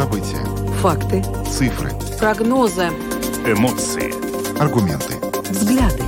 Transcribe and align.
События. 0.00 0.42
Факты. 0.80 1.22
Цифры. 1.46 1.90
Прогнозы. 2.18 2.84
Эмоции. 3.44 4.10
Аргументы. 4.58 5.12
Взгляды. 5.50 6.02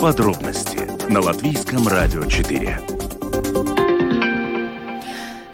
Подробности 0.00 0.80
на 1.08 1.20
Латвийском 1.20 1.86
радио 1.86 2.24
4. 2.24 2.80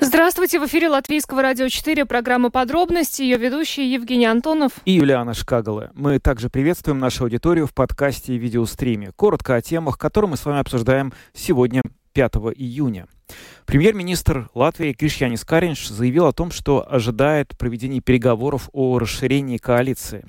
Здравствуйте, 0.00 0.58
в 0.58 0.64
эфире 0.64 0.88
Латвийского 0.88 1.42
радио 1.42 1.68
4, 1.68 2.06
программа 2.06 2.48
«Подробности», 2.50 3.20
ее 3.20 3.36
ведущий 3.36 3.92
Евгений 3.92 4.24
Антонов 4.24 4.72
и 4.86 4.92
Юлиана 4.92 5.34
Шкагала. 5.34 5.90
Мы 5.94 6.18
также 6.18 6.48
приветствуем 6.48 6.98
нашу 6.98 7.24
аудиторию 7.24 7.66
в 7.66 7.74
подкасте 7.74 8.36
и 8.36 8.38
видеостриме. 8.38 9.12
Коротко 9.16 9.56
о 9.56 9.60
темах, 9.60 9.98
которые 9.98 10.30
мы 10.30 10.38
с 10.38 10.46
вами 10.46 10.60
обсуждаем 10.60 11.12
сегодня, 11.34 11.82
5 12.14 12.32
июня. 12.56 13.06
Премьер-министр 13.66 14.48
Латвии 14.54 14.92
Кришьянис 14.92 15.44
Каринш 15.44 15.88
заявил 15.88 16.26
о 16.26 16.32
том, 16.32 16.50
что 16.50 16.86
ожидает 16.88 17.56
проведения 17.56 18.00
переговоров 18.00 18.68
о 18.72 18.98
расширении 18.98 19.56
коалиции. 19.56 20.24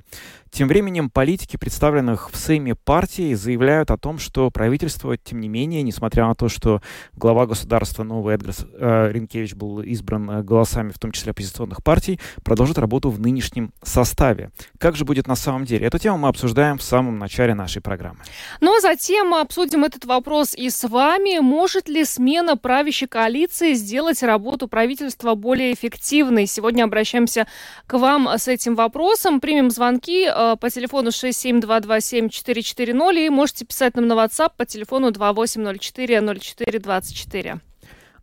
Тем 0.53 0.67
временем 0.67 1.09
политики, 1.09 1.57
представленных 1.57 2.31
в 2.31 2.37
Сейме 2.37 2.75
партии, 2.75 3.33
заявляют 3.33 3.89
о 3.89 3.97
том, 3.97 4.19
что 4.19 4.51
правительство, 4.51 5.17
тем 5.17 5.39
не 5.39 5.47
менее, 5.47 5.81
несмотря 5.81 6.27
на 6.27 6.35
то, 6.35 6.47
что 6.47 6.79
глава 7.13 7.47
государства 7.47 8.03
новый 8.03 8.35
Эдгарс 8.35 8.67
э, 8.71 9.11
Ринкевич 9.11 9.55
был 9.55 9.81
избран 9.81 10.29
э, 10.29 10.43
голосами, 10.43 10.91
в 10.91 10.99
том 10.99 11.11
числе 11.11 11.31
оппозиционных 11.31 11.83
партий, 11.83 12.19
продолжит 12.43 12.77
работу 12.77 13.09
в 13.09 13.19
нынешнем 13.19 13.73
составе. 13.81 14.51
Как 14.77 14.95
же 14.95 15.05
будет 15.05 15.25
на 15.25 15.35
самом 15.35 15.65
деле? 15.65 15.87
Эту 15.87 15.97
тему 15.97 16.19
мы 16.19 16.27
обсуждаем 16.27 16.77
в 16.77 16.83
самом 16.83 17.17
начале 17.17 17.55
нашей 17.55 17.81
программы. 17.81 18.19
Ну 18.61 18.77
а 18.77 18.79
затем 18.79 19.33
обсудим 19.33 19.83
этот 19.83 20.05
вопрос 20.05 20.53
и 20.53 20.69
с 20.69 20.87
вами. 20.87 21.39
Может 21.39 21.89
ли 21.89 22.05
смена 22.05 22.57
правящей 22.57 22.92
коалиции 23.07 23.73
сделать 23.73 24.21
работу 24.23 24.67
правительства 24.67 25.35
более 25.35 25.73
эффективной? 25.73 26.47
Сегодня 26.47 26.83
обращаемся 26.83 27.47
к 27.87 27.97
вам 27.97 28.27
с 28.27 28.47
этим 28.47 28.75
вопросом. 28.75 29.39
Примем 29.39 29.69
звонки 29.69 30.27
Э, 30.33 30.55
по 30.59 30.69
телефону 30.69 31.09
67227-440 31.09 33.25
и 33.25 33.29
можете 33.29 33.65
писать 33.65 33.95
нам 33.95 34.07
на 34.07 34.13
WhatsApp 34.13 34.51
по 34.57 34.65
телефону 34.65 35.11
2804-0424. 35.11 37.59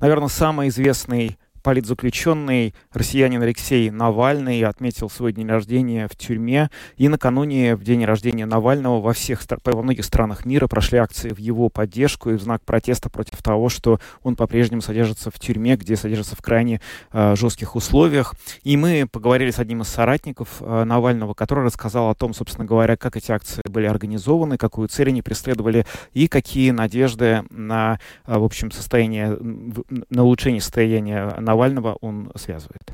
Наверное, 0.01 0.29
самый 0.29 0.69
известный 0.69 1.39
политзаключенный 1.63 2.75
россиянин 2.93 3.43
Алексей 3.43 3.91
Навальный 3.91 4.63
отметил 4.63 5.11
свой 5.11 5.33
день 5.33 5.49
рождения 5.49 6.09
в 6.09 6.17
тюрьме. 6.17 6.71
И 6.97 7.09
накануне, 7.09 7.77
в 7.77 7.85
день 7.85 8.05
рождения 8.05 8.47
Навального, 8.47 9.01
во, 9.01 9.13
всех, 9.13 9.43
во 9.65 9.83
многих 9.83 10.05
странах 10.05 10.45
мира 10.45 10.67
прошли 10.67 10.99
акции 10.99 11.31
в 11.31 11.39
его 11.39 11.69
поддержку 11.69 12.31
и 12.31 12.35
в 12.35 12.43
знак 12.43 12.63
протеста 12.65 13.11
против 13.11 13.43
того, 13.43 13.69
что 13.69 14.01
он 14.23 14.37
по-прежнему 14.37 14.83
содержится 14.83 15.31
в 15.31 15.39
тюрьме, 15.39 15.77
где 15.77 15.97
содержится 15.97 16.37
в 16.37 16.43
крайне 16.43 16.81
э, 17.13 17.37
жестких 17.37 17.77
условиях. 17.77 18.35
И 18.63 18.77
мы 18.77 19.07
поговорили 19.11 19.51
с 19.51 19.59
одним 19.59 19.83
из 19.83 19.89
соратников 19.89 20.57
э, 20.61 20.85
Навального, 20.85 21.35
который 21.35 21.65
рассказал 21.65 22.11
о 22.11 22.15
том, 22.15 22.35
собственно 22.35 22.65
говоря, 22.65 22.97
как 22.97 23.17
эти 23.17 23.33
акции 23.33 23.63
были 23.69 23.87
организованы, 23.87 24.57
какую 24.57 24.89
цель 24.89 25.09
они 25.09 25.23
преследовали 25.23 25.87
и 26.13 26.29
какие 26.29 26.71
надежды 26.71 27.45
на, 27.51 27.99
э, 28.27 28.39
в 28.39 28.45
общем, 28.45 28.71
состояние, 28.71 29.37
на 30.11 30.25
улучшение 30.25 30.61
состояния 30.61 31.35
Навального 31.51 31.97
он 32.01 32.31
связывает. 32.37 32.93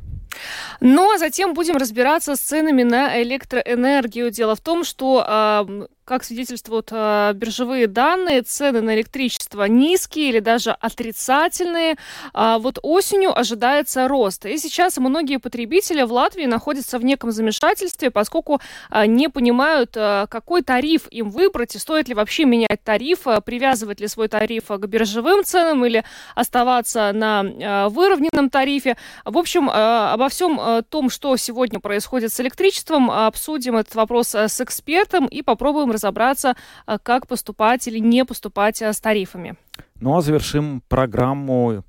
Ну 0.80 1.14
а 1.14 1.18
затем 1.18 1.54
будем 1.54 1.76
разбираться 1.76 2.36
с 2.36 2.40
ценами 2.40 2.82
на 2.82 3.22
электроэнергию. 3.22 4.30
Дело 4.30 4.54
в 4.54 4.60
том, 4.60 4.84
что 4.84 5.88
как 6.06 6.24
свидетельствуют 6.24 6.88
э, 6.92 7.32
биржевые 7.34 7.88
данные, 7.88 8.42
цены 8.42 8.80
на 8.80 8.94
электричество 8.94 9.64
низкие 9.64 10.30
или 10.30 10.38
даже 10.38 10.70
отрицательные. 10.70 11.96
А 12.32 12.58
вот 12.58 12.78
осенью 12.82 13.36
ожидается 13.36 14.06
рост. 14.06 14.46
И 14.46 14.56
сейчас 14.56 14.96
многие 14.98 15.38
потребители 15.38 16.02
в 16.02 16.12
Латвии 16.12 16.46
находятся 16.46 16.98
в 16.98 17.04
неком 17.04 17.32
замешательстве, 17.32 18.10
поскольку 18.10 18.60
э, 18.90 19.06
не 19.06 19.28
понимают, 19.28 19.96
э, 19.96 20.26
какой 20.30 20.62
тариф 20.62 21.08
им 21.10 21.30
выбрать 21.30 21.74
и 21.74 21.78
стоит 21.78 22.08
ли 22.08 22.14
вообще 22.14 22.44
менять 22.44 22.82
тариф, 22.84 23.26
э, 23.26 23.40
привязывать 23.40 24.00
ли 24.00 24.06
свой 24.06 24.28
тариф 24.28 24.68
к 24.68 24.86
биржевым 24.86 25.44
ценам 25.44 25.84
или 25.84 26.04
оставаться 26.36 27.12
на 27.12 27.42
э, 27.42 27.88
выровненном 27.88 28.48
тарифе. 28.48 28.96
В 29.24 29.36
общем, 29.38 29.68
э, 29.68 29.72
обо 29.72 30.28
всем 30.28 30.60
э, 30.60 30.82
том, 30.88 31.10
что 31.10 31.36
сегодня 31.36 31.80
происходит 31.80 32.32
с 32.32 32.40
электричеством, 32.40 33.10
обсудим 33.10 33.76
этот 33.76 33.96
вопрос 33.96 34.34
с 34.34 34.60
экспертом 34.60 35.26
и 35.26 35.42
попробуем 35.42 35.95
разобраться, 35.96 36.54
а, 36.86 36.98
как 36.98 37.26
поступать 37.26 37.88
или 37.88 37.98
не 37.98 38.24
поступать 38.24 38.82
а, 38.82 38.92
с 38.92 39.00
тарифами. 39.00 39.56
Ну 40.00 40.16
а 40.16 40.20
завершим 40.20 40.82
программу 40.88 41.82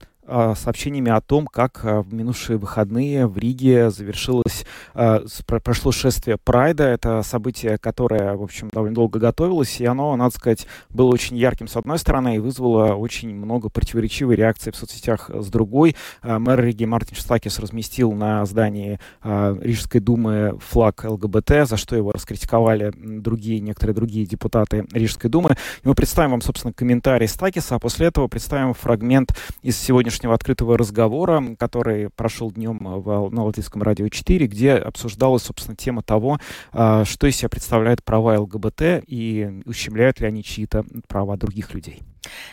сообщениями 0.56 1.12
о 1.12 1.22
том, 1.22 1.48
как 1.48 1.80
а, 1.84 2.02
в 2.02 2.14
минувшие 2.14 2.58
выходные 2.58 3.28
в 3.28 3.38
Риге 3.38 3.90
завершилось, 3.90 4.66
а, 4.94 5.24
прошло 5.46 5.92
шествие 5.92 6.38
Прайда. 6.44 6.84
Это 6.84 7.22
событие, 7.24 7.78
которое, 7.78 8.36
в 8.36 8.44
общем, 8.44 8.70
довольно 8.70 8.96
долго 8.96 9.20
готовилось, 9.20 9.80
и 9.80 9.86
оно, 9.86 10.16
надо 10.16 10.36
сказать, 10.36 10.68
было 10.90 11.08
очень 11.08 11.38
ярким 11.38 11.68
с 11.68 11.78
одной 11.78 11.98
стороны 11.98 12.36
и 12.36 12.40
вызвало 12.40 12.96
очень 12.96 13.34
много 13.34 13.70
противоречивой 13.70 14.36
реакции 14.36 14.72
в 14.72 14.76
соцсетях 14.76 15.30
с 15.34 15.48
другой. 15.48 15.96
Мэр 16.24 16.62
Риги 16.62 16.86
Мартин 16.86 17.16
Штакис 17.16 17.60
разместил 17.60 18.12
на 18.12 18.46
здании 18.46 19.00
Рижской 19.24 20.02
думы 20.02 20.58
флаг 20.60 21.04
ЛГБТ, 21.04 21.68
за 21.68 21.78
что 21.78 21.96
его 21.96 22.12
раскритиковали 22.12 22.92
другие, 22.96 23.60
некоторые 23.60 23.96
другие 23.96 24.26
депутаты 24.26 24.86
Рижской 24.92 25.30
думы. 25.30 25.52
И 25.84 25.88
мы 25.88 25.96
представим 25.96 26.32
вам, 26.32 26.42
собственно, 26.42 26.74
комментарий 26.74 27.28
Стакиса, 27.28 27.76
а 27.76 27.80
после 27.80 28.08
этого 28.08 28.28
представим 28.28 28.74
фрагмент 28.74 29.36
из 29.62 29.78
сегодняшнего 29.78 30.17
сегодняшнего 30.18 30.34
открытого 30.34 30.78
разговора, 30.78 31.44
который 31.60 32.10
прошел 32.10 32.52
днем 32.52 32.80
в, 32.80 33.30
на 33.30 33.44
Латвийском 33.44 33.84
радио 33.84 34.10
4, 34.10 34.48
где 34.48 34.74
обсуждалась, 34.74 35.44
собственно, 35.44 35.76
тема 35.76 36.02
того, 36.02 36.40
а, 36.72 37.06
что 37.06 37.28
из 37.28 37.36
себя 37.36 37.50
представляют 37.50 38.04
права 38.04 38.40
ЛГБТ 38.40 39.04
и 39.06 39.62
ущемляют 39.66 40.20
ли 40.20 40.28
они 40.28 40.44
чьи-то 40.44 40.86
права 41.08 41.38
других 41.38 41.74
людей. 41.74 42.02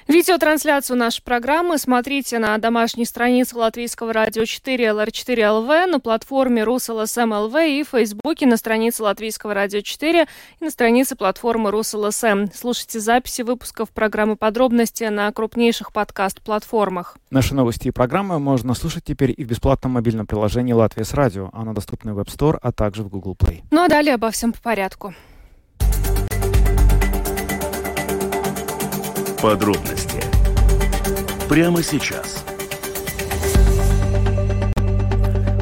Видеотрансляцию 0.08 0.98
нашей 0.98 1.22
программы 1.22 1.78
смотрите 1.78 2.38
на 2.38 2.56
домашней 2.58 3.04
странице 3.04 3.56
Латвийского 3.56 4.12
радио 4.12 4.44
4 4.44 4.84
LR4.lv, 4.84 5.86
на 5.86 6.00
платформе 6.00 6.62
Rus.LSM.lv 6.64 7.54
и 7.56 7.82
в 7.82 7.88
Фейсбуке 7.88 8.46
на 8.46 8.56
странице 8.56 9.02
Латвийского 9.02 9.54
радио 9.54 9.80
4 9.80 10.26
и 10.60 10.64
на 10.64 10.70
странице 10.70 11.16
платформы 11.16 11.70
Rus.LSM. 11.70 12.46
Слушайте 12.54 13.00
записи 13.00 13.42
выпусков 13.42 13.90
программы 13.90 14.36
«Подробности» 14.36 15.04
на 15.04 15.30
крупнейших 15.32 15.92
подкаст-платформах. 15.92 17.16
Наши 17.30 17.54
новости 17.54 17.88
и 17.88 17.90
программы 17.90 18.38
можно 18.38 18.74
слушать 18.74 19.04
теперь 19.04 19.34
и 19.36 19.44
в 19.44 19.48
бесплатном 19.48 19.92
мобильном 19.92 20.26
приложении 20.26 20.72
«Latvijas 20.72 21.14
Radio». 21.14 21.50
Оно 21.52 21.72
доступно 21.72 22.14
в 22.14 22.18
App 22.18 22.28
Store, 22.28 22.58
а 22.60 22.72
также 22.72 23.02
в 23.02 23.08
Google 23.08 23.36
Play. 23.38 23.62
Ну 23.70 23.84
а 23.84 23.88
далее 23.88 24.14
обо 24.14 24.30
всем 24.30 24.52
по 24.52 24.60
порядку. 24.60 25.14
Подробности 29.44 30.22
прямо 31.50 31.82
сейчас. 31.82 32.46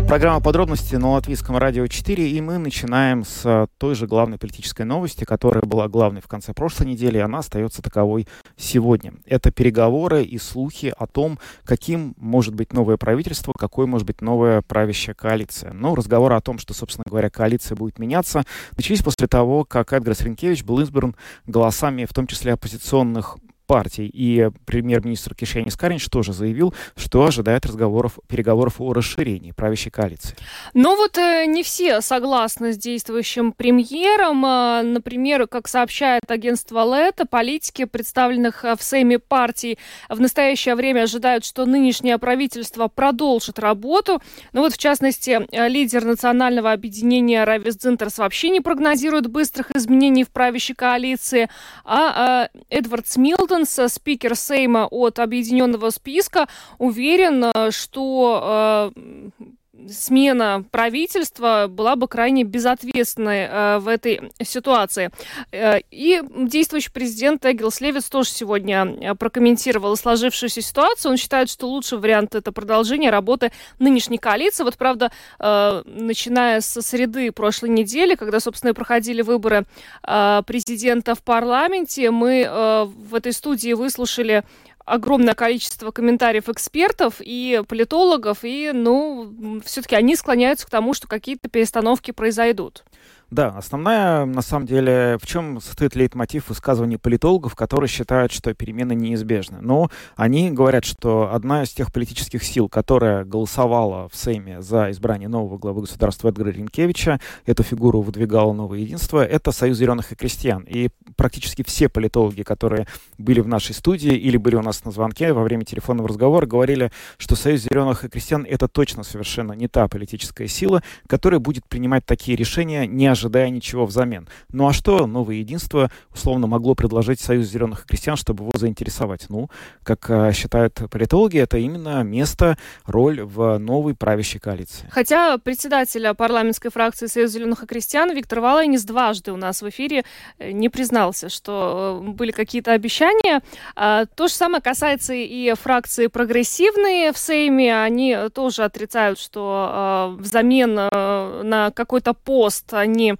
Программа 0.06 0.40
подробности 0.40 0.94
на 0.94 1.10
Латвийском 1.10 1.56
радио 1.56 1.88
4, 1.88 2.30
и 2.30 2.40
мы 2.40 2.58
начинаем 2.58 3.24
с 3.24 3.44
э, 3.44 3.66
той 3.78 3.96
же 3.96 4.06
главной 4.06 4.38
политической 4.38 4.82
новости, 4.82 5.24
которая 5.24 5.64
была 5.64 5.88
главной 5.88 6.20
в 6.20 6.28
конце 6.28 6.54
прошлой 6.54 6.86
недели, 6.86 7.18
и 7.18 7.22
она 7.22 7.38
остается 7.38 7.82
таковой 7.82 8.28
сегодня. 8.56 9.14
Это 9.26 9.50
переговоры 9.50 10.22
и 10.22 10.38
слухи 10.38 10.94
о 10.96 11.08
том, 11.08 11.40
каким 11.64 12.14
может 12.18 12.54
быть 12.54 12.72
новое 12.72 12.98
правительство, 12.98 13.52
какой 13.52 13.86
может 13.86 14.06
быть 14.06 14.20
новая 14.20 14.62
правящая 14.62 15.16
коалиция. 15.16 15.72
Но 15.72 15.96
разговоры 15.96 16.36
о 16.36 16.40
том, 16.40 16.60
что, 16.60 16.72
собственно 16.72 17.04
говоря, 17.08 17.30
коалиция 17.30 17.74
будет 17.74 17.98
меняться, 17.98 18.44
начались 18.76 19.02
после 19.02 19.26
того, 19.26 19.64
как 19.64 19.92
Эдгар 19.92 20.14
Сренкевич 20.14 20.62
был 20.62 20.78
избран 20.78 21.16
голосами, 21.46 22.04
в 22.04 22.14
том 22.14 22.28
числе 22.28 22.52
оппозиционных 22.52 23.38
партий. 23.72 24.06
И 24.12 24.50
премьер-министр 24.66 25.34
Кишьянис 25.34 25.76
Каринч 25.76 26.06
тоже 26.10 26.34
заявил, 26.34 26.74
что 26.94 27.24
ожидает 27.24 27.64
разговоров, 27.64 28.18
переговоров 28.28 28.82
о 28.82 28.92
расширении 28.92 29.52
правящей 29.52 29.90
коалиции. 29.90 30.36
Но 30.74 30.94
вот 30.94 31.16
э, 31.16 31.46
не 31.46 31.62
все 31.62 32.02
согласны 32.02 32.74
с 32.74 32.76
действующим 32.76 33.52
премьером. 33.52 34.44
Э, 34.44 34.82
например, 34.82 35.46
как 35.46 35.68
сообщает 35.68 36.30
агентство 36.30 36.84
Лето, 36.84 37.24
политики, 37.24 37.86
представленных 37.86 38.66
э, 38.66 38.76
в 38.76 38.82
Сейме 38.82 39.18
партий, 39.18 39.78
в 40.10 40.20
настоящее 40.20 40.74
время 40.74 41.04
ожидают, 41.04 41.46
что 41.46 41.64
нынешнее 41.64 42.18
правительство 42.18 42.88
продолжит 42.88 43.58
работу. 43.58 44.20
Но 44.52 44.60
вот, 44.60 44.74
в 44.74 44.78
частности, 44.78 45.40
лидер 45.50 46.04
национального 46.04 46.72
объединения 46.72 47.44
Равис 47.44 47.78
Дзинтерс 47.78 48.18
вообще 48.18 48.50
не 48.50 48.60
прогнозирует 48.60 49.28
быстрых 49.28 49.70
изменений 49.74 50.24
в 50.24 50.30
правящей 50.30 50.76
коалиции, 50.76 51.48
а 51.86 52.48
Эдвард 52.68 53.08
Смилд 53.08 53.61
Стивенс, 53.64 53.92
спикер 53.92 54.36
Сейма 54.36 54.86
от 54.90 55.18
Объединенного 55.18 55.90
списка, 55.90 56.48
уверен, 56.78 57.44
э, 57.44 57.70
что 57.70 58.92
э, 58.94 59.40
смена 59.88 60.64
правительства 60.70 61.66
была 61.68 61.96
бы 61.96 62.08
крайне 62.08 62.44
безответственной 62.44 63.46
э, 63.48 63.78
в 63.78 63.88
этой 63.88 64.32
ситуации. 64.42 65.10
Э, 65.50 65.80
и 65.90 66.22
действующий 66.46 66.90
президент 66.90 67.44
Эгилс 67.44 67.80
Левиц 67.80 68.04
тоже 68.08 68.30
сегодня 68.30 68.84
э, 68.84 69.14
прокомментировал 69.14 69.96
сложившуюся 69.96 70.60
ситуацию. 70.60 71.12
Он 71.12 71.16
считает, 71.16 71.50
что 71.50 71.68
лучший 71.68 71.98
вариант 71.98 72.34
это 72.34 72.52
продолжение 72.52 73.10
работы 73.10 73.52
нынешней 73.78 74.18
коалиции. 74.18 74.64
Вот, 74.64 74.76
правда, 74.76 75.10
э, 75.38 75.82
начиная 75.86 76.60
со 76.60 76.82
среды 76.82 77.32
прошлой 77.32 77.70
недели, 77.70 78.14
когда, 78.14 78.40
собственно, 78.40 78.74
проходили 78.74 79.22
выборы 79.22 79.64
э, 80.06 80.42
президента 80.46 81.14
в 81.14 81.22
парламенте, 81.22 82.10
мы 82.10 82.42
э, 82.42 82.84
в 82.84 83.14
этой 83.14 83.32
студии 83.32 83.72
выслушали 83.72 84.44
огромное 84.84 85.34
количество 85.34 85.90
комментариев 85.90 86.48
экспертов 86.48 87.16
и 87.20 87.62
политологов, 87.68 88.38
и, 88.42 88.70
ну, 88.72 89.60
все-таки 89.64 89.94
они 89.94 90.16
склоняются 90.16 90.66
к 90.66 90.70
тому, 90.70 90.94
что 90.94 91.08
какие-то 91.08 91.48
перестановки 91.48 92.10
произойдут. 92.10 92.84
Да, 93.32 93.48
основная, 93.48 94.26
на 94.26 94.42
самом 94.42 94.66
деле, 94.66 95.16
в 95.18 95.26
чем 95.26 95.58
состоит 95.62 95.96
лейтмотив 95.96 96.50
высказываний 96.50 96.98
политологов, 96.98 97.54
которые 97.54 97.88
считают, 97.88 98.30
что 98.30 98.52
перемены 98.52 98.92
неизбежны. 98.92 99.56
Но 99.62 99.90
они 100.16 100.50
говорят, 100.50 100.84
что 100.84 101.32
одна 101.32 101.62
из 101.62 101.70
тех 101.70 101.90
политических 101.90 102.44
сил, 102.44 102.68
которая 102.68 103.24
голосовала 103.24 104.10
в 104.10 104.16
Сейме 104.16 104.60
за 104.60 104.90
избрание 104.90 105.30
нового 105.30 105.56
главы 105.56 105.80
государства 105.80 106.28
Эдгара 106.28 106.50
Ренкевича, 106.50 107.20
эту 107.46 107.62
фигуру 107.62 108.02
выдвигало 108.02 108.52
новое 108.52 108.80
единство, 108.80 109.24
это 109.24 109.50
Союз 109.50 109.78
зеленых 109.78 110.12
и 110.12 110.14
крестьян. 110.14 110.64
И 110.68 110.90
практически 111.16 111.64
все 111.64 111.88
политологи, 111.88 112.42
которые 112.42 112.86
были 113.16 113.40
в 113.40 113.48
нашей 113.48 113.74
студии 113.74 114.12
или 114.12 114.36
были 114.36 114.56
у 114.56 114.62
нас 114.62 114.84
на 114.84 114.90
звонке 114.90 115.32
во 115.32 115.42
время 115.42 115.64
телефонного 115.64 116.10
разговора, 116.10 116.44
говорили, 116.44 116.92
что 117.16 117.34
Союз 117.34 117.62
зеленых 117.62 118.04
и 118.04 118.10
крестьян 118.10 118.44
это 118.46 118.68
точно 118.68 119.04
совершенно 119.04 119.54
не 119.54 119.68
та 119.68 119.88
политическая 119.88 120.48
сила, 120.48 120.82
которая 121.06 121.40
будет 121.40 121.66
принимать 121.66 122.04
такие 122.04 122.36
решения, 122.36 122.86
не 122.86 123.06
ожидая 123.22 123.50
ничего 123.50 123.86
взамен. 123.86 124.28
Ну 124.50 124.66
а 124.66 124.72
что 124.72 125.06
новое 125.06 125.36
единство 125.36 125.90
условно 126.12 126.48
могло 126.48 126.74
предложить 126.74 127.20
Союз 127.20 127.46
зеленых 127.46 127.84
и 127.84 127.88
крестьян, 127.88 128.16
чтобы 128.16 128.44
его 128.44 128.52
заинтересовать? 128.54 129.26
Ну, 129.28 129.48
как 129.84 130.10
э, 130.10 130.32
считают 130.32 130.80
политологи, 130.90 131.38
это 131.38 131.58
именно 131.58 132.02
место, 132.02 132.58
роль 132.84 133.22
в 133.22 133.58
новой 133.58 133.94
правящей 133.94 134.40
коалиции. 134.40 134.88
Хотя 134.90 135.38
председателя 135.38 136.14
парламентской 136.14 136.70
фракции 136.70 137.06
Союз 137.06 137.30
зеленых 137.30 137.62
и 137.62 137.66
крестьян 137.66 138.12
Виктор 138.12 138.40
Валайнис 138.40 138.84
дважды 138.84 139.32
у 139.32 139.36
нас 139.36 139.62
в 139.62 139.68
эфире 139.68 140.04
э, 140.38 140.50
не 140.50 140.68
признался, 140.68 141.28
что 141.28 142.02
э, 142.02 142.10
были 142.10 142.32
какие-то 142.32 142.72
обещания. 142.72 143.42
А, 143.76 144.06
то 144.06 144.26
же 144.26 144.34
самое 144.34 144.60
касается 144.60 145.14
и 145.14 145.54
фракции 145.54 146.08
прогрессивные 146.08 147.12
в 147.12 147.18
Сейме. 147.18 147.80
Они 147.80 148.16
тоже 148.34 148.64
отрицают, 148.64 149.18
что 149.20 150.16
взамен 150.18 150.74
на 150.74 151.70
какой-то 151.74 152.14
пост 152.14 152.72
они 152.74 153.11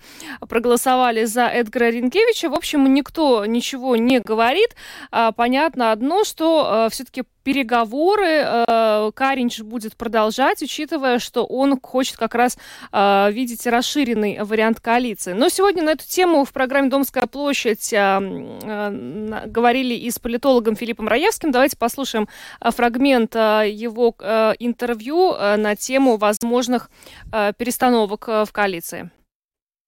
проголосовали 0.49 1.25
за 1.25 1.47
Эдгара 1.47 1.91
Ренкевича. 1.91 2.49
В 2.49 2.55
общем, 2.55 2.93
никто 2.93 3.47
ничего 3.47 3.97
не 3.97 4.21
говорит. 4.21 4.75
А, 5.11 5.33
понятно 5.33 5.93
одно, 5.93 6.25
что 6.25 6.67
а, 6.67 6.89
все-таки 6.89 7.25
переговоры 7.43 8.45
э, 8.45 9.11
Каринч 9.17 9.63
будет 9.63 9.97
продолжать, 9.97 10.63
учитывая, 10.63 11.19
что 11.19 11.45
он 11.45 11.77
хочет 11.81 12.17
как 12.17 12.37
раз 12.37 12.57
видеть 12.93 13.67
расширенный 13.67 14.45
вариант 14.45 14.79
коалиции. 14.79 15.33
Но 15.33 15.49
сегодня 15.49 15.83
на 15.83 15.91
эту 15.91 16.07
тему 16.07 16.45
в 16.45 16.53
программе 16.53 16.89
«Домская 16.89 17.27
площадь» 17.27 17.93
говорили 17.93 19.95
и 19.95 20.09
с 20.13 20.21
политологом 20.21 20.77
Филиппом 20.77 21.09
Раевским. 21.09 21.51
Давайте 21.51 21.77
послушаем 21.77 22.29
фрагмент 22.61 23.35
его 23.35 24.15
интервью 24.61 25.35
на 25.35 25.75
тему 25.75 26.19
возможных 26.19 26.91
перестановок 27.59 28.29
в 28.29 28.49
коалиции. 28.53 29.11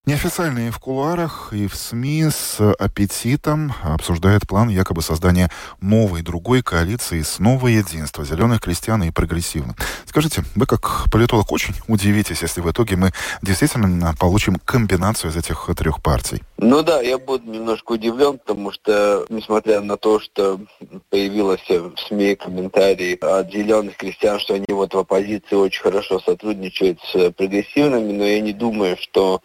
Неофициально 0.07 0.69
и 0.69 0.71
в 0.71 0.79
кулуарах, 0.81 1.49
и 1.53 1.67
в 1.67 1.75
СМИ 1.75 2.25
с 2.25 2.61
аппетитом 2.75 3.73
обсуждает 3.83 4.47
план 4.47 4.69
якобы 4.69 5.01
создания 5.01 5.51
новой, 5.81 6.21
другой 6.21 6.63
коалиции 6.63 7.23
с 7.23 7.39
нового 7.39 7.69
единства 7.69 8.23
зеленых 8.23 8.61
крестьян 8.61 9.03
и 9.03 9.11
прогрессивных. 9.11 9.77
Скажите, 10.05 10.43
вы 10.57 10.67
как 10.67 11.05
политолог 11.11 11.51
очень 11.53 11.75
удивитесь, 11.89 12.43
если 12.43 12.61
в 12.61 12.71
итоге 12.71 12.97
мы 12.97 13.13
действительно 13.41 14.15
получим 14.21 14.57
комбинацию 14.57 15.31
из 15.31 15.37
этих 15.37 15.71
трех 15.75 16.03
партий? 16.03 16.43
Ну 16.59 16.83
да, 16.83 17.01
я 17.01 17.17
буду 17.17 17.51
немножко 17.51 17.93
удивлен, 17.93 18.39
потому 18.39 18.73
что, 18.73 19.25
несмотря 19.31 19.81
на 19.81 19.97
то, 19.97 20.21
что 20.21 20.61
появилось 21.09 21.67
в 21.67 21.95
СМИ 22.09 22.35
комментарии 22.35 23.19
от 23.25 23.51
зеленых 23.51 23.97
крестьян, 23.97 24.39
что 24.39 24.53
они 24.53 24.67
вот 24.69 24.93
в 24.93 24.99
оппозиции 24.99 25.57
очень 25.57 25.83
хорошо 25.83 26.21
сотрудничают 26.21 27.01
с 27.11 27.31
прогрессивными, 27.31 28.13
но 28.13 28.25
я 28.25 28.43
не 28.43 28.53
думаю, 28.53 28.99
что 29.01 29.41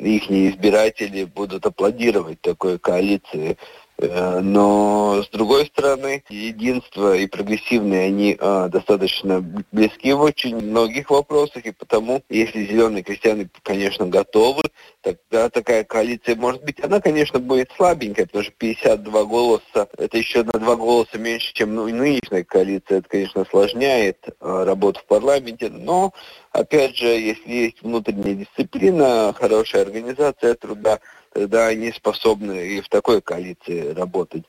их 0.00 0.30
избиратели 0.30 1.24
будут 1.24 1.66
аплодировать 1.66 2.40
такой 2.40 2.78
коалиции. 2.78 3.56
Э, 4.00 4.38
но, 4.40 5.22
с 5.24 5.28
другой 5.30 5.66
стороны, 5.66 6.22
единство 6.28 7.16
и 7.16 7.26
прогрессивные, 7.26 8.06
они 8.06 8.36
а, 8.38 8.68
достаточно 8.68 9.40
близки 9.72 10.12
в 10.12 10.20
очень 10.20 10.56
многих 10.56 11.10
вопросах, 11.10 11.66
и 11.66 11.72
потому, 11.72 12.22
если 12.28 12.64
зеленые 12.64 13.02
крестьяне, 13.02 13.48
конечно, 13.64 14.06
готовы, 14.06 14.62
тогда 15.00 15.50
такая 15.50 15.82
коалиция 15.82 16.36
может 16.36 16.62
быть. 16.62 16.82
Она, 16.82 17.00
конечно, 17.00 17.40
будет 17.40 17.70
слабенькая, 17.76 18.26
потому 18.26 18.44
что 18.44 18.52
52 18.58 19.24
голоса, 19.24 19.88
это 19.96 20.16
еще 20.16 20.44
на 20.44 20.52
два 20.52 20.76
голоса 20.76 21.18
меньше, 21.18 21.52
чем 21.54 21.74
ну, 21.74 21.88
нынешняя 21.88 22.44
коалиция. 22.44 22.98
Это, 22.98 23.08
конечно, 23.08 23.42
осложняет 23.42 24.28
а, 24.38 24.64
работу 24.64 25.00
в 25.00 25.06
парламенте, 25.06 25.70
но, 25.70 26.12
опять 26.52 26.96
же, 26.96 27.06
если 27.06 27.50
есть 27.50 27.82
внутренняя 27.82 28.34
дисциплина, 28.34 29.34
хорошая 29.36 29.82
организация 29.82 30.54
труда, 30.54 31.00
тогда 31.32 31.66
они 31.66 31.92
способны 31.92 32.66
и 32.68 32.80
в 32.80 32.88
такой 32.88 33.20
коалиции 33.20 33.92
работать. 33.92 34.44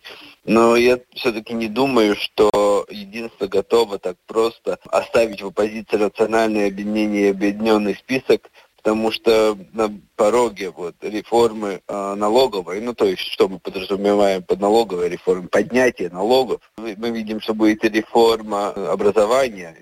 Но 0.46 0.76
я 0.76 1.00
все-таки 1.14 1.54
не 1.54 1.68
думаю, 1.68 2.16
что 2.16 2.86
единство 2.90 3.48
готово 3.48 4.00
так 4.00 4.18
просто 4.26 4.80
оставить 4.86 5.42
в 5.42 5.48
оппозиции 5.48 5.98
национальное 5.98 6.68
объединение 6.68 7.28
и 7.28 7.32
объединенный 7.32 7.96
список, 7.96 8.50
потому 8.82 9.12
что 9.12 9.58
на 9.74 9.94
пороге 10.16 10.70
вот, 10.70 10.96
реформы 11.02 11.82
э, 11.88 12.16
налоговой, 12.16 12.82
ну 12.82 12.94
то 12.94 13.06
есть 13.06 13.22
что 13.22 13.50
мы 13.50 13.60
подразумеваем 13.60 14.44
под 14.44 14.60
налоговой 14.60 15.10
реформой, 15.10 15.50
поднятие 15.50 16.10
налогов. 16.10 16.62
Мы, 16.78 17.10
видим, 17.12 17.42
что 17.42 17.54
будет 17.54 17.84
реформа 17.84 18.70
образования, 18.70 19.76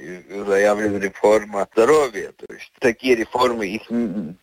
заявлена 0.45 0.99
реформа 0.99 1.67
здоровья. 1.73 2.31
То 2.38 2.53
есть 2.53 2.71
такие 2.79 3.15
реформы, 3.15 3.67
их 3.67 3.83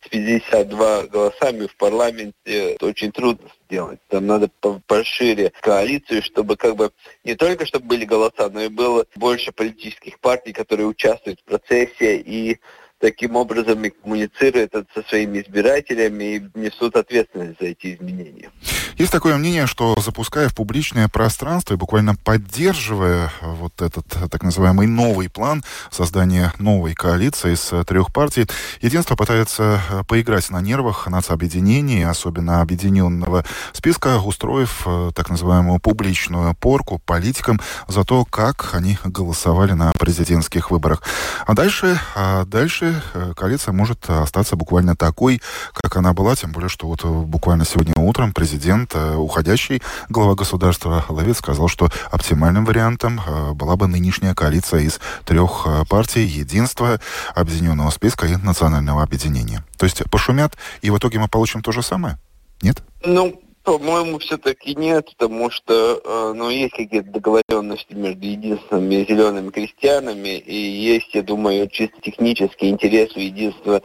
52 0.09 1.03
голосами 1.07 1.67
в 1.67 1.75
парламенте 1.75 2.77
очень 2.81 3.11
трудно 3.11 3.49
сделать. 3.65 3.99
Там 4.09 4.25
надо 4.27 4.49
пошире 4.87 5.51
коалицию, 5.61 6.21
чтобы 6.21 6.55
как 6.55 6.75
бы 6.75 6.91
не 7.23 7.35
только 7.35 7.65
чтобы 7.65 7.87
были 7.87 8.05
голоса, 8.05 8.49
но 8.49 8.61
и 8.61 8.69
было 8.69 9.05
больше 9.15 9.51
политических 9.51 10.19
партий, 10.19 10.53
которые 10.53 10.87
участвуют 10.87 11.39
в 11.41 11.43
процессе 11.43 12.17
и 12.17 12.59
таким 13.05 13.35
образом 13.35 13.85
и 13.85 13.91
коммуницируют 13.91 14.73
со 14.95 15.03
своими 15.03 15.39
избирателями 15.39 16.23
и 16.23 16.43
несут 16.55 16.95
ответственность 16.95 17.59
за 17.59 17.67
эти 17.67 17.93
изменения. 17.93 18.49
Есть 18.97 19.11
такое 19.11 19.35
мнение, 19.35 19.67
что 19.67 19.93
запуская 19.99 20.47
в 20.47 20.55
публичное 20.55 21.09
пространство 21.09 21.73
и 21.73 21.77
буквально 21.77 22.15
поддерживая 22.15 23.29
вот 23.41 23.81
этот 23.81 24.07
так 24.31 24.41
называемый 24.41 24.87
новый 24.87 25.29
план 25.29 25.65
создания 25.91 26.53
новой 26.59 26.93
коалиции 26.93 27.55
из 27.55 27.85
трех 27.85 28.13
партий, 28.13 28.47
единство 28.79 29.17
пытается 29.17 29.81
э, 29.89 30.03
поиграть 30.07 30.49
на 30.49 30.61
нервах 30.61 31.07
нацобъединений, 31.07 32.05
особенно 32.05 32.61
объединенного 32.61 33.43
списка, 33.73 34.17
устроив 34.17 34.83
э, 34.85 35.11
так 35.13 35.29
называемую 35.29 35.79
публичную 35.79 36.55
порку 36.55 37.01
политикам 37.05 37.59
за 37.89 38.05
то, 38.05 38.23
как 38.23 38.75
они 38.75 38.97
голосовали 39.03 39.73
на 39.73 39.91
президентских 39.91 40.71
выборах. 40.71 41.03
А 41.45 41.53
дальше, 41.53 41.99
а 42.15 42.45
дальше 42.45 43.01
э, 43.13 43.33
коалиция 43.35 43.73
может 43.73 44.09
остаться 44.09 44.55
буквально 44.55 44.95
такой, 44.95 45.41
как 45.73 45.97
она 45.97 46.13
была, 46.13 46.37
тем 46.37 46.53
более, 46.53 46.69
что 46.69 46.87
вот 46.87 47.03
буквально 47.03 47.65
сегодня 47.65 47.93
утром 47.97 48.31
президент 48.31 48.84
э, 48.93 49.15
уходящий 49.15 49.81
глава 50.09 50.35
государства 50.35 51.03
Ловец 51.09 51.37
сказал, 51.37 51.67
что 51.67 51.89
оптимальным 52.11 52.65
вариантом 52.65 53.21
э, 53.25 53.53
была 53.53 53.75
бы 53.75 53.87
нынешняя 53.87 54.33
коалиция 54.33 54.81
из 54.81 54.99
трех 55.25 55.65
э, 55.65 55.85
партий 55.89 56.23
единства, 56.23 56.99
объединенного 57.33 57.89
списка 57.89 58.27
и 58.27 58.35
национального 58.35 59.01
объединения. 59.01 59.63
То 59.77 59.85
есть 59.85 60.03
пошумят, 60.11 60.53
и 60.81 60.89
в 60.89 60.97
итоге 60.97 61.19
мы 61.19 61.27
получим 61.27 61.61
то 61.61 61.71
же 61.71 61.81
самое? 61.81 62.17
Нет? 62.61 62.83
Ну, 63.03 63.41
по-моему, 63.63 64.19
все-таки 64.19 64.75
нет, 64.75 65.07
потому 65.17 65.49
что 65.49 66.33
ну, 66.35 66.51
есть 66.51 66.75
какие-то 66.75 67.09
договоренности 67.09 67.93
между 67.93 68.23
единством 68.23 68.91
и 68.91 69.05
зелеными 69.07 69.49
крестьянами, 69.49 70.37
и 70.37 70.55
есть, 70.55 71.15
я 71.15 71.23
думаю, 71.23 71.67
чисто 71.69 71.99
технический 71.99 72.69
интерес 72.69 73.15
у 73.15 73.19
единства, 73.19 73.81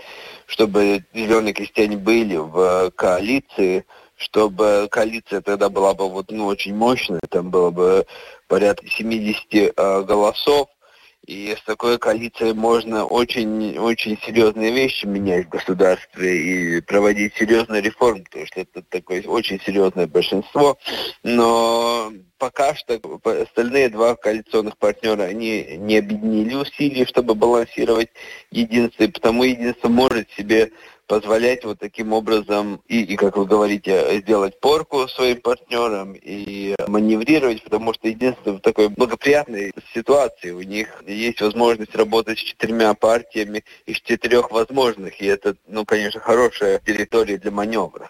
чтобы 0.47 1.05
зеленые 1.15 1.55
крестьяне 1.55 1.97
были 1.97 2.37
в 2.37 2.91
коалиции, 2.95 3.87
чтобы 4.21 4.89
коалиция 4.91 5.41
тогда 5.41 5.71
была 5.71 5.95
бы 5.95 6.09
вот, 6.09 6.31
ну, 6.31 6.47
очень 6.47 6.75
мощная, 6.75 7.21
там 7.31 7.51
было 7.51 7.71
бы 7.71 8.07
порядка 8.49 8.87
70 8.87 9.45
э, 9.53 10.03
голосов, 10.03 10.69
И 11.27 11.55
с 11.57 11.63
такой 11.65 11.99
коалицией 11.99 12.53
можно 12.53 13.05
очень-очень 13.05 14.19
серьезные 14.27 14.73
вещи 14.73 15.07
менять 15.07 15.47
в 15.47 15.51
государстве 15.51 16.77
и 16.77 16.81
проводить 16.81 17.35
серьезные 17.37 17.81
реформы, 17.81 18.25
потому 18.25 18.47
что 18.47 18.61
это 18.61 18.83
такое 18.83 19.23
очень 19.23 19.61
серьезное 19.61 20.07
большинство. 20.07 20.77
Но 21.23 22.13
пока 22.39 22.75
что 22.75 23.01
остальные 23.25 23.91
два 23.91 24.17
коалиционных 24.17 24.77
партнера, 24.77 25.23
они 25.23 25.77
не 25.79 25.99
объединили 25.99 26.55
усилия, 26.55 27.07
чтобы 27.07 27.35
балансировать 27.35 28.11
единство, 28.51 29.05
и 29.05 29.09
потому 29.09 29.45
единство 29.45 29.89
может 29.89 30.31
себе 30.33 30.73
позволять 31.11 31.65
вот 31.65 31.81
таким 31.81 32.13
образом 32.13 32.81
и, 32.87 33.03
и, 33.03 33.17
как 33.17 33.37
вы 33.37 33.45
говорите, 33.45 34.21
сделать 34.21 34.61
порку 34.61 35.09
своим 35.09 35.41
партнерам 35.41 36.13
и 36.13 36.77
маневрировать, 36.87 37.65
потому 37.65 37.93
что 37.95 38.07
единственное 38.07 38.59
в 38.59 38.61
такой 38.61 38.91
благоприятной 38.91 39.73
ситуации 39.93 40.53
у 40.53 40.63
них 40.63 41.03
есть 41.09 41.41
возможность 41.41 41.97
работать 41.97 42.39
с 42.39 42.43
четырьмя 42.43 42.95
партиями 42.95 43.65
из 43.87 43.97
четырех 44.03 44.53
возможных, 44.53 45.21
и 45.21 45.27
это, 45.27 45.57
ну, 45.67 45.85
конечно, 45.85 46.21
хорошая 46.21 46.79
территория 46.79 47.39
для 47.39 47.51
маневра. 47.51 48.09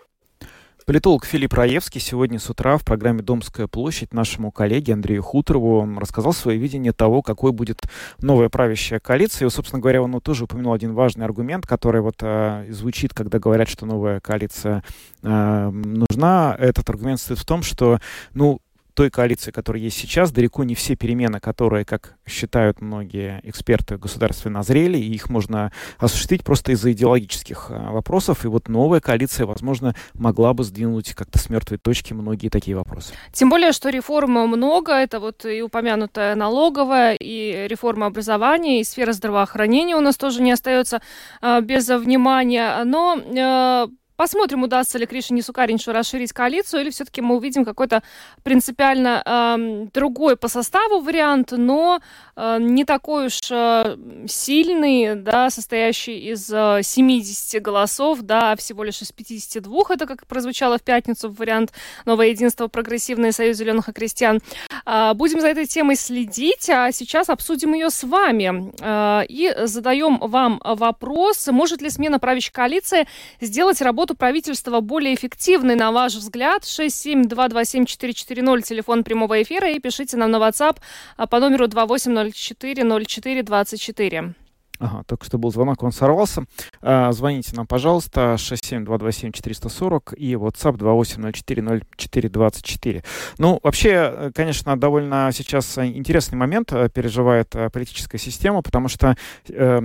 Политолог 0.86 1.24
Филипп 1.24 1.52
Раевский 1.54 2.00
сегодня 2.00 2.38
с 2.38 2.48
утра 2.48 2.76
в 2.76 2.84
программе 2.84 3.22
«Домская 3.22 3.66
площадь» 3.66 4.12
нашему 4.14 4.50
коллеге 4.50 4.94
Андрею 4.94 5.22
Хуторову 5.22 5.86
рассказал 5.98 6.32
свое 6.32 6.58
видение 6.58 6.92
того, 6.92 7.22
какой 7.22 7.52
будет 7.52 7.82
новая 8.20 8.48
правящая 8.48 8.98
коалиция. 8.98 9.46
И, 9.46 9.50
собственно 9.50 9.80
говоря, 9.80 10.02
он 10.02 10.20
тоже 10.20 10.44
упомянул 10.44 10.72
один 10.72 10.94
важный 10.94 11.24
аргумент, 11.24 11.66
который 11.66 12.00
вот 12.00 12.16
э, 12.22 12.66
звучит, 12.70 13.14
когда 13.14 13.38
говорят, 13.38 13.68
что 13.68 13.86
новая 13.86 14.20
коалиция 14.20 14.82
э, 15.22 15.70
нужна. 15.70 16.56
Этот 16.58 16.88
аргумент 16.88 17.20
стоит 17.20 17.38
в 17.38 17.44
том, 17.44 17.62
что, 17.62 18.00
ну, 18.34 18.60
той 19.00 19.08
коалиции, 19.08 19.50
которая 19.50 19.82
есть 19.82 19.96
сейчас, 19.96 20.30
далеко 20.30 20.62
не 20.62 20.74
все 20.74 20.94
перемены, 20.94 21.40
которые, 21.40 21.86
как 21.86 22.16
считают 22.28 22.82
многие 22.82 23.40
эксперты 23.44 23.96
государства, 23.96 24.50
назрели, 24.50 24.98
и 24.98 25.14
их 25.14 25.30
можно 25.30 25.72
осуществить 25.96 26.44
просто 26.44 26.72
из-за 26.72 26.92
идеологических 26.92 27.68
а, 27.70 27.92
вопросов. 27.92 28.44
И 28.44 28.48
вот 28.48 28.68
новая 28.68 29.00
коалиция, 29.00 29.46
возможно, 29.46 29.94
могла 30.12 30.52
бы 30.52 30.64
сдвинуть 30.64 31.14
как-то 31.14 31.38
с 31.38 31.48
мертвой 31.48 31.78
точки 31.78 32.12
многие 32.12 32.50
такие 32.50 32.76
вопросы. 32.76 33.14
Тем 33.32 33.48
более, 33.48 33.72
что 33.72 33.88
реформ 33.88 34.32
много. 34.32 34.92
Это 34.92 35.18
вот 35.18 35.46
и 35.46 35.62
упомянутая 35.62 36.34
налоговая, 36.34 37.14
и 37.14 37.68
реформа 37.68 38.04
образования, 38.04 38.82
и 38.82 38.84
сфера 38.84 39.12
здравоохранения 39.12 39.96
у 39.96 40.02
нас 40.02 40.18
тоже 40.18 40.42
не 40.42 40.52
остается 40.52 41.00
э, 41.40 41.62
без 41.62 41.88
внимания. 41.88 42.84
Но 42.84 43.16
э, 43.16 43.86
Посмотрим, 44.20 44.64
удастся 44.64 44.98
ли 44.98 45.06
Кришине 45.06 45.42
Сукариншу 45.42 45.92
расширить 45.92 46.34
коалицию, 46.34 46.82
или 46.82 46.90
все-таки 46.90 47.22
мы 47.22 47.36
увидим 47.36 47.64
какой-то 47.64 48.02
принципиально 48.42 49.22
э, 49.24 49.86
другой 49.94 50.36
по 50.36 50.46
составу 50.46 51.00
вариант, 51.00 51.52
но 51.52 52.02
э, 52.36 52.58
не 52.60 52.84
такой 52.84 53.28
уж 53.28 53.38
э, 53.50 53.96
сильный, 54.28 55.14
да, 55.14 55.48
состоящий 55.48 56.18
из 56.32 56.52
э, 56.52 56.80
70 56.82 57.62
голосов, 57.62 58.20
да, 58.20 58.56
всего 58.56 58.84
лишь 58.84 59.00
из 59.00 59.10
52. 59.10 59.84
Это 59.88 60.04
как 60.06 60.26
прозвучало 60.26 60.76
в 60.76 60.82
пятницу 60.82 61.30
вариант 61.32 61.72
«Новое 62.04 62.26
единство. 62.26 62.68
Прогрессивный 62.68 63.32
союз 63.32 63.56
зеленых 63.56 63.88
и 63.88 63.92
крестьян». 63.94 64.40
Э, 64.84 65.14
будем 65.14 65.40
за 65.40 65.48
этой 65.48 65.64
темой 65.64 65.96
следить, 65.96 66.68
а 66.68 66.92
сейчас 66.92 67.30
обсудим 67.30 67.72
ее 67.72 67.88
с 67.88 68.04
вами. 68.04 68.70
Э, 68.82 69.24
и 69.26 69.50
задаем 69.64 70.18
вам 70.18 70.60
вопрос, 70.62 71.46
может 71.46 71.80
ли 71.80 71.88
смена 71.88 72.18
правящей 72.18 72.52
коалиции 72.52 73.08
сделать 73.40 73.80
работу 73.80 74.09
работу 74.10 74.16
правительства 74.16 74.80
более 74.80 75.14
эффективной, 75.14 75.76
на 75.76 75.92
ваш 75.92 76.14
взгляд? 76.14 76.64
67227-440, 76.64 78.62
телефон 78.62 79.04
прямого 79.04 79.40
эфира, 79.42 79.70
и 79.70 79.78
пишите 79.78 80.16
нам 80.16 80.32
на 80.32 80.36
WhatsApp 80.36 80.78
а, 81.16 81.26
по 81.26 81.40
номеру 81.40 81.66
28040424. 81.66 84.34
Ага, 84.80 85.04
только 85.06 85.24
что 85.26 85.38
был 85.38 85.52
звонок, 85.52 85.82
он 85.82 85.92
сорвался. 85.92 86.44
А, 86.80 87.12
звоните 87.12 87.54
нам, 87.54 87.66
пожалуйста, 87.66 88.36
67227-440 88.38 90.14
и 90.16 90.32
WhatsApp 90.34 90.78
28040424. 90.78 93.04
Ну, 93.38 93.60
вообще, 93.62 94.32
конечно, 94.34 94.80
довольно 94.80 95.30
сейчас 95.34 95.76
интересный 95.78 96.38
момент 96.38 96.72
э, 96.72 96.88
переживает 96.88 97.54
э, 97.54 97.68
политическая 97.68 98.16
система, 98.18 98.62
потому 98.62 98.88
что 98.88 99.14
э, 99.48 99.80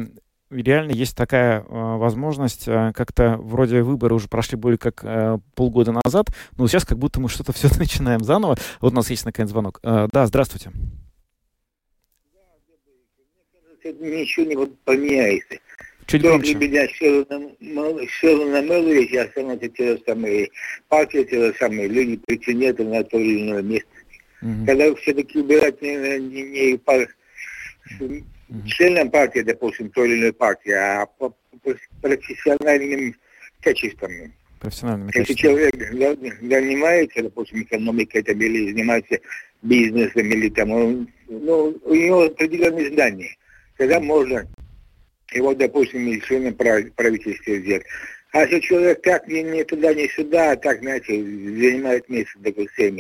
реально 0.51 0.91
есть 0.91 1.15
такая 1.15 1.61
э, 1.61 1.65
возможность, 1.69 2.67
э, 2.67 2.91
как-то 2.95 3.37
вроде 3.37 3.81
выборы 3.81 4.15
уже 4.15 4.27
прошли 4.27 4.57
более 4.57 4.77
как 4.77 5.03
э, 5.03 5.37
полгода 5.55 5.91
назад, 5.91 6.27
но 6.57 6.67
сейчас 6.67 6.85
как 6.85 6.97
будто 6.97 7.19
мы 7.19 7.29
что-то 7.29 7.53
все 7.53 7.69
начинаем 7.77 8.23
заново. 8.23 8.57
Вот 8.81 8.93
у 8.93 8.95
нас 8.95 9.09
есть 9.09 9.25
наконец 9.25 9.49
звонок. 9.49 9.79
Э, 9.83 10.07
да, 10.11 10.25
здравствуйте. 10.27 10.71
Ничего 13.83 14.45
не 14.45 14.55
поменяется. 14.83 15.57
Чуть 16.07 16.21
громче. 16.21 16.55
Для 16.55 16.67
меня 16.67 16.87
все 16.87 17.25
на 17.29 18.61
мыло, 18.61 18.91
я 18.91 19.29
сам 19.33 19.59
те 19.59 19.69
же 19.93 20.01
самые, 20.05 20.49
партии 20.87 21.23
те 21.23 21.47
же 21.47 21.55
самые, 21.59 21.87
люди 21.87 22.17
причинят 22.17 22.79
на 22.79 23.03
то 23.03 23.17
или 23.17 23.41
иное 23.41 23.61
место. 23.63 23.87
Угу. 24.41 24.65
Когда 24.65 24.95
все-таки 24.95 25.39
убирать 25.39 25.81
не, 25.81 26.19
не, 26.19 26.43
не 26.43 26.77
членом 28.65 29.09
партии, 29.09 29.39
допустим, 29.39 29.89
той 29.89 30.09
или 30.09 30.19
иной 30.19 30.33
партии, 30.33 30.71
а 30.71 31.05
по 31.05 31.33
профессиональным 32.01 33.15
качествам. 33.61 34.11
Профессиональными 34.59 35.11
Если 35.15 35.33
человек 35.33 35.75
занимается, 36.41 37.23
допустим, 37.23 37.63
экономикой 37.63 38.23
там, 38.23 38.39
или 38.41 38.71
занимается 38.71 39.19
бизнесом, 39.61 40.29
или 40.29 40.49
там, 40.49 40.71
он, 40.71 41.07
ну, 41.27 41.77
у 41.83 41.93
него 41.93 42.23
определенные 42.23 42.91
знания, 42.91 43.35
тогда 43.77 43.99
можно 43.99 44.47
его, 45.31 45.53
допустим, 45.53 46.07
и 46.07 46.21
членом 46.21 46.53
правительства 46.53 47.51
взять. 47.51 47.83
А 48.31 48.41
если 48.41 48.59
человек 48.59 49.01
так 49.01 49.27
ни, 49.27 49.39
ни 49.39 49.63
туда, 49.63 49.93
ни 49.93 50.07
сюда, 50.07 50.55
так, 50.57 50.79
знаете, 50.79 51.13
занимает 51.13 52.07
место, 52.09 52.37
допустим, 52.39 52.99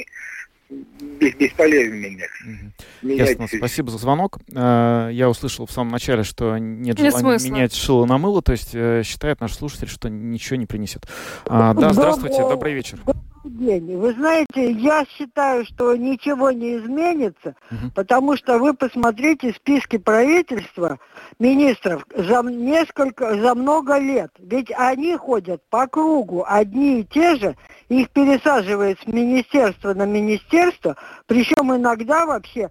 бесполезно 1.39 1.93
меня. 1.93 2.25
Угу. 2.45 3.13
Ясно, 3.13 3.47
спасибо 3.47 3.91
за 3.91 3.97
звонок. 3.97 4.39
Э, 4.53 5.09
я 5.11 5.29
услышал 5.29 5.65
в 5.65 5.71
самом 5.71 5.91
начале, 5.91 6.23
что 6.23 6.57
нет, 6.57 6.97
нет 6.97 7.11
желания 7.11 7.39
смысла. 7.39 7.53
менять 7.53 7.73
шило 7.73 8.05
на 8.05 8.17
мыло, 8.17 8.41
то 8.41 8.51
есть 8.51 8.71
э, 8.73 9.03
считает 9.03 9.41
наш 9.41 9.53
слушатель, 9.53 9.87
что 9.87 10.09
ничего 10.09 10.57
не 10.57 10.65
принесет. 10.65 11.07
А, 11.45 11.73
да, 11.73 11.93
здравствуйте, 11.93 12.39
добрый 12.39 12.73
вечер 12.73 12.99
день. 13.45 13.97
Вы 13.97 14.13
знаете, 14.13 14.71
я 14.71 15.05
считаю, 15.05 15.65
что 15.65 15.95
ничего 15.95 16.51
не 16.51 16.77
изменится, 16.77 17.55
угу. 17.71 17.91
потому 17.93 18.37
что 18.37 18.59
вы 18.59 18.73
посмотрите 18.73 19.53
списки 19.53 19.97
правительства 19.97 20.99
министров 21.39 22.05
за 22.15 22.41
несколько, 22.43 23.39
за 23.39 23.55
много 23.55 23.97
лет. 23.97 24.31
Ведь 24.39 24.71
они 24.75 25.15
ходят 25.15 25.61
по 25.69 25.87
кругу 25.87 26.43
одни 26.47 27.01
и 27.01 27.03
те 27.05 27.35
же, 27.35 27.55
их 27.89 28.09
пересаживают 28.09 28.99
с 28.99 29.07
министерства 29.07 29.93
на 29.93 30.05
министерство, 30.05 30.95
причем 31.27 31.75
иногда 31.75 32.25
вообще 32.25 32.69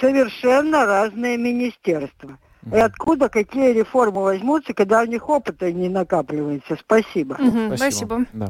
совершенно 0.00 0.86
разные 0.86 1.36
министерства. 1.36 2.38
И 2.72 2.76
откуда 2.76 3.28
какие 3.28 3.72
реформы 3.72 4.22
возьмутся, 4.22 4.74
когда 4.74 5.02
у 5.02 5.06
них 5.06 5.28
опыта 5.28 5.72
не 5.72 5.88
накапливается? 5.88 6.76
Спасибо. 6.78 7.34
Угу, 7.34 7.76
спасибо. 7.76 7.76
спасибо. 7.76 8.26
Да. 8.32 8.48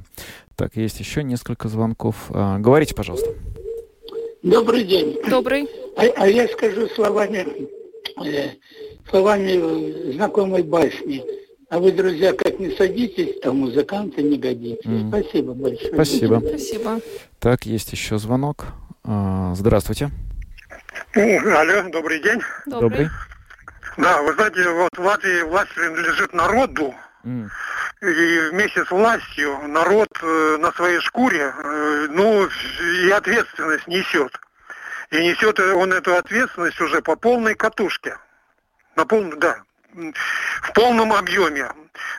Так, 0.57 0.77
есть 0.77 0.99
еще 0.99 1.23
несколько 1.23 1.69
звонков. 1.69 2.31
А, 2.31 2.59
говорите, 2.59 2.95
пожалуйста. 2.95 3.31
Добрый 4.43 4.85
день. 4.85 5.19
Добрый. 5.29 5.69
А, 5.97 6.03
а 6.17 6.27
я 6.27 6.49
скажу 6.49 6.89
словами, 6.89 7.69
э, 8.25 8.51
словами 9.09 10.13
знакомой 10.13 10.63
басни. 10.63 11.23
А 11.71 11.79
вы, 11.79 11.93
друзья, 11.93 12.33
как 12.33 12.59
не 12.59 12.75
садитесь, 12.77 13.41
то 13.43 13.53
музыканты 13.53 14.23
не 14.23 14.39
годитесь. 14.39 14.87
Mm. 14.87 15.09
Спасибо 15.09 15.53
большое. 15.53 15.93
Спасибо. 15.93 16.41
Спасибо. 16.41 17.01
Так, 17.41 17.67
есть 17.67 17.93
еще 17.93 18.17
звонок. 18.17 18.65
А, 19.05 19.53
здравствуйте. 19.55 20.11
Алло, 21.15 21.91
добрый 21.91 22.23
день. 22.23 22.41
Добрый. 22.65 23.11
Да, 23.99 24.23
вы 24.23 24.33
знаете, 24.33 24.67
вот 24.71 24.97
в 24.97 25.01
Латвии 25.01 25.43
власть 25.43 25.75
принадлежит 25.75 26.33
народу, 26.33 26.95
mm. 27.25 27.49
и 28.01 28.51
вместе 28.51 28.85
с 28.87 28.91
властью 28.91 29.59
народ 29.69 30.09
э, 30.23 30.57
на 30.61 30.73
своей 30.73 31.01
шкуре, 31.01 31.53
э, 31.53 32.07
ну, 32.11 32.49
и 33.05 33.11
ответственность 33.11 33.87
несет. 33.89 34.33
И 35.11 35.17
несет 35.17 35.61
он 35.61 35.93
эту 35.93 36.17
ответственность 36.17 36.81
уже 36.81 37.03
по 37.03 37.15
полной 37.17 37.55
катушке. 37.55 38.17
На 38.97 39.05
полном, 39.05 39.39
да, 39.39 39.63
в 39.95 40.73
полном 40.75 41.13
объеме. 41.13 41.71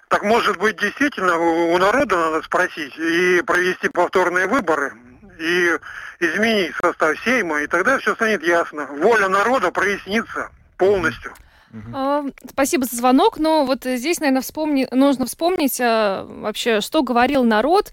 Так 0.10 0.24
может 0.24 0.58
быть 0.58 0.80
действительно 0.80 1.38
у 1.38 1.78
народа 1.78 2.18
надо 2.18 2.42
спросить 2.42 2.98
и 2.98 3.42
провести 3.46 3.90
повторные 3.90 4.48
выборы, 4.48 4.94
и 5.40 5.78
изменить 6.20 6.76
состав 6.82 7.18
Сейма, 7.24 7.62
и 7.62 7.68
тогда 7.68 7.98
все 8.00 8.16
станет 8.16 8.44
ясно. 8.44 8.88
Воля 8.88 9.30
народа 9.30 9.72
прояснится 9.72 10.50
полностью. 10.78 11.34
Угу. 11.72 12.34
Спасибо 12.50 12.86
за 12.86 12.96
звонок, 12.96 13.38
но 13.38 13.66
вот 13.66 13.84
здесь, 13.84 14.20
наверное, 14.20 14.42
вспомни, 14.42 14.88
нужно 14.92 15.28
вспомнить 15.28 15.80
а, 15.80 16.26
вообще, 16.28 16.82
что 16.82 17.04
говорил 17.04 17.44
народ 17.44 17.92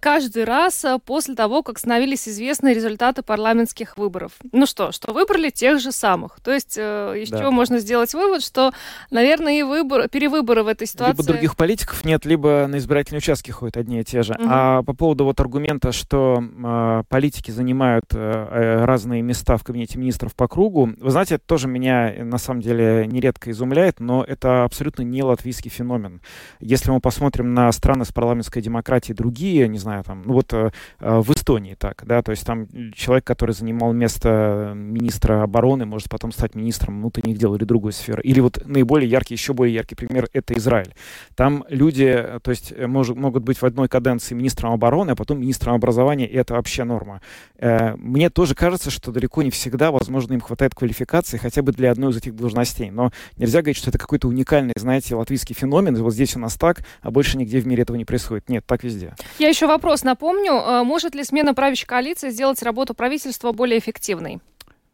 каждый 0.00 0.44
раз 0.44 0.84
после 1.04 1.34
того, 1.34 1.62
как 1.62 1.78
становились 1.78 2.28
известны 2.28 2.72
результаты 2.72 3.22
парламентских 3.22 3.96
выборов. 3.96 4.32
Ну 4.52 4.66
что, 4.66 4.92
что 4.92 5.12
выбрали 5.12 5.50
тех 5.50 5.80
же 5.80 5.92
самых. 5.92 6.40
То 6.40 6.52
есть 6.52 6.76
из 6.76 7.30
да. 7.30 7.38
чего 7.38 7.50
можно 7.50 7.78
сделать 7.78 8.14
вывод, 8.14 8.42
что, 8.42 8.72
наверное, 9.10 9.60
и 9.60 9.62
выбор, 9.62 10.08
перевыборы 10.08 10.62
в 10.62 10.68
этой 10.68 10.86
ситуации... 10.86 11.22
Либо 11.22 11.32
других 11.32 11.56
политиков 11.56 12.04
нет, 12.04 12.24
либо 12.24 12.66
на 12.68 12.78
избирательные 12.78 13.18
участки 13.18 13.50
ходят 13.50 13.76
одни 13.76 14.00
и 14.00 14.04
те 14.04 14.22
же. 14.22 14.34
Угу. 14.34 14.44
А 14.46 14.82
по 14.82 14.94
поводу 14.94 15.24
вот 15.24 15.40
аргумента, 15.40 15.92
что 15.92 16.42
э, 16.42 17.02
политики 17.08 17.50
занимают 17.50 18.06
э, 18.12 18.84
разные 18.84 19.22
места 19.22 19.56
в 19.56 19.64
кабинете 19.64 19.98
министров 19.98 20.34
по 20.34 20.48
кругу, 20.48 20.92
вы 20.98 21.10
знаете, 21.10 21.36
это 21.36 21.44
тоже 21.46 21.68
меня 21.68 22.12
на 22.24 22.38
самом 22.38 22.60
деле 22.60 23.06
нередко 23.06 23.50
изумляет, 23.50 24.00
но 24.00 24.24
это 24.24 24.64
абсолютно 24.64 25.02
не 25.02 25.22
латвийский 25.22 25.70
феномен. 25.70 26.20
Если 26.60 26.90
мы 26.90 27.00
посмотрим 27.00 27.54
на 27.54 27.70
страны 27.72 28.04
с 28.04 28.12
парламентской 28.12 28.60
демократией 28.60 29.14
другие, 29.16 29.68
не 29.72 29.78
знаю, 29.78 30.04
там, 30.04 30.22
ну 30.24 30.34
вот 30.34 30.52
э, 30.52 30.70
в 31.00 31.30
Эстонии 31.32 31.74
так, 31.74 32.02
да, 32.06 32.22
то 32.22 32.30
есть 32.30 32.46
там 32.46 32.66
человек, 32.94 33.24
который 33.24 33.52
занимал 33.52 33.92
место 33.92 34.72
министра 34.74 35.42
обороны, 35.42 35.86
может 35.86 36.08
потом 36.08 36.32
стать 36.32 36.54
министром 36.54 36.98
внутренних 36.98 37.38
дел 37.38 37.54
или 37.54 37.64
другой 37.64 37.92
сферы. 37.92 38.22
Или 38.22 38.40
вот 38.40 38.62
наиболее 38.66 39.10
яркий, 39.10 39.34
еще 39.34 39.52
более 39.52 39.74
яркий 39.74 39.94
пример— 39.94 40.28
это 40.32 40.54
Израиль. 40.54 40.94
Там 41.34 41.64
люди, 41.68 42.24
то 42.42 42.50
есть 42.50 42.72
мож, 42.78 43.08
могут 43.10 43.42
быть 43.42 43.60
в 43.60 43.64
одной 43.64 43.88
каденции 43.88 44.34
министром 44.34 44.72
обороны, 44.72 45.12
а 45.12 45.16
потом 45.16 45.40
министром 45.40 45.74
образования, 45.74 46.26
и 46.26 46.36
это 46.36 46.54
вообще 46.54 46.84
норма. 46.84 47.20
Э, 47.58 47.96
мне 47.96 48.30
тоже 48.30 48.54
кажется, 48.54 48.90
что 48.90 49.12
далеко 49.12 49.42
не 49.42 49.50
всегда, 49.50 49.90
возможно, 49.90 50.34
им 50.34 50.40
хватает 50.40 50.74
квалификации 50.74 51.38
хотя 51.38 51.62
бы 51.62 51.72
для 51.72 51.90
одной 51.90 52.12
из 52.12 52.16
этих 52.16 52.34
должностей. 52.34 52.90
Но 52.90 53.12
нельзя 53.36 53.60
говорить, 53.60 53.76
что 53.76 53.90
это 53.90 53.98
какой-то 53.98 54.28
уникальный, 54.28 54.72
знаете, 54.76 55.14
латвийский 55.14 55.54
феномен, 55.54 55.96
вот 55.96 56.14
здесь 56.14 56.36
у 56.36 56.38
нас 56.38 56.56
так, 56.56 56.84
а 57.00 57.10
больше 57.10 57.38
нигде 57.38 57.60
в 57.60 57.66
мире 57.66 57.82
этого 57.82 57.96
не 57.96 58.04
происходит. 58.04 58.48
Нет, 58.48 58.64
так 58.66 58.84
везде. 58.84 59.14
Я 59.38 59.48
еще 59.48 59.61
вопрос 59.66 60.04
напомню. 60.04 60.52
Э, 60.52 60.82
может 60.84 61.14
ли 61.14 61.24
смена 61.24 61.54
правящей 61.54 61.86
коалиции 61.86 62.30
сделать 62.30 62.62
работу 62.62 62.94
правительства 62.94 63.52
более 63.52 63.78
эффективной? 63.78 64.40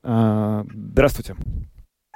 Э, 0.03 0.65
здравствуйте. 0.73 1.37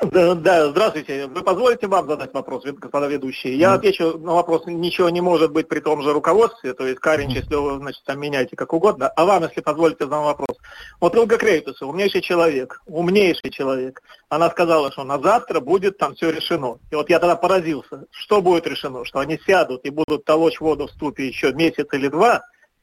Да, 0.00 0.34
да, 0.34 0.68
здравствуйте. 0.70 1.26
Вы 1.26 1.42
позволите 1.42 1.86
вам 1.86 2.08
задать 2.08 2.32
вопрос, 2.34 2.64
господа 2.64 3.06
ведущие? 3.06 3.56
Я 3.56 3.72
mm. 3.72 3.74
отвечу 3.74 4.18
на 4.18 4.34
вопрос, 4.34 4.66
ничего 4.66 5.10
не 5.10 5.20
может 5.20 5.52
быть 5.52 5.68
при 5.68 5.78
том 5.80 6.02
же 6.02 6.12
руководстве, 6.12 6.72
то 6.74 6.86
есть 6.86 6.98
Каринч, 6.98 7.32
mm. 7.32 7.36
если 7.36 7.54
вы, 7.54 7.78
значит, 7.78 8.02
там 8.04 8.18
меняете 8.18 8.56
как 8.56 8.72
угодно, 8.72 9.08
а 9.08 9.24
вам, 9.24 9.44
если 9.44 9.60
позволите, 9.60 10.04
задам 10.04 10.24
вопрос. 10.24 10.56
Вот 11.00 11.14
Илга 11.14 11.36
Крейтуса, 11.36 11.86
умнейший 11.86 12.20
человек, 12.20 12.82
умнейший 12.86 13.50
человек, 13.50 14.02
она 14.28 14.50
сказала, 14.50 14.90
что 14.90 15.04
на 15.04 15.20
завтра 15.20 15.60
будет 15.60 15.98
там 15.98 16.14
все 16.14 16.30
решено. 16.30 16.78
И 16.90 16.94
вот 16.96 17.08
я 17.08 17.20
тогда 17.20 17.36
поразился, 17.36 18.06
что 18.10 18.42
будет 18.42 18.66
решено, 18.66 19.04
что 19.04 19.20
они 19.20 19.38
сядут 19.46 19.84
и 19.84 19.90
будут 19.90 20.24
толочь 20.24 20.60
воду 20.60 20.88
в 20.88 20.90
ступе 20.90 21.28
еще 21.28 21.52
месяц 21.52 21.86
или 21.92 22.08
два, 22.08 22.42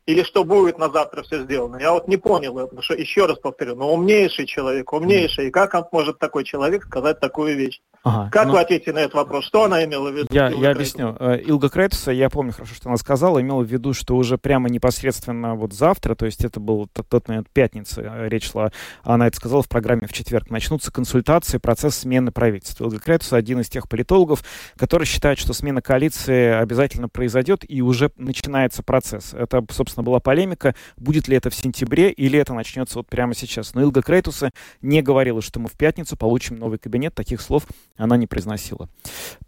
или 0.09 0.23
что 0.23 0.43
будет 0.43 0.79
на 0.79 0.89
завтра 0.89 1.21
все 1.21 1.43
сделано. 1.43 1.77
Я 1.77 1.91
вот 1.93 2.07
не 2.07 2.17
понял 2.17 2.57
это, 2.57 2.81
что 2.81 2.95
еще 2.95 3.27
раз 3.27 3.37
повторю, 3.37 3.75
но 3.75 3.93
умнейший 3.93 4.47
человек, 4.47 4.91
умнейший, 4.91 5.49
и 5.49 5.51
как 5.51 5.75
он 5.75 5.85
может 5.91 6.17
такой 6.17 6.43
человек 6.43 6.85
сказать 6.85 7.19
такую 7.19 7.55
вещь? 7.55 7.79
Ага, 8.01 8.29
как 8.31 8.47
ну, 8.47 8.53
вы 8.53 8.61
ответите 8.61 8.93
на 8.93 8.99
этот 8.99 9.13
вопрос? 9.13 9.45
Что 9.45 9.65
она 9.65 9.83
имела 9.83 10.09
в 10.09 10.15
виду? 10.15 10.27
Я, 10.31 10.47
я 10.47 10.71
объясню. 10.71 11.15
Э, 11.19 11.37
Илга 11.45 11.69
Кретуса, 11.69 12.11
я 12.11 12.29
помню 12.29 12.53
хорошо, 12.53 12.73
что 12.73 12.89
она 12.89 12.97
сказала, 12.97 13.39
имела 13.39 13.61
в 13.61 13.67
виду, 13.67 13.93
что 13.93 14.15
уже 14.15 14.39
прямо 14.39 14.69
непосредственно 14.69 15.55
вот 15.55 15.73
завтра, 15.73 16.15
то 16.15 16.25
есть 16.25 16.43
это 16.43 16.59
был 16.59 16.87
тот, 16.91 17.07
тот 17.07 17.27
момент 17.27 17.47
пятницы, 17.51 18.01
э, 18.01 18.29
речь 18.29 18.49
шла, 18.49 18.71
она 19.03 19.27
это 19.27 19.37
сказала 19.37 19.61
в 19.61 19.69
программе 19.69 20.07
в 20.07 20.13
четверг, 20.13 20.49
начнутся 20.49 20.91
консультации, 20.91 21.59
процесс 21.59 21.97
смены 21.97 22.31
правительства. 22.31 22.85
Илга 22.85 22.99
Кретуса 22.99 23.35
один 23.35 23.59
из 23.59 23.69
тех 23.69 23.87
политологов, 23.87 24.43
который 24.75 25.05
считает, 25.05 25.37
что 25.37 25.53
смена 25.53 25.81
коалиции 25.81 26.53
обязательно 26.53 27.09
произойдет 27.09 27.63
и 27.67 27.81
уже 27.81 28.11
начинается 28.15 28.81
процесс. 28.81 29.33
Это, 29.33 29.63
собственно, 29.71 29.98
была 30.03 30.19
полемика, 30.19 30.75
будет 30.97 31.27
ли 31.27 31.37
это 31.37 31.49
в 31.49 31.55
сентябре 31.55 32.11
или 32.11 32.39
это 32.39 32.53
начнется 32.53 32.99
вот 32.99 33.07
прямо 33.07 33.33
сейчас. 33.33 33.73
Но 33.73 33.81
Илга 33.81 34.01
Кретуса 34.01 34.51
не 34.81 35.01
говорила, 35.01 35.41
что 35.41 35.59
мы 35.59 35.69
в 35.69 35.73
пятницу 35.73 36.17
получим 36.17 36.57
новый 36.57 36.79
кабинет, 36.79 37.13
таких 37.13 37.41
слов 37.41 37.65
она 37.97 38.17
не 38.17 38.27
произносила. 38.27 38.89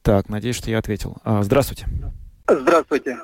Так, 0.01 0.29
надеюсь, 0.29 0.55
что 0.55 0.70
я 0.70 0.79
ответил. 0.79 1.17
А, 1.24 1.43
здравствуйте. 1.43 1.88
Здравствуйте. 2.48 3.17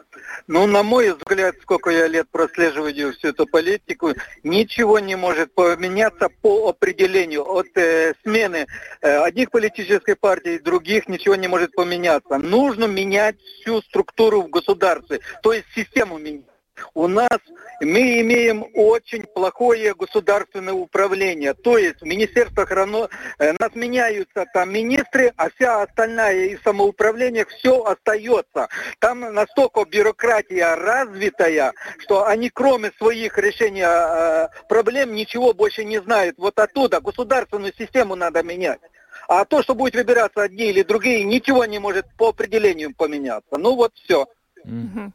Ну, 0.48 0.66
на 0.68 0.84
мой 0.84 1.12
взгляд, 1.12 1.56
сколько 1.62 1.90
я 1.90 2.08
лет 2.08 2.30
прослеживаю 2.32 3.14
всю 3.14 3.30
эту 3.30 3.46
политику, 3.46 4.14
ничего 4.44 5.00
не 5.00 5.16
может 5.16 5.54
поменяться 5.54 6.30
по 6.42 6.70
определению. 6.70 7.44
От 7.44 7.68
э, 7.76 8.14
смены 8.24 8.68
э, 9.02 9.18
одних 9.18 9.52
политических 9.52 10.18
партий, 10.20 10.60
других 10.60 11.10
ничего 11.10 11.36
не 11.36 11.48
может 11.48 11.74
поменяться. 11.74 12.38
Нужно 12.38 12.86
менять 12.86 13.36
всю 13.42 13.82
структуру 13.82 14.44
в 14.44 14.50
государстве, 14.50 15.20
то 15.44 15.52
есть 15.52 15.68
систему 15.76 16.18
менять. 16.18 16.46
У 16.94 17.08
нас 17.08 17.40
мы 17.80 18.22
имеем 18.22 18.66
очень 18.74 19.24
плохое 19.24 19.94
государственное 19.94 20.74
управление. 20.74 21.54
То 21.54 21.78
есть 21.78 22.02
в 22.02 22.06
министерствах 22.06 22.72
равно, 22.72 23.10
э, 23.38 23.54
нас 23.60 23.76
меняются 23.76 24.46
там 24.54 24.74
министры, 24.74 25.32
а 25.38 25.50
вся 25.50 25.84
остальная 25.84 26.48
и 26.48 26.58
самоуправление 26.63 27.46
все 27.46 27.84
остается. 27.84 28.68
Там 29.00 29.20
настолько 29.20 29.86
бюрократия 29.86 30.76
развитая, 30.76 31.74
что 32.00 32.26
они 32.26 32.50
кроме 32.50 32.92
своих 32.98 33.38
решений 33.38 33.84
э, 33.86 34.48
проблем 34.68 35.13
ничего 35.13 35.54
больше 35.54 35.84
не 35.84 36.02
знают. 36.02 36.38
Вот 36.38 36.58
оттуда 36.60 37.00
государственную 37.00 37.74
систему 37.78 38.16
надо 38.16 38.42
менять. 38.44 38.80
А 39.28 39.46
то, 39.46 39.62
что 39.62 39.76
будет 39.76 39.96
выбираться 39.96 40.42
одни 40.42 40.70
или 40.70 40.84
другие, 40.84 41.24
ничего 41.24 41.66
не 41.66 41.80
может 41.80 42.06
по 42.18 42.30
определению 42.30 42.96
поменяться. 42.96 43.58
Ну 43.58 43.76
вот 43.76 43.94
все. 43.96 44.28
Mm-hmm. 44.66 45.12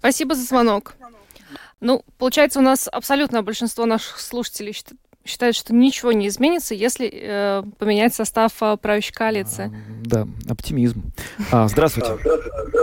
Спасибо 0.00 0.34
за 0.34 0.44
звонок. 0.44 0.94
Ну, 1.80 2.02
получается, 2.16 2.58
у 2.58 2.62
нас 2.62 2.88
абсолютное 2.90 3.42
большинство 3.42 3.84
наших 3.84 4.18
слушателей 4.18 4.72
считают, 5.30 5.56
что 5.56 5.74
ничего 5.74 6.12
не 6.12 6.28
изменится, 6.28 6.74
если 6.74 7.10
э, 7.10 7.62
поменять 7.78 8.14
состав 8.14 8.52
э, 8.60 8.76
правящей 8.76 9.14
коалиции. 9.14 9.72
А, 9.72 10.06
да, 10.06 10.28
оптимизм. 10.48 11.12
А, 11.52 11.68
здравствуйте. 11.68 12.18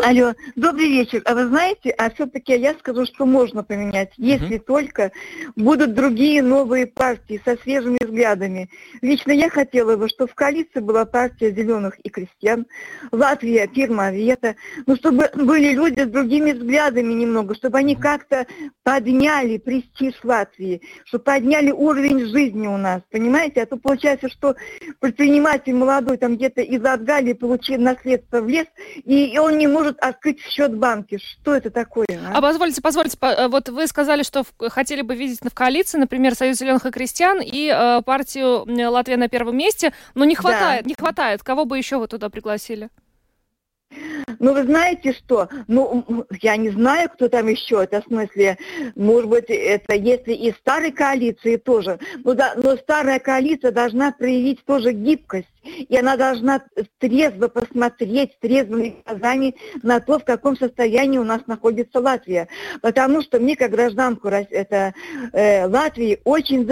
Алло, 0.03 0.33
добрый 0.55 0.87
вечер. 0.87 1.21
А 1.25 1.33
вы 1.33 1.47
знаете, 1.47 1.89
а 1.91 2.09
все-таки 2.09 2.55
я 2.57 2.73
скажу, 2.75 3.05
что 3.05 3.25
можно 3.25 3.63
поменять, 3.63 4.13
если 4.17 4.55
угу. 4.55 4.63
только 4.65 5.11
будут 5.55 5.93
другие 5.93 6.41
новые 6.41 6.87
партии 6.87 7.41
со 7.43 7.57
свежими 7.57 7.97
взглядами. 8.01 8.69
Лично 9.01 9.31
я 9.31 9.49
хотела 9.49 9.97
бы, 9.97 10.07
чтобы 10.07 10.31
в 10.31 10.35
коалиции 10.35 10.79
была 10.79 11.05
партия 11.05 11.51
зеленых 11.51 11.99
и 11.99 12.09
крестьян, 12.09 12.65
Латвия, 13.11 13.67
фирма 13.73 14.11
Вета, 14.11 14.55
ну, 14.85 14.95
чтобы 14.95 15.29
были 15.35 15.73
люди 15.73 16.01
с 16.01 16.07
другими 16.07 16.53
взглядами 16.53 17.13
немного, 17.13 17.55
чтобы 17.55 17.79
они 17.79 17.95
как-то 17.95 18.45
подняли 18.83 19.57
престиж 19.57 20.13
Латвии, 20.23 20.81
чтобы 21.05 21.25
подняли 21.25 21.71
уровень 21.71 22.19
жизни 22.27 22.36
у 22.37 22.77
нас, 22.77 23.01
понимаете? 23.11 23.63
А 23.63 23.65
то 23.65 23.77
получается, 23.77 24.29
что 24.29 24.55
предприниматель 24.99 25.73
молодой 25.73 26.17
там 26.17 26.35
где-то 26.35 26.61
из 26.61 26.83
Адгалии 26.83 27.33
получил 27.33 27.79
наследство 27.79 28.41
в 28.41 28.47
лес, 28.47 28.67
и, 29.03 29.37
он 29.37 29.57
не 29.57 29.67
может 29.67 29.97
открыть 29.99 30.39
счет 30.41 30.71
в 30.71 30.77
банке. 30.77 31.17
Что 31.17 31.55
это 31.55 31.69
такое? 31.69 32.07
А, 32.09 32.37
а 32.37 32.41
позвольте, 32.41 32.81
позвольте, 32.81 33.17
э, 33.21 33.47
вот 33.47 33.69
вы 33.69 33.87
сказали, 33.87 34.23
что 34.23 34.43
хотели 34.69 35.01
бы 35.01 35.15
видеть 35.15 35.39
в 35.41 35.53
коалиции, 35.53 35.97
например, 35.97 36.35
Союз 36.35 36.57
зеленых 36.57 36.85
и 36.85 36.91
крестьян 36.91 37.39
и 37.41 37.71
э, 37.73 38.01
партию 38.03 38.65
Латвия 38.89 39.17
на 39.17 39.27
первом 39.27 39.57
месте, 39.57 39.93
но 40.15 40.25
не 40.25 40.35
хватает, 40.35 40.83
да. 40.83 40.89
не 40.89 40.95
хватает. 40.95 41.43
Кого 41.43 41.65
бы 41.65 41.77
еще 41.77 41.97
вы 41.97 42.07
туда 42.07 42.29
пригласили? 42.29 42.89
Ну, 44.39 44.53
вы 44.53 44.63
знаете 44.63 45.13
что? 45.13 45.49
Ну, 45.67 46.25
я 46.41 46.57
не 46.57 46.69
знаю, 46.69 47.09
кто 47.09 47.29
там 47.29 47.47
еще. 47.47 47.83
Это 47.83 48.01
в 48.01 48.05
смысле, 48.05 48.57
может 48.95 49.29
быть, 49.29 49.45
это 49.47 49.95
если 49.95 50.33
и 50.33 50.51
старой 50.53 50.91
коалиции 50.91 51.57
тоже. 51.57 51.99
Ну 52.23 52.33
да, 52.33 52.53
но 52.55 52.75
старая 52.77 53.19
коалиция 53.19 53.71
должна 53.71 54.11
проявить 54.11 54.63
тоже 54.65 54.91
гибкость 54.91 55.47
и 55.67 55.97
она 55.97 56.17
должна 56.17 56.63
трезво 56.99 57.47
посмотреть, 57.47 58.39
трезвыми 58.39 58.95
глазами 59.05 59.55
на 59.83 59.99
то, 59.99 60.19
в 60.19 60.25
каком 60.25 60.57
состоянии 60.57 61.17
у 61.17 61.23
нас 61.23 61.41
находится 61.47 61.99
Латвия. 61.99 62.47
Потому 62.81 63.21
что 63.21 63.39
мне, 63.39 63.55
как 63.55 63.71
гражданку 63.71 64.27
это, 64.27 64.93
э, 65.33 65.65
Латвии, 65.67 66.19
очень 66.23 66.65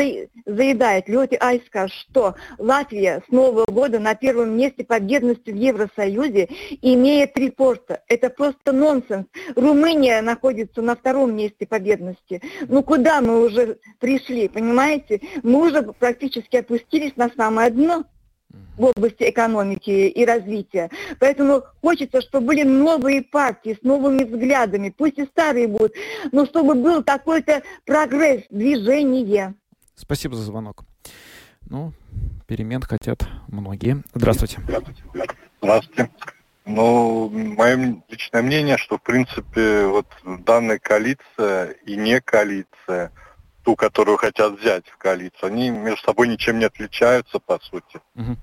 заедает 0.45 1.07
Лети 1.07 1.37
Айска, 1.39 1.87
что 1.87 2.35
Латвия 2.57 3.23
с 3.27 3.31
Нового 3.31 3.65
года 3.65 3.99
на 3.99 4.15
первом 4.15 4.57
месте 4.57 4.83
по 4.83 4.99
бедности 4.99 5.51
в 5.51 5.55
Евросоюзе 5.55 6.49
имеет 6.81 7.33
три 7.33 7.49
порта. 7.51 8.01
Это 8.07 8.29
просто 8.29 8.71
нонсенс. 8.71 9.27
Румыния 9.55 10.21
находится 10.21 10.81
на 10.81 10.95
втором 10.95 11.35
месте 11.35 11.65
по 11.65 11.79
бедности. 11.79 12.41
Ну 12.67 12.83
куда 12.83 13.21
мы 13.21 13.45
уже 13.45 13.77
пришли, 13.99 14.47
понимаете? 14.47 15.21
Мы 15.43 15.67
уже 15.67 15.81
практически 15.83 16.57
опустились 16.57 17.15
на 17.15 17.29
самое 17.35 17.69
дно 17.69 18.05
в 18.77 18.85
области 18.85 19.29
экономики 19.29 19.89
и 19.89 20.25
развития. 20.25 20.89
Поэтому 21.19 21.63
хочется, 21.81 22.21
чтобы 22.21 22.47
были 22.47 22.63
новые 22.63 23.21
партии 23.21 23.77
с 23.79 23.83
новыми 23.83 24.23
взглядами, 24.23 24.93
пусть 24.95 25.17
и 25.17 25.25
старые 25.25 25.67
будут, 25.67 25.93
но 26.31 26.45
чтобы 26.45 26.75
был 26.75 27.03
какой-то 27.03 27.63
прогресс, 27.85 28.43
движение. 28.49 29.55
Спасибо 29.95 30.35
за 30.35 30.43
звонок. 30.43 30.83
Ну, 31.67 31.93
перемен 32.47 32.81
хотят 32.81 33.19
многие. 33.47 34.03
Здравствуйте. 34.13 34.59
Здравствуйте. 35.61 36.11
Ну, 36.65 37.29
мое 37.29 38.01
личное 38.09 38.41
мнение, 38.41 38.77
что, 38.77 38.97
в 38.97 39.03
принципе, 39.03 39.85
вот 39.85 40.07
данная 40.23 40.79
коалиция 40.79 41.71
и 41.85 41.95
не 41.95 42.19
коалиция, 42.21 43.11
ту, 43.63 43.75
которую 43.75 44.17
хотят 44.17 44.59
взять 44.59 44.87
в 44.87 44.97
коалицию, 44.97 45.47
они 45.47 45.69
между 45.69 46.01
собой 46.01 46.27
ничем 46.27 46.57
не 46.57 46.65
отличаются, 46.65 47.39
по 47.39 47.59
сути. 47.59 47.99
Угу. 48.15 48.37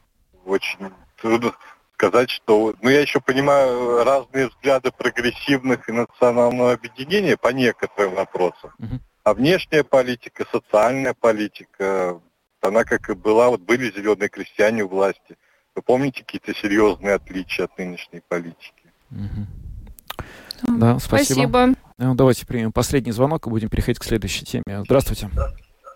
Очень 0.44 0.90
трудно 1.20 1.54
сказать, 1.94 2.30
что... 2.30 2.74
Ну, 2.82 2.88
я 2.88 3.00
еще 3.00 3.20
понимаю 3.20 4.04
разные 4.04 4.48
взгляды 4.48 4.90
прогрессивных 4.90 5.88
и 5.88 5.92
национального 5.92 6.72
объединения 6.72 7.36
по 7.36 7.48
некоторым 7.48 8.14
вопросам. 8.14 8.72
Угу. 8.78 9.00
А 9.24 9.34
внешняя 9.34 9.84
политика, 9.84 10.44
социальная 10.50 11.14
политика, 11.14 12.20
она 12.60 12.84
как 12.84 13.08
и 13.08 13.14
была, 13.14 13.50
вот 13.50 13.60
были 13.60 13.90
зеленые 13.90 14.28
крестьяне 14.28 14.84
у 14.84 14.88
власти– 14.88 15.36
вы 15.74 15.82
помните 15.82 16.20
какие-то 16.20 16.54
серьезные 16.54 17.14
отличия 17.14 17.64
от 17.64 17.78
нынешней 17.78 18.20
политики? 18.28 18.72
Угу. 19.10 20.78
Да, 20.78 20.98
спасибо. 20.98 21.34
спасибо. 21.34 21.74
Ну, 21.98 22.14
давайте 22.14 22.46
примем 22.46 22.72
последний 22.72 23.12
звонок 23.12 23.46
и 23.46 23.50
будем 23.50 23.68
переходить 23.68 23.98
к 23.98 24.04
следующей 24.04 24.44
теме. 24.44 24.82
Здравствуйте. 24.84 25.30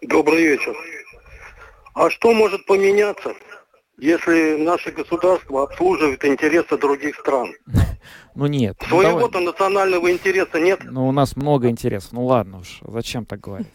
Добрый 0.03 0.43
вечер. 0.43 0.75
А 1.95 2.11
что 2.11 2.33
может 2.33 2.65
поменяться, 2.67 3.35
если 3.99 4.63
наше 4.63 4.91
государство 4.91 5.65
обслуживает 5.65 6.25
интересы 6.25 6.77
других 6.77 7.17
стран? 7.17 7.53
Ну 8.35 8.47
нет. 8.47 8.77
Ну 8.91 9.01
Своего-то 9.01 9.41
национального 9.41 10.11
интереса 10.11 10.61
нет. 10.61 10.81
Ну 10.85 11.09
у 11.09 11.13
нас 11.13 11.37
много 11.37 11.69
интересов. 11.71 12.13
Ну 12.13 12.27
ладно 12.27 12.59
уж, 12.59 12.81
зачем 12.83 13.25
так 13.25 13.41
говорить? 13.41 13.69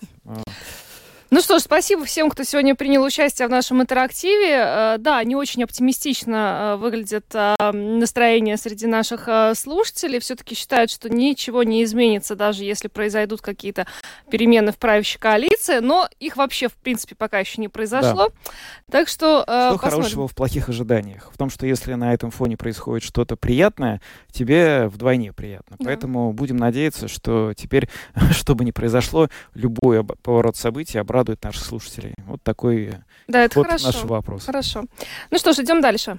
Ну 1.33 1.39
что 1.39 1.59
ж, 1.59 1.61
спасибо 1.61 2.03
всем, 2.03 2.29
кто 2.29 2.43
сегодня 2.43 2.75
принял 2.75 3.01
участие 3.01 3.47
в 3.47 3.51
нашем 3.51 3.81
интерактиве. 3.81 4.51
Э, 4.51 4.95
да, 4.99 5.23
не 5.23 5.37
очень 5.37 5.63
оптимистично 5.63 6.73
э, 6.73 6.75
выглядит 6.75 7.23
э, 7.33 7.55
настроение 7.71 8.57
среди 8.57 8.85
наших 8.85 9.29
слушателей. 9.55 10.19
Все-таки 10.19 10.55
считают, 10.55 10.91
что 10.91 11.09
ничего 11.09 11.63
не 11.63 11.85
изменится, 11.85 12.35
даже 12.35 12.65
если 12.65 12.89
произойдут 12.89 13.39
какие-то 13.39 13.87
перемены 14.29 14.73
в 14.73 14.77
правящей 14.77 15.19
коалиции. 15.21 15.79
Но 15.79 16.09
их 16.19 16.35
вообще, 16.35 16.67
в 16.67 16.73
принципе, 16.73 17.15
пока 17.15 17.39
еще 17.39 17.61
не 17.61 17.69
произошло. 17.69 18.27
Да. 18.27 18.51
Так 18.91 19.07
что 19.07 19.43
Что 19.43 19.69
посмотрим. 19.71 20.01
хорошего 20.01 20.27
в 20.27 20.35
плохих 20.35 20.67
ожиданиях? 20.67 21.31
В 21.33 21.37
том, 21.37 21.49
что 21.49 21.65
если 21.65 21.93
на 21.93 22.13
этом 22.13 22.31
фоне 22.31 22.57
происходит 22.57 23.07
что-то 23.07 23.37
приятное, 23.37 24.01
тебе 24.33 24.89
вдвойне 24.89 25.31
приятно. 25.31 25.77
Да. 25.79 25.85
Поэтому 25.85 26.33
будем 26.33 26.57
надеяться, 26.57 27.07
что 27.07 27.53
теперь, 27.53 27.87
что 28.31 28.53
бы 28.53 28.65
ни 28.65 28.71
произошло, 28.71 29.29
любой 29.53 30.03
поворот 30.03 30.57
событий 30.57 30.97
обратно 30.97 31.20
радует 31.21 31.43
наших 31.43 31.63
слушателей. 31.63 32.15
Вот 32.25 32.41
такой 32.41 32.93
да, 33.27 33.43
это 33.43 33.60
вот 33.60 33.67
хорошо. 33.67 33.86
нашего 33.86 34.07
вопроса. 34.07 34.47
Хорошо. 34.47 34.86
Ну 35.29 35.38
что 35.38 35.53
ж, 35.53 35.60
идем 35.60 35.79
дальше. 35.81 36.17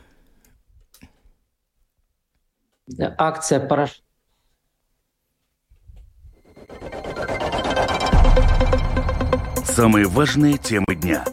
Акция 3.18 3.60
«Порошок». 3.66 4.04
Самые 9.64 10.06
важные 10.06 10.58
темы 10.58 10.94
дня. 10.94 11.24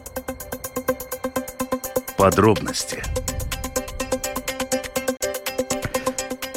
Подробности. 2.16 3.19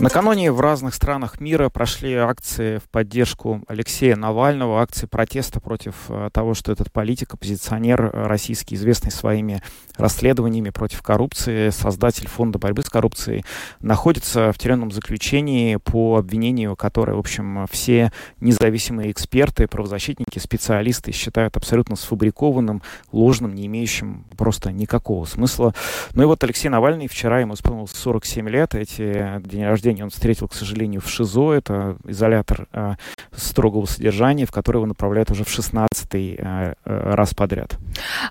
Накануне 0.04 0.52
в 0.52 0.60
разных 0.60 0.96
странах 0.96 1.40
мира 1.40 1.70
прошли 1.70 2.14
акции 2.16 2.80
в 2.80 2.90
поддержку 2.90 3.64
Алексея 3.70 4.18
Навального, 4.18 4.82
акции 4.82 5.06
протеста 5.06 5.62
против 5.62 5.96
э, 6.10 6.30
того, 6.34 6.56
что 6.56 6.74
этот 6.74 6.92
политик, 6.92 7.36
оппозиционер 7.36 8.12
э, 8.12 8.28
российский, 8.28 8.76
известный 8.76 9.12
своими 9.12 9.62
расследованиями 9.96 10.72
против 10.72 11.02
коррупции, 11.04 11.70
создатель 11.70 12.28
фонда 12.28 12.60
борьбы 12.60 12.82
с 12.82 12.90
коррупцией, 12.90 13.46
находится 13.80 14.52
в 14.52 14.58
тюремном 14.58 14.92
заключении 14.92 15.78
по 15.78 16.18
обвинению, 16.18 16.76
которое, 16.76 17.14
в 17.14 17.20
общем, 17.20 17.66
все 17.72 18.12
независимые 18.42 19.10
эксперты, 19.10 19.68
правозащитники, 19.70 20.38
специалисты 20.38 21.14
считают 21.14 21.56
абсолютно 21.56 21.96
сфабрикованным, 21.96 22.82
ложным, 23.14 23.56
не 23.56 23.68
имеющим 23.68 24.26
просто 24.36 24.74
никакого 24.74 25.24
смысла. 25.24 25.74
Ну 26.14 26.24
и 26.24 26.26
вот 26.26 26.44
Алексей 26.44 26.68
Навальный 26.68 27.08
вчера, 27.08 27.40
ему 27.40 27.54
исполнилось 27.54 27.92
47 27.92 28.50
лет, 28.50 28.76
эти 28.76 29.40
день 29.48 29.64
рождения 29.64 29.93
он 30.02 30.10
встретил, 30.10 30.48
к 30.48 30.54
сожалению, 30.54 31.02
в 31.02 31.10
ШИЗО. 31.10 31.52
Это 31.52 31.98
изолятор 32.06 32.68
э, 32.72 32.96
строгого 33.36 33.86
содержания, 33.86 34.46
в 34.46 34.52
который 34.52 34.78
его 34.78 34.86
направляют 34.86 35.32
уже 35.32 35.44
в 35.44 35.48
16-й 35.48 36.36
э, 36.38 36.74
э, 36.86 37.14
раз 37.14 37.34
подряд. 37.34 37.78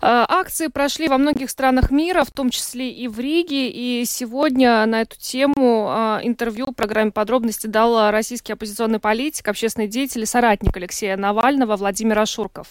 А, 0.00 0.26
акции 0.28 0.68
прошли 0.68 1.08
во 1.08 1.18
многих 1.18 1.50
странах 1.50 1.90
мира, 1.90 2.24
в 2.24 2.30
том 2.30 2.50
числе 2.50 2.90
и 2.90 3.08
в 3.08 3.18
Риге. 3.18 3.68
И 3.68 4.04
сегодня 4.04 4.84
на 4.86 5.02
эту 5.02 5.18
тему 5.18 5.88
э, 5.88 6.20
интервью 6.22 6.66
в 6.66 6.74
программе 6.74 7.12
«Подробности» 7.12 7.66
дал 7.66 8.10
российский 8.10 8.52
оппозиционный 8.52 8.98
политик, 8.98 9.48
общественный 9.48 9.88
деятель 9.88 10.22
и 10.22 10.26
соратник 10.26 10.76
Алексея 10.76 11.16
Навального 11.16 11.76
Владимир 11.76 12.18
Ашурков. 12.18 12.68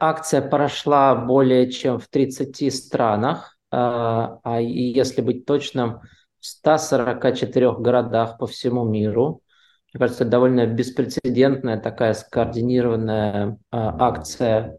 Акция 0.00 0.42
прошла 0.42 1.14
более 1.14 1.70
чем 1.70 2.00
в 2.00 2.08
30 2.08 2.74
странах, 2.74 3.56
а 3.70 4.58
если 4.60 5.20
быть 5.20 5.46
точным, 5.46 6.00
в 6.40 6.46
144 6.46 7.72
городах 7.72 8.38
по 8.38 8.46
всему 8.46 8.84
миру. 8.84 9.42
Мне 9.92 10.00
кажется, 10.00 10.24
это 10.24 10.30
довольно 10.32 10.66
беспрецедентная 10.66 11.80
такая 11.80 12.14
скоординированная 12.14 13.52
э, 13.52 13.56
акция 13.70 14.78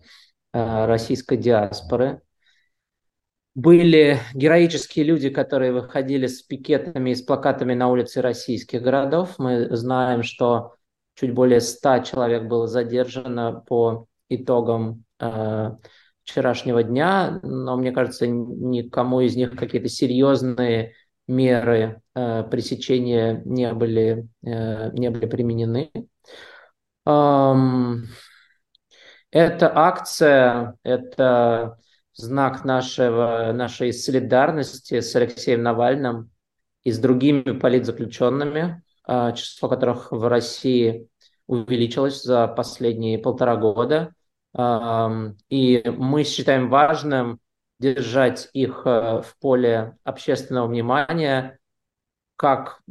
э, 0.54 0.86
российской 0.86 1.38
диаспоры. 1.38 2.22
Были 3.56 4.19
героические 4.34 5.06
люди, 5.06 5.30
которые 5.30 5.74
выходили 5.74 6.28
с 6.28 6.41
пикетами 6.43 7.10
и 7.10 7.15
с 7.15 7.22
плакатами 7.22 7.74
на 7.74 7.89
улице 7.89 8.22
российских 8.22 8.82
городов. 8.82 9.36
Мы 9.39 9.76
знаем, 9.76 10.24
что 10.24 10.76
чуть 11.15 11.34
более 11.34 11.60
100 11.60 12.00
человек 12.00 12.43
было 12.43 12.67
задержано 12.67 13.63
по 13.67 14.06
итогам 14.30 15.04
э, 15.19 15.72
вчерашнего 16.24 16.84
дня, 16.84 17.39
но 17.41 17.76
мне 17.76 17.91
кажется, 17.91 18.28
никому 18.28 19.22
из 19.22 19.36
них 19.36 19.56
какие-то 19.56 19.89
серьезные 19.89 20.93
меры 21.30 22.02
э, 22.15 22.44
пресечения 22.44 23.42
не 23.46 23.72
были, 23.74 24.28
э, 24.44 24.92
не 24.94 25.10
были 25.10 25.28
применены. 25.28 25.92
Эта 29.32 29.72
акция– 29.78 30.76
это 30.84 31.78
знак 32.13 32.65
нашего, 32.65 33.52
нашей 33.54 33.94
солидарности 33.94 35.00
с 35.00 35.15
Алексеем 35.15 35.62
Навальным 35.62 36.32
и 36.84 36.92
с 36.92 37.00
другими 37.00 37.58
политзаключенными, 37.58 38.84
э, 39.08 39.34
число 39.36 39.70
которых 39.70 40.12
в 40.12 40.28
России 40.28 41.08
увеличилось 41.46 42.24
за 42.24 42.48
последние 42.48 43.20
полтора 43.20 43.56
года. 43.56 44.13
И 45.50 45.84
мы 45.86 46.24
считаем 46.24 46.70
важным 46.70 47.39
держать 47.80 48.50
их 48.54 48.84
э, 48.86 49.22
в 49.22 49.36
поле 49.39 49.98
общественного 50.04 50.68
внимания, 50.68 51.58
как 52.36 52.82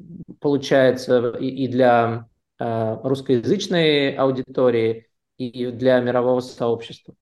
получается 0.40 1.30
и 1.30 1.68
для 1.68 2.26
э, 2.58 2.96
русскоязычной 3.02 4.14
аудитории, 4.14 5.06
и 5.36 5.66
для 5.66 6.00
мирового 6.00 6.40
сообщества. 6.40 7.14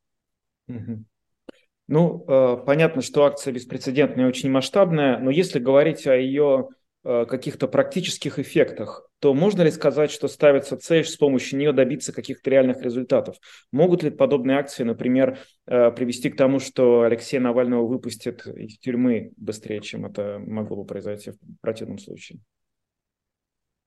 Ну, 1.88 2.24
э, 2.26 2.56
понятно, 2.64 3.02
что 3.02 3.24
акция 3.24 3.52
беспрецедентная 3.52 4.26
очень 4.26 4.50
масштабная, 4.50 5.18
но 5.18 5.30
если 5.30 5.58
говорить 5.58 6.06
о 6.06 6.16
ее 6.16 6.68
каких-то 7.02 7.68
практических 7.68 8.40
эффектах, 8.40 9.05
то 9.18 9.32
можно 9.32 9.62
ли 9.62 9.70
сказать, 9.70 10.10
что 10.10 10.28
ставится 10.28 10.76
цель 10.76 11.04
с 11.04 11.16
помощью 11.16 11.58
нее 11.58 11.72
добиться 11.72 12.12
каких-то 12.12 12.50
реальных 12.50 12.82
результатов? 12.82 13.36
Могут 13.72 14.02
ли 14.02 14.10
подобные 14.10 14.58
акции, 14.58 14.82
например, 14.82 15.38
э, 15.66 15.90
привести 15.90 16.30
к 16.30 16.36
тому, 16.36 16.58
что 16.58 17.02
Алексея 17.02 17.40
Навального 17.40 17.86
выпустят 17.86 18.46
из 18.46 18.78
тюрьмы 18.78 19.32
быстрее, 19.36 19.80
чем 19.80 20.06
это 20.06 20.38
могло 20.38 20.76
бы 20.76 20.84
произойти 20.84 21.30
в 21.30 21.36
противном 21.62 21.98
случае? 21.98 22.40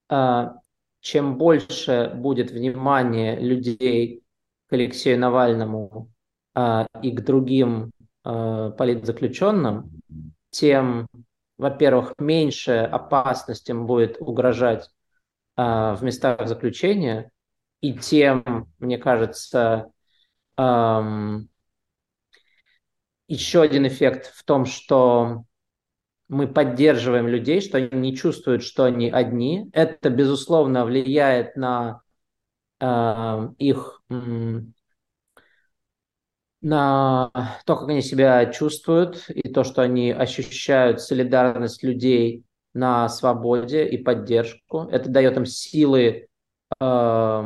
А, 0.10 0.56
чем 1.00 1.38
больше 1.38 2.12
будет 2.15 2.52
внимания 2.52 3.39
людей 3.39 4.24
к 4.68 4.74
Алексею 4.74 5.20
Навальному 5.20 6.10
а, 6.56 6.88
и 7.04 7.12
к 7.12 7.22
другим 7.22 7.92
а, 8.24 8.72
политзаключенным, 8.72 10.02
тем 10.50 11.08
во-первых, 11.60 12.13
меньше 12.18 12.72
опасностям 12.72 13.86
будет 13.86 14.15
угрожать 14.22 14.89
в 15.62 16.00
местах 16.04 16.48
заключения, 16.48 17.32
и 17.82 17.93
тем, 17.93 18.67
мне 18.80 18.98
кажется, 18.98 19.91
эм, 20.58 21.50
еще 23.28 23.62
один 23.62 23.88
эффект 23.88 24.32
в 24.36 24.43
том, 24.43 24.65
что 24.65 25.43
мы 26.28 26.48
поддерживаем 26.48 27.28
людей, 27.28 27.62
что 27.62 27.78
они 27.78 27.89
не 28.12 28.15
чувствуют, 28.15 28.63
что 28.63 28.86
они 28.86 29.10
одни. 29.10 29.69
Это, 29.74 30.10
безусловно, 30.10 30.86
влияет 30.86 31.56
на 31.56 32.02
э, 32.80 33.50
их 33.58 34.04
на 36.62 37.32
то, 37.65 37.78
как 37.78 37.89
они 37.89 38.02
себя 38.02 38.45
чувствуют, 38.48 39.30
и 39.30 39.50
то, 39.50 39.63
что 39.63 39.82
они 39.82 40.12
ощущают 40.12 41.02
солидарность 41.02 41.84
людей 41.84 42.43
на 42.80 43.10
свободе 43.10 43.86
и 43.86 43.98
поддержку. 43.98 44.88
Это 44.92 45.10
дает 45.10 45.38
им 45.38 45.46
силы 45.46 46.28
э, 46.80 47.44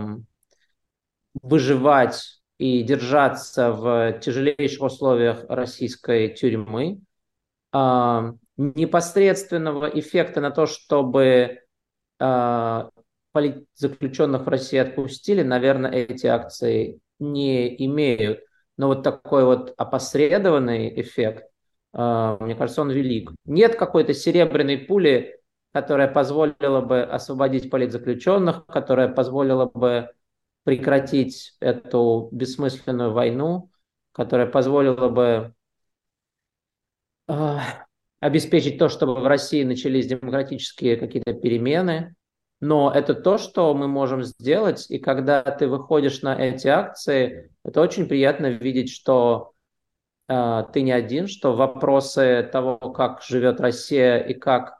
выживать 1.41 2.41
и 2.57 2.83
держаться 2.83 3.71
в 3.71 4.19
тяжелейших 4.19 4.81
условиях 4.81 5.45
российской 5.49 6.29
тюрьмы. 6.29 7.01
Э, 7.73 8.33
непосредственного 8.57 9.87
эффекта 9.87 10.39
на 10.39 10.51
то, 10.51 10.67
чтобы 10.67 11.59
э, 12.19 12.89
заключенных 13.73 14.45
в 14.45 14.47
России 14.47 14.77
отпустили, 14.77 15.41
наверное, 15.41 15.91
эти 15.91 16.27
акции 16.27 16.99
не 17.19 17.85
имеют. 17.85 18.41
Но 18.77 18.87
вот 18.87 19.03
такой 19.03 19.45
вот 19.45 19.73
опосредованный 19.77 21.01
эффект, 21.01 21.45
мне 21.93 22.55
кажется, 22.55 22.81
он 22.81 22.91
велик. 22.91 23.31
Нет 23.45 23.75
какой-то 23.75 24.13
серебряной 24.13 24.79
пули, 24.79 25.39
которая 25.73 26.07
позволила 26.07 26.81
бы 26.81 27.01
освободить 27.03 27.69
политзаключенных, 27.69 28.65
которая 28.65 29.07
позволила 29.07 29.65
бы 29.65 30.09
прекратить 30.63 31.55
эту 31.59 32.29
бессмысленную 32.31 33.11
войну, 33.11 33.69
которая 34.11 34.47
позволила 34.47 35.09
бы 35.09 35.53
э, 37.27 37.57
обеспечить 38.19 38.77
то, 38.77 38.87
чтобы 38.87 39.15
в 39.15 39.27
России 39.27 39.63
начались 39.63 40.07
демократические 40.07 40.97
какие-то 40.97 41.33
перемены. 41.33 42.15
Но 42.61 42.91
это 42.93 43.13
то, 43.13 43.37
что 43.37 43.73
мы 43.73 43.87
можем 43.87 44.23
сделать, 44.23 44.89
и 44.89 44.97
когда 44.97 45.41
ты 45.41 45.67
выходишь 45.67 46.21
на 46.21 46.33
эти 46.39 46.67
акции, 46.67 47.51
это 47.65 47.81
очень 47.81 48.07
приятно 48.07 48.45
видеть, 48.47 48.89
что 48.89 49.52
ты 50.27 50.81
не 50.81 50.91
один, 50.91 51.27
что 51.27 51.55
вопросы 51.55 52.49
того, 52.51 52.77
как 52.77 53.21
живет 53.21 53.59
Россия 53.59 54.17
и 54.17 54.33
как 54.33 54.79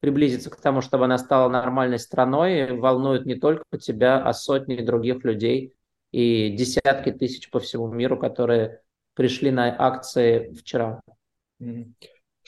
приблизиться 0.00 0.50
к 0.50 0.60
тому, 0.60 0.80
чтобы 0.80 1.06
она 1.06 1.18
стала 1.18 1.48
нормальной 1.48 1.98
страной, 1.98 2.78
волнуют 2.78 3.26
не 3.26 3.34
только 3.34 3.64
тебя, 3.80 4.22
а 4.22 4.32
сотни 4.32 4.76
других 4.76 5.24
людей 5.24 5.74
и 6.12 6.50
десятки 6.50 7.10
тысяч 7.10 7.50
по 7.50 7.58
всему 7.58 7.88
миру, 7.88 8.18
которые 8.18 8.82
пришли 9.14 9.50
на 9.50 9.74
акции 9.76 10.52
вчера. 10.52 11.00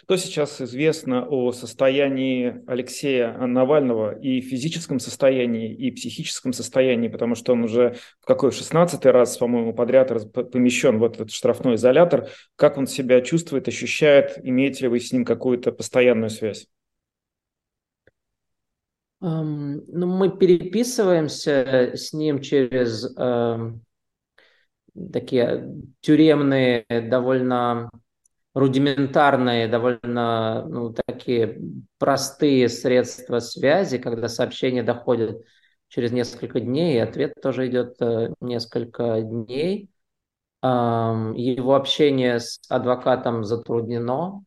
Что 0.09 0.17
сейчас 0.17 0.59
известно 0.63 1.29
о 1.29 1.53
состоянии 1.53 2.63
Алексея 2.67 3.37
Навального 3.37 4.19
и 4.19 4.41
физическом 4.41 5.01
состоянии, 5.01 5.71
и 5.71 5.91
психическом 5.91 6.55
состоянии, 6.55 7.09
потому 7.09 7.35
что 7.35 7.53
он 7.53 7.65
уже 7.65 7.99
в 8.19 8.25
какой 8.25 8.51
16 8.51 9.05
раз, 9.05 9.37
по-моему, 9.37 9.75
подряд 9.75 10.33
помещен 10.51 10.99
в 10.99 11.05
этот 11.05 11.31
штрафной 11.31 11.75
изолятор. 11.75 12.31
Как 12.57 12.79
он 12.79 12.87
себя 12.87 13.21
чувствует, 13.21 13.69
ощущает, 13.69 14.39
имеете 14.43 14.85
ли 14.85 14.89
вы 14.89 14.99
с 14.99 15.13
ним 15.13 15.27
какую-то 15.27 15.73
постоянную 15.73 16.31
связь? 16.31 16.69
Um, 19.23 19.83
ну, 19.89 20.07
мы 20.07 20.35
переписываемся 20.35 21.91
с 21.93 22.15
ним 22.15 22.41
через 22.41 23.15
uh, 23.15 23.79
такие 25.13 25.69
тюремные, 26.01 26.87
довольно 26.89 27.91
рудиментарные, 28.59 29.69
довольно 29.69 30.67
ну, 30.67 30.93
такие 30.93 31.61
простые 31.99 32.69
средства 32.69 33.39
связи, 33.39 33.99
когда 33.99 34.29
сообщение 34.29 34.83
доходит 34.83 35.45
через 35.87 36.11
несколько 36.11 36.61
дней, 36.61 36.97
и 36.97 36.99
ответ 36.99 37.35
тоже 37.41 37.69
идет 37.69 37.95
э, 38.01 38.35
несколько 38.41 39.23
дней. 39.23 39.91
Его 40.61 41.77
общение 41.77 42.41
с 42.41 42.61
адвокатом 42.69 43.45
затруднено. 43.45 44.43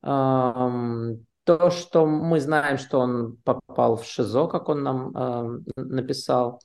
То, 0.00 1.70
что 1.70 2.06
мы 2.06 2.40
знаем, 2.40 2.78
что 2.78 3.00
он 3.00 3.36
попал 3.44 3.96
в 3.96 4.06
ШИЗО, 4.06 4.46
как 4.46 4.70
он 4.70 4.82
нам 4.82 5.62
написал. 5.76 6.62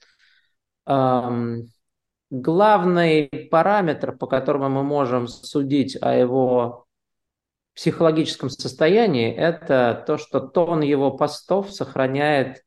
Главный 2.31 3.27
параметр, 3.51 4.17
по 4.17 4.25
которому 4.25 4.69
мы 4.69 4.83
можем 4.83 5.27
судить 5.27 6.01
о 6.01 6.15
его 6.15 6.85
психологическом 7.75 8.49
состоянии, 8.49 9.33
это 9.35 10.01
то, 10.07 10.17
что 10.17 10.39
тон 10.39 10.79
его 10.79 11.11
постов 11.11 11.73
сохраняет 11.73 12.63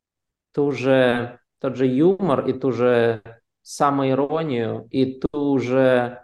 ту 0.53 0.71
же, 0.71 1.41
тот 1.63 1.77
же 1.77 1.87
юмор 1.87 2.47
и 2.47 2.53
ту 2.53 2.73
же 2.73 3.23
самоиронию 3.63 4.87
и 4.91 5.19
ту 5.19 5.59
же 5.59 6.23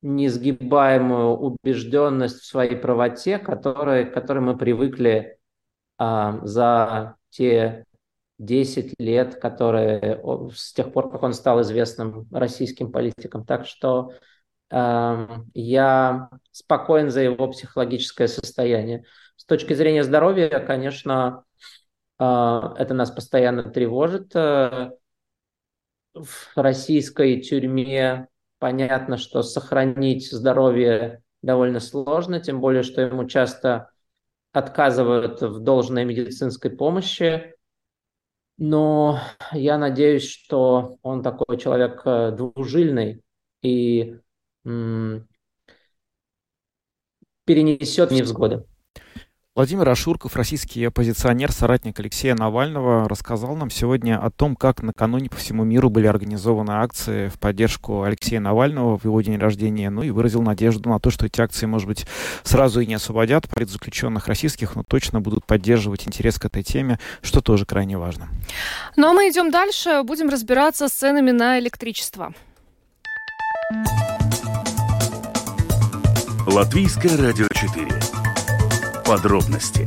несгибаемую 0.00 1.36
убежденность 1.36 2.40
в 2.40 2.46
своей 2.46 2.76
правоте, 2.76 3.38
которой, 3.38 4.06
к 4.06 4.14
которой 4.14 4.40
мы 4.40 4.56
привыкли 4.56 5.38
а, 5.98 6.40
за 6.46 7.16
те 7.28 7.84
10 8.40 8.94
лет, 8.98 9.34
которые 9.34 10.18
с 10.54 10.72
тех 10.72 10.92
пор, 10.92 11.10
как 11.10 11.22
он 11.22 11.34
стал 11.34 11.60
известным 11.60 12.26
российским 12.32 12.90
политиком. 12.90 13.44
Так 13.44 13.66
что 13.66 14.12
э, 14.70 15.26
я 15.52 16.30
спокоен 16.50 17.10
за 17.10 17.20
его 17.20 17.48
психологическое 17.48 18.28
состояние. 18.28 19.04
С 19.36 19.44
точки 19.44 19.74
зрения 19.74 20.02
здоровья, 20.04 20.48
конечно, 20.60 21.44
э, 22.18 22.24
это 22.24 22.94
нас 22.94 23.10
постоянно 23.10 23.64
тревожит. 23.64 24.34
Э, 24.34 24.92
в 26.14 26.56
российской 26.56 27.42
тюрьме 27.42 28.28
понятно, 28.58 29.18
что 29.18 29.42
сохранить 29.42 30.32
здоровье 30.32 31.22
довольно 31.42 31.78
сложно, 31.78 32.40
тем 32.40 32.62
более, 32.62 32.84
что 32.84 33.02
ему 33.02 33.26
часто 33.26 33.90
отказывают 34.52 35.42
в 35.42 35.60
должной 35.60 36.06
медицинской 36.06 36.70
помощи 36.70 37.54
но 38.60 39.18
я 39.52 39.78
надеюсь, 39.78 40.28
что 40.28 40.98
он 41.02 41.22
такой 41.22 41.56
человек 41.56 42.02
э, 42.04 42.30
двужильный 42.30 43.22
и 43.62 44.18
перенесет 47.46 48.10
невзгоды. 48.10 48.66
Владимир 49.60 49.90
Ашурков, 49.90 50.36
российский 50.36 50.82
оппозиционер, 50.86 51.52
соратник 51.52 52.00
Алексея 52.00 52.34
Навального, 52.34 53.06
рассказал 53.06 53.54
нам 53.56 53.68
сегодня 53.68 54.18
о 54.18 54.30
том, 54.30 54.56
как 54.56 54.82
накануне 54.82 55.28
по 55.28 55.36
всему 55.36 55.64
миру 55.64 55.90
были 55.90 56.06
организованы 56.06 56.70
акции 56.70 57.28
в 57.28 57.38
поддержку 57.38 58.04
Алексея 58.04 58.40
Навального 58.40 58.96
в 58.96 59.04
его 59.04 59.20
день 59.20 59.36
рождения, 59.36 59.90
ну 59.90 60.02
и 60.02 60.08
выразил 60.08 60.40
надежду 60.40 60.88
на 60.88 60.98
то, 60.98 61.10
что 61.10 61.26
эти 61.26 61.42
акции, 61.42 61.66
может 61.66 61.86
быть, 61.86 62.06
сразу 62.42 62.80
и 62.80 62.86
не 62.86 62.94
освободят 62.94 63.50
политзаключенных 63.50 64.28
российских, 64.28 64.76
но 64.76 64.82
точно 64.82 65.20
будут 65.20 65.44
поддерживать 65.44 66.06
интерес 66.06 66.38
к 66.38 66.46
этой 66.46 66.62
теме, 66.62 66.98
что 67.20 67.42
тоже 67.42 67.66
крайне 67.66 67.98
важно. 67.98 68.30
Ну 68.96 69.10
а 69.10 69.12
мы 69.12 69.28
идем 69.28 69.50
дальше, 69.50 70.04
будем 70.04 70.30
разбираться 70.30 70.88
с 70.88 70.92
ценами 70.92 71.32
на 71.32 71.58
электричество. 71.58 72.32
Латвийское 76.46 77.14
радио 77.18 77.46
4 77.48 78.19
Подробности 79.10 79.84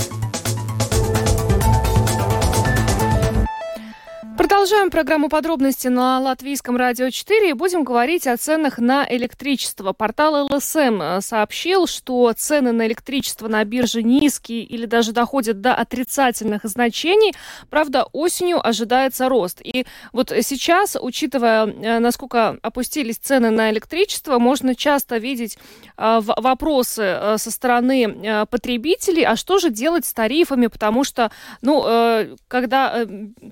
Продолжаем 4.63 4.91
программу 4.91 5.27
подробности 5.27 5.89
на 5.89 6.21
Латвийском 6.21 6.77
радио 6.77 7.09
4 7.09 7.49
и 7.49 7.51
будем 7.53 7.83
говорить 7.83 8.25
о 8.27 8.37
ценах 8.37 8.77
на 8.77 9.05
электричество. 9.09 9.91
Портал 9.91 10.45
ЛСМ 10.45 11.01
э, 11.01 11.19
сообщил, 11.19 11.85
что 11.85 12.31
цены 12.31 12.71
на 12.71 12.87
электричество 12.87 13.49
на 13.49 13.61
бирже 13.65 14.03
низкие 14.03 14.63
или 14.63 14.85
даже 14.85 15.11
доходят 15.11 15.59
до 15.59 15.73
отрицательных 15.73 16.61
значений. 16.63 17.33
Правда, 17.69 18.05
осенью 18.13 18.65
ожидается 18.65 19.27
рост. 19.27 19.59
И 19.61 19.85
вот 20.13 20.31
сейчас, 20.43 20.95
учитывая, 20.97 21.65
э, 21.65 21.99
насколько 21.99 22.57
опустились 22.61 23.17
цены 23.17 23.49
на 23.49 23.69
электричество, 23.69 24.39
можно 24.39 24.75
часто 24.75 25.17
видеть 25.17 25.57
э, 25.97 26.21
вопросы 26.21 27.35
со 27.35 27.51
стороны 27.51 28.47
потребителей, 28.49 29.25
а 29.25 29.35
что 29.35 29.59
же 29.59 29.71
делать 29.71 30.05
с 30.05 30.13
тарифами, 30.13 30.67
потому 30.67 31.03
что, 31.03 31.31
ну, 31.61 32.37
когда 32.47 33.05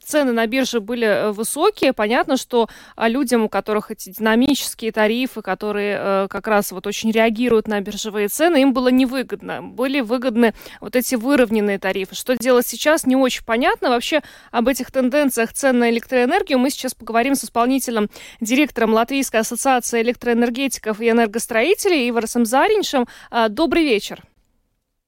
цены 0.05 0.31
на 0.31 0.47
бирже 0.47 0.79
были 0.79 1.00
были 1.01 1.05
э, 1.05 1.31
высокие. 1.31 1.93
Понятно, 1.93 2.37
что 2.37 2.69
а, 2.95 3.09
людям, 3.09 3.43
у 3.43 3.49
которых 3.49 3.91
эти 3.91 4.09
динамические 4.09 4.91
тарифы, 4.91 5.41
которые 5.41 5.97
э, 5.99 6.27
как 6.29 6.47
раз 6.47 6.71
вот 6.71 6.87
очень 6.87 7.11
реагируют 7.11 7.67
на 7.67 7.81
биржевые 7.81 8.27
цены, 8.27 8.61
им 8.61 8.73
было 8.73 8.89
невыгодно. 8.89 9.61
Были 9.63 10.01
выгодны 10.01 10.53
вот 10.79 10.95
эти 10.95 11.15
выровненные 11.15 11.79
тарифы. 11.79 12.15
Что 12.15 12.37
делать 12.37 12.67
сейчас, 12.67 13.05
не 13.05 13.15
очень 13.15 13.43
понятно. 13.45 13.89
Вообще 13.89 14.21
об 14.51 14.67
этих 14.67 14.91
тенденциях 14.91 15.53
цен 15.53 15.79
на 15.79 15.89
электроэнергию 15.89 16.59
мы 16.59 16.69
сейчас 16.69 16.93
поговорим 16.93 17.35
с 17.35 17.43
исполнительным 17.43 18.09
директором 18.39 18.93
Латвийской 18.93 19.41
ассоциации 19.41 20.01
электроэнергетиков 20.01 21.01
и 21.01 21.09
энергостроителей 21.09 22.09
Иварсом 22.09 22.45
Зариншем. 22.45 23.07
А, 23.29 23.49
добрый 23.49 23.83
вечер. 23.83 24.21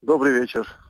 Добрый 0.02 0.40
вечер. 0.40 0.83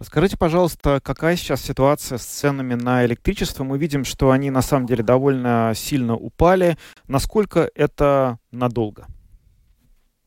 Расскажите, 0.00 0.38
пожалуйста, 0.38 0.98
какая 1.04 1.36
сейчас 1.36 1.60
ситуация 1.60 2.16
с 2.16 2.24
ценами 2.24 2.72
на 2.72 3.04
электричество? 3.04 3.64
Мы 3.64 3.76
видим, 3.76 4.04
что 4.06 4.30
они 4.30 4.50
на 4.50 4.62
самом 4.62 4.86
деле 4.86 5.04
довольно 5.04 5.74
сильно 5.76 6.16
упали. 6.16 6.78
Насколько 7.06 7.70
это 7.74 8.38
надолго? 8.50 9.06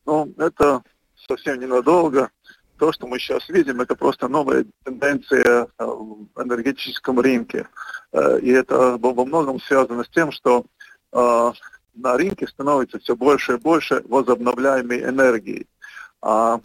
Ну, 0.05 0.31
это 0.38 0.83
совсем 1.27 1.59
ненадолго. 1.59 2.29
то, 2.77 2.91
что 2.91 3.07
мы 3.07 3.17
сейчас 3.17 3.49
видим, 3.49 3.81
это 3.81 3.95
просто 3.95 4.27
новая 4.27 4.65
тенденция 4.83 5.67
в 5.77 6.27
энергетическом 6.38 7.19
рынке. 7.19 7.67
И 8.41 8.49
это 8.49 8.97
во 8.99 9.25
многом 9.25 9.59
связано 9.59 10.03
с 10.03 10.09
тем, 10.09 10.31
что 10.31 10.65
на 11.12 12.17
рынке 12.17 12.47
становится 12.47 12.99
все 12.99 13.15
больше 13.15 13.53
и 13.53 13.57
больше 13.57 14.03
возобновляемой 14.05 15.03
энергии. 15.03 15.65
А, 16.21 16.59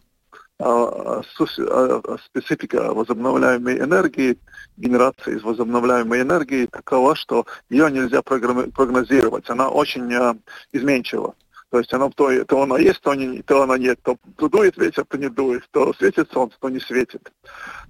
специфика 2.25 2.93
возобновляемой 2.93 3.79
энергии, 3.79 4.39
генерация 4.77 5.37
из 5.37 5.43
возобновляемой 5.43 6.23
энергии 6.23 6.67
такова, 6.67 7.15
что 7.15 7.47
ее 7.71 7.91
нельзя 7.91 8.23
прогнозировать. 8.23 9.49
Она 9.51 9.69
очень 9.69 10.13
а, 10.15 10.37
изменчива. 10.73 11.35
То 11.71 11.79
есть 11.79 11.93
оно 11.93 12.11
то, 12.11 12.45
то 12.45 12.63
оно 12.63 12.79
есть, 12.79 13.01
то, 13.03 13.15
не, 13.15 13.43
то 13.43 13.63
оно 13.63 13.77
нет. 13.77 14.01
То, 14.03 14.17
то 14.37 14.49
дует 14.49 14.77
ветер, 14.79 15.05
то 15.05 15.19
не 15.19 15.29
дует. 15.29 15.65
То 15.71 15.93
светит 15.95 16.31
солнце, 16.33 16.57
то 16.61 16.69
не 16.71 16.81
светит. 16.81 17.31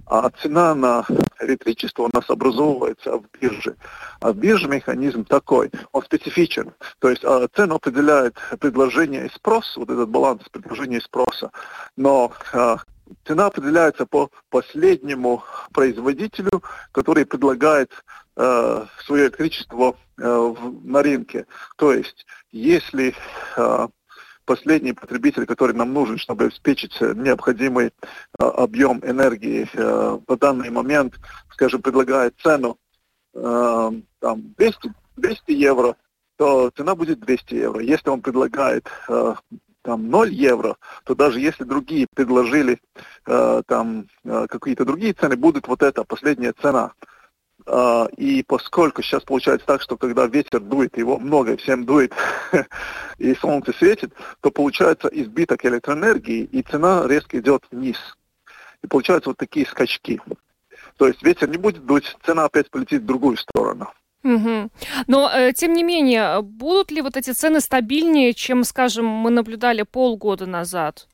А 0.06 0.28
цена 0.42 0.74
на 0.74 1.06
электричество 1.40 2.04
у 2.04 2.10
нас 2.12 2.28
образовывается 2.28 3.18
в 3.18 3.24
бирже. 3.40 3.76
А 4.20 4.32
в 4.32 4.36
бирже 4.36 4.68
механизм 4.68 5.24
такой, 5.24 5.70
он 5.92 6.02
специфичен. 6.02 6.72
То 6.98 7.10
есть 7.10 7.24
а, 7.24 7.48
цену 7.54 7.76
определяет 7.76 8.36
предложение 8.60 9.26
и 9.26 9.30
спрос, 9.30 9.76
вот 9.76 9.90
этот 9.90 10.08
баланс 10.08 10.42
предложения 10.50 10.98
и 10.98 11.02
спроса. 11.02 11.50
Но 11.96 12.32
а, 12.52 12.78
цена 13.26 13.46
определяется 13.46 14.06
по 14.06 14.30
последнему 14.50 15.42
производителю, 15.72 16.62
который 16.92 17.24
предлагает 17.24 17.90
э, 18.36 18.86
свое 19.04 19.24
электричество 19.24 19.96
в, 20.18 20.84
на 20.84 21.02
рынке. 21.02 21.46
То 21.76 21.94
есть, 21.94 22.26
если 22.52 23.14
последний 24.48 24.94
потребитель, 24.94 25.44
который 25.44 25.74
нам 25.74 25.92
нужен, 25.92 26.16
чтобы 26.16 26.44
обеспечить 26.44 26.98
необходимый 27.00 27.88
э, 27.88 27.90
объем 28.38 28.98
энергии 29.04 29.68
э, 29.74 30.18
в 30.26 30.36
данный 30.38 30.70
момент, 30.70 31.20
скажем, 31.52 31.82
предлагает 31.82 32.34
цену 32.42 32.78
э, 33.34 33.90
там 34.20 34.54
200, 34.56 34.94
200 35.16 35.52
евро, 35.52 35.96
то 36.36 36.70
цена 36.70 36.94
будет 36.94 37.20
200 37.20 37.54
евро. 37.54 37.82
Если 37.82 38.08
он 38.08 38.22
предлагает 38.22 38.88
э, 39.08 39.34
там 39.82 40.08
0 40.08 40.30
евро, 40.30 40.76
то 41.04 41.14
даже 41.14 41.40
если 41.40 41.64
другие 41.64 42.06
предложили 42.14 42.80
э, 43.26 43.62
там 43.66 44.06
э, 44.24 44.46
какие-то 44.48 44.86
другие 44.86 45.12
цены, 45.12 45.36
будет 45.36 45.68
вот 45.68 45.82
эта 45.82 46.04
последняя 46.04 46.54
цена. 46.54 46.92
Э, 47.68 48.08
и 48.16 48.42
поскольку 48.42 49.02
сейчас 49.02 49.22
получается 49.22 49.66
так, 49.66 49.82
что 49.82 49.96
когда 49.96 50.26
ветер 50.26 50.60
дует, 50.60 50.96
его 50.96 51.18
много, 51.18 51.56
всем 51.56 51.84
дует, 51.84 52.12
и 53.18 53.34
солнце 53.34 53.72
светит, 53.74 54.12
то 54.40 54.50
получается 54.50 55.08
избиток 55.08 55.64
электроэнергии, 55.64 56.44
и 56.44 56.62
цена 56.62 57.06
резко 57.06 57.38
идет 57.38 57.64
вниз. 57.70 57.98
И 58.82 58.86
получаются 58.86 59.30
вот 59.30 59.36
такие 59.36 59.66
скачки. 59.66 60.20
То 60.96 61.08
есть 61.08 61.22
ветер 61.22 61.48
не 61.48 61.58
будет 61.58 61.84
дуть, 61.84 62.16
цена 62.24 62.46
опять 62.46 62.70
полетит 62.70 63.02
в 63.02 63.06
другую 63.06 63.36
сторону. 63.36 63.92
Угу. 64.24 64.70
Но, 65.06 65.30
э, 65.30 65.52
тем 65.52 65.74
не 65.74 65.82
менее, 65.82 66.42
будут 66.42 66.90
ли 66.90 67.02
вот 67.02 67.16
эти 67.16 67.30
цены 67.30 67.60
стабильнее, 67.60 68.32
чем, 68.34 68.64
скажем, 68.64 69.04
мы 69.04 69.30
наблюдали 69.30 69.82
полгода 69.82 70.46
назад? 70.46 71.06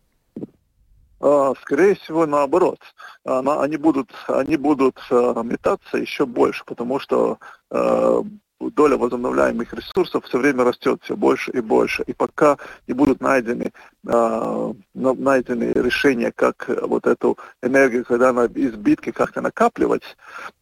А, 1.26 1.54
скорее 1.62 1.94
всего, 1.94 2.26
наоборот. 2.26 2.78
Они 3.24 3.78
будут, 3.78 4.10
они 4.28 4.58
будут 4.58 4.98
э, 5.10 5.42
метаться 5.42 5.96
еще 5.96 6.26
больше, 6.26 6.62
потому 6.66 6.98
что 6.98 7.38
э, 7.70 8.22
доля 8.60 8.98
возобновляемых 8.98 9.72
ресурсов 9.72 10.26
все 10.26 10.38
время 10.38 10.64
растет 10.64 11.00
все 11.02 11.16
больше 11.16 11.50
и 11.52 11.60
больше. 11.60 12.02
И 12.02 12.12
пока 12.12 12.58
не 12.86 12.92
будут 12.92 13.22
найдены, 13.22 13.72
э, 14.06 14.72
найдены 14.92 15.72
решения, 15.72 16.30
как 16.30 16.68
вот 16.82 17.06
эту 17.06 17.38
энергию, 17.62 18.04
когда 18.04 18.28
она 18.28 18.44
избитки 18.44 19.10
как-то 19.10 19.40
накапливать 19.40 20.04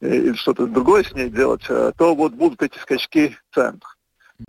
или 0.00 0.34
что-то 0.34 0.68
другое 0.68 1.02
с 1.02 1.12
ней 1.12 1.28
делать, 1.28 1.64
э, 1.68 1.90
то 1.98 2.14
вот 2.14 2.34
будут 2.34 2.62
эти 2.62 2.78
скачки 2.78 3.36
цен. 3.52 3.80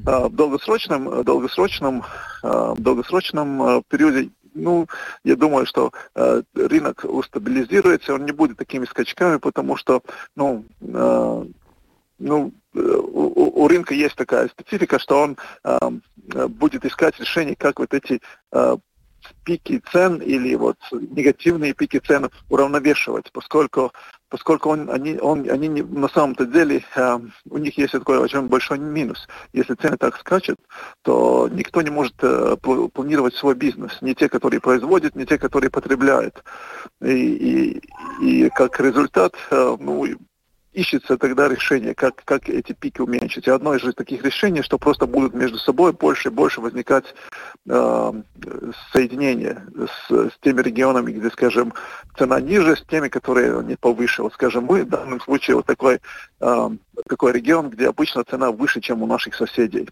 Э, 0.05 0.27
в 0.27 0.35
долгосрочном, 0.35 1.23
долгосрочном, 1.23 2.03
э, 2.43 2.73
долгосрочном 2.77 3.63
э, 3.63 3.81
периоде 3.87 4.29
ну, 4.53 4.87
я 5.23 5.35
думаю, 5.35 5.65
что 5.65 5.91
э, 6.15 6.41
рынок 6.55 7.05
устабилизируется, 7.05 8.13
он 8.13 8.25
не 8.25 8.31
будет 8.31 8.57
такими 8.57 8.85
скачками, 8.85 9.37
потому 9.37 9.75
что, 9.75 10.01
ну, 10.35 10.65
э, 10.81 11.45
ну, 12.19 12.51
э, 12.73 12.79
у, 12.79 13.63
у 13.63 13.67
рынка 13.67 13.93
есть 13.93 14.15
такая 14.15 14.47
специфика, 14.47 14.99
что 14.99 15.21
он 15.21 15.37
э, 15.63 15.89
будет 16.47 16.85
искать 16.85 17.19
решение, 17.19 17.55
как 17.55 17.79
вот 17.79 17.93
эти 17.93 18.21
э, 18.51 18.77
пики 19.43 19.81
цен 19.91 20.17
или 20.17 20.55
вот 20.55 20.77
негативные 20.91 21.73
пики 21.73 21.99
цен 21.99 22.29
уравновешивать, 22.49 23.31
поскольку 23.31 23.91
поскольку 24.33 24.69
он, 24.69 24.89
они, 24.89 25.19
он, 25.19 25.47
они 25.47 25.67
не, 25.67 25.83
на 25.83 26.09
самом-то 26.09 26.47
деле, 26.47 26.83
э, 26.95 27.19
у 27.51 27.57
них 27.59 27.77
есть 27.77 27.91
такой 27.91 28.17
очень 28.17 28.41
большой 28.47 28.79
минус. 28.79 29.27
Если 29.53 29.75
цены 29.75 29.95
так 29.95 30.17
скачут, 30.17 30.57
то 31.03 31.47
никто 31.51 31.83
не 31.83 31.91
может 31.91 32.15
э, 32.23 32.55
планировать 32.57 33.35
свой 33.35 33.53
бизнес. 33.53 33.95
Не 34.01 34.15
те, 34.15 34.27
которые 34.29 34.59
производят, 34.59 35.15
не 35.15 35.27
те, 35.27 35.37
которые 35.37 35.69
потребляют. 35.69 36.43
И, 36.99 37.11
и, 37.11 37.81
и 38.23 38.49
как 38.49 38.79
результат, 38.79 39.35
э, 39.51 39.77
ну, 39.79 40.03
ищется 40.73 41.17
тогда 41.17 41.47
решение, 41.47 41.93
как, 41.93 42.23
как 42.25 42.49
эти 42.49 42.73
пики 42.73 43.01
уменьшить. 43.01 43.47
И 43.47 43.51
одно 43.51 43.75
из 43.75 43.93
таких 43.93 44.23
решений, 44.23 44.61
что 44.61 44.77
просто 44.77 45.05
будут 45.05 45.33
между 45.33 45.57
собой 45.57 45.93
больше 45.93 46.29
и 46.29 46.31
больше 46.31 46.61
возникать 46.61 47.05
э, 47.69 48.13
соединения 48.91 49.65
с, 49.75 50.11
с 50.11 50.37
теми 50.41 50.61
регионами, 50.61 51.11
где, 51.11 51.29
скажем, 51.29 51.73
цена 52.17 52.39
ниже, 52.39 52.75
с 52.75 52.81
теми, 52.81 53.07
которые 53.07 53.63
не 53.63 53.75
повыше. 53.75 54.23
Вот, 54.23 54.33
скажем, 54.33 54.65
мы 54.65 54.83
в 54.83 54.89
данном 54.89 55.21
случае 55.21 55.57
вот 55.57 55.65
такой, 55.65 55.99
э, 56.39 56.69
такой 57.07 57.31
регион, 57.31 57.69
где 57.69 57.87
обычно 57.87 58.23
цена 58.23 58.51
выше, 58.51 58.81
чем 58.81 59.03
у 59.03 59.07
наших 59.07 59.35
соседей. 59.35 59.87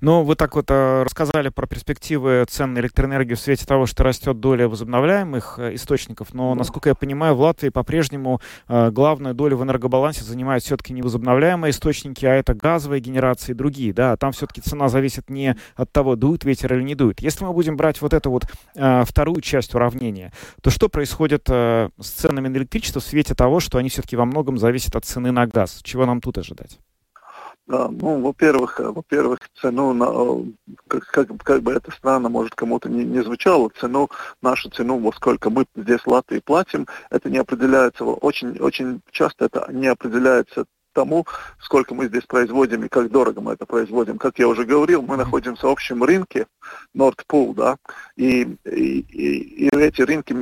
Ну, 0.00 0.22
вы 0.24 0.34
так 0.34 0.56
вот 0.56 0.70
э, 0.70 1.02
рассказали 1.02 1.50
про 1.50 1.66
перспективы 1.66 2.44
цен 2.48 2.72
на 2.72 2.78
электроэнергию 2.78 3.36
в 3.36 3.40
свете 3.40 3.66
того, 3.66 3.84
что 3.84 4.02
растет 4.02 4.40
доля 4.40 4.66
возобновляемых 4.66 5.58
э, 5.58 5.74
источников, 5.74 6.32
но, 6.32 6.54
насколько 6.54 6.88
я 6.88 6.94
понимаю, 6.94 7.34
в 7.34 7.40
Латвии 7.40 7.68
по-прежнему 7.68 8.40
э, 8.66 8.90
главную 8.90 9.34
долю 9.34 9.58
в 9.58 9.62
энергобалансе 9.62 10.24
занимают 10.24 10.64
все-таки 10.64 10.94
не 10.94 11.02
возобновляемые 11.02 11.70
источники, 11.70 12.24
а 12.24 12.34
это 12.34 12.54
газовые 12.54 13.00
генерации 13.00 13.52
и 13.52 13.54
другие, 13.54 13.92
да, 13.92 14.16
там 14.16 14.32
все-таки 14.32 14.62
цена 14.62 14.88
зависит 14.88 15.28
не 15.28 15.56
от 15.76 15.92
того, 15.92 16.16
дует 16.16 16.44
ветер 16.44 16.74
или 16.74 16.82
не 16.82 16.94
дует. 16.94 17.20
Если 17.20 17.44
мы 17.44 17.52
будем 17.52 17.76
брать 17.76 18.00
вот 18.00 18.14
эту 18.14 18.30
вот 18.30 18.46
вторую 18.74 19.40
часть 19.42 19.74
уравнения, 19.74 20.32
то 20.62 20.70
что 20.70 20.88
происходит 20.88 21.48
с 21.48 21.90
ценами 21.98 22.48
на 22.48 22.56
электричество 22.56 23.00
в 23.00 23.04
свете 23.04 23.34
того, 23.34 23.60
что 23.60 23.78
они 23.78 23.88
все-таки 23.90 24.16
во 24.16 24.24
многом 24.24 24.58
зависят 24.58 24.96
от 24.96 25.04
цены 25.04 25.30
на 25.30 25.46
газ? 25.46 25.80
Чего 25.82 26.06
нам 26.06 26.20
тут 26.20 26.38
ожидать? 26.38 26.78
Да, 27.70 27.88
ну, 27.88 28.20
во-первых, 28.20 28.80
э, 28.80 28.90
во-первых, 28.90 29.38
цену, 29.60 29.92
на, 29.92 30.06
э, 30.10 30.72
как, 30.88 31.06
как, 31.06 31.44
как 31.44 31.62
бы 31.62 31.72
это 31.72 31.92
странно, 31.92 32.28
может, 32.28 32.56
кому-то 32.56 32.88
не, 32.88 33.04
не 33.04 33.22
звучало, 33.22 33.70
цену, 33.78 34.10
нашу 34.42 34.70
цену, 34.70 34.98
во 34.98 35.12
сколько 35.12 35.50
мы 35.50 35.66
здесь 35.76 36.00
в 36.00 36.08
Латвии 36.08 36.40
платим, 36.40 36.88
это 37.10 37.30
не 37.30 37.38
определяется, 37.38 38.04
очень, 38.04 38.58
очень 38.58 39.02
часто 39.12 39.44
это 39.44 39.68
не 39.72 39.86
определяется 39.86 40.64
тому, 40.92 41.26
сколько 41.60 41.94
мы 41.94 42.06
здесь 42.06 42.24
производим 42.24 42.84
и 42.84 42.88
как 42.88 43.10
дорого 43.10 43.40
мы 43.40 43.52
это 43.52 43.66
производим. 43.66 44.18
Как 44.18 44.38
я 44.38 44.48
уже 44.48 44.64
говорил, 44.64 45.02
мы 45.02 45.16
находимся 45.16 45.66
в 45.66 45.70
общем 45.70 46.02
рынке 46.02 46.46
Nordpool, 46.96 47.54
да, 47.54 47.76
и, 48.16 48.56
и, 48.64 49.00
и, 49.00 49.68
эти 49.76 50.02
рынки 50.02 50.34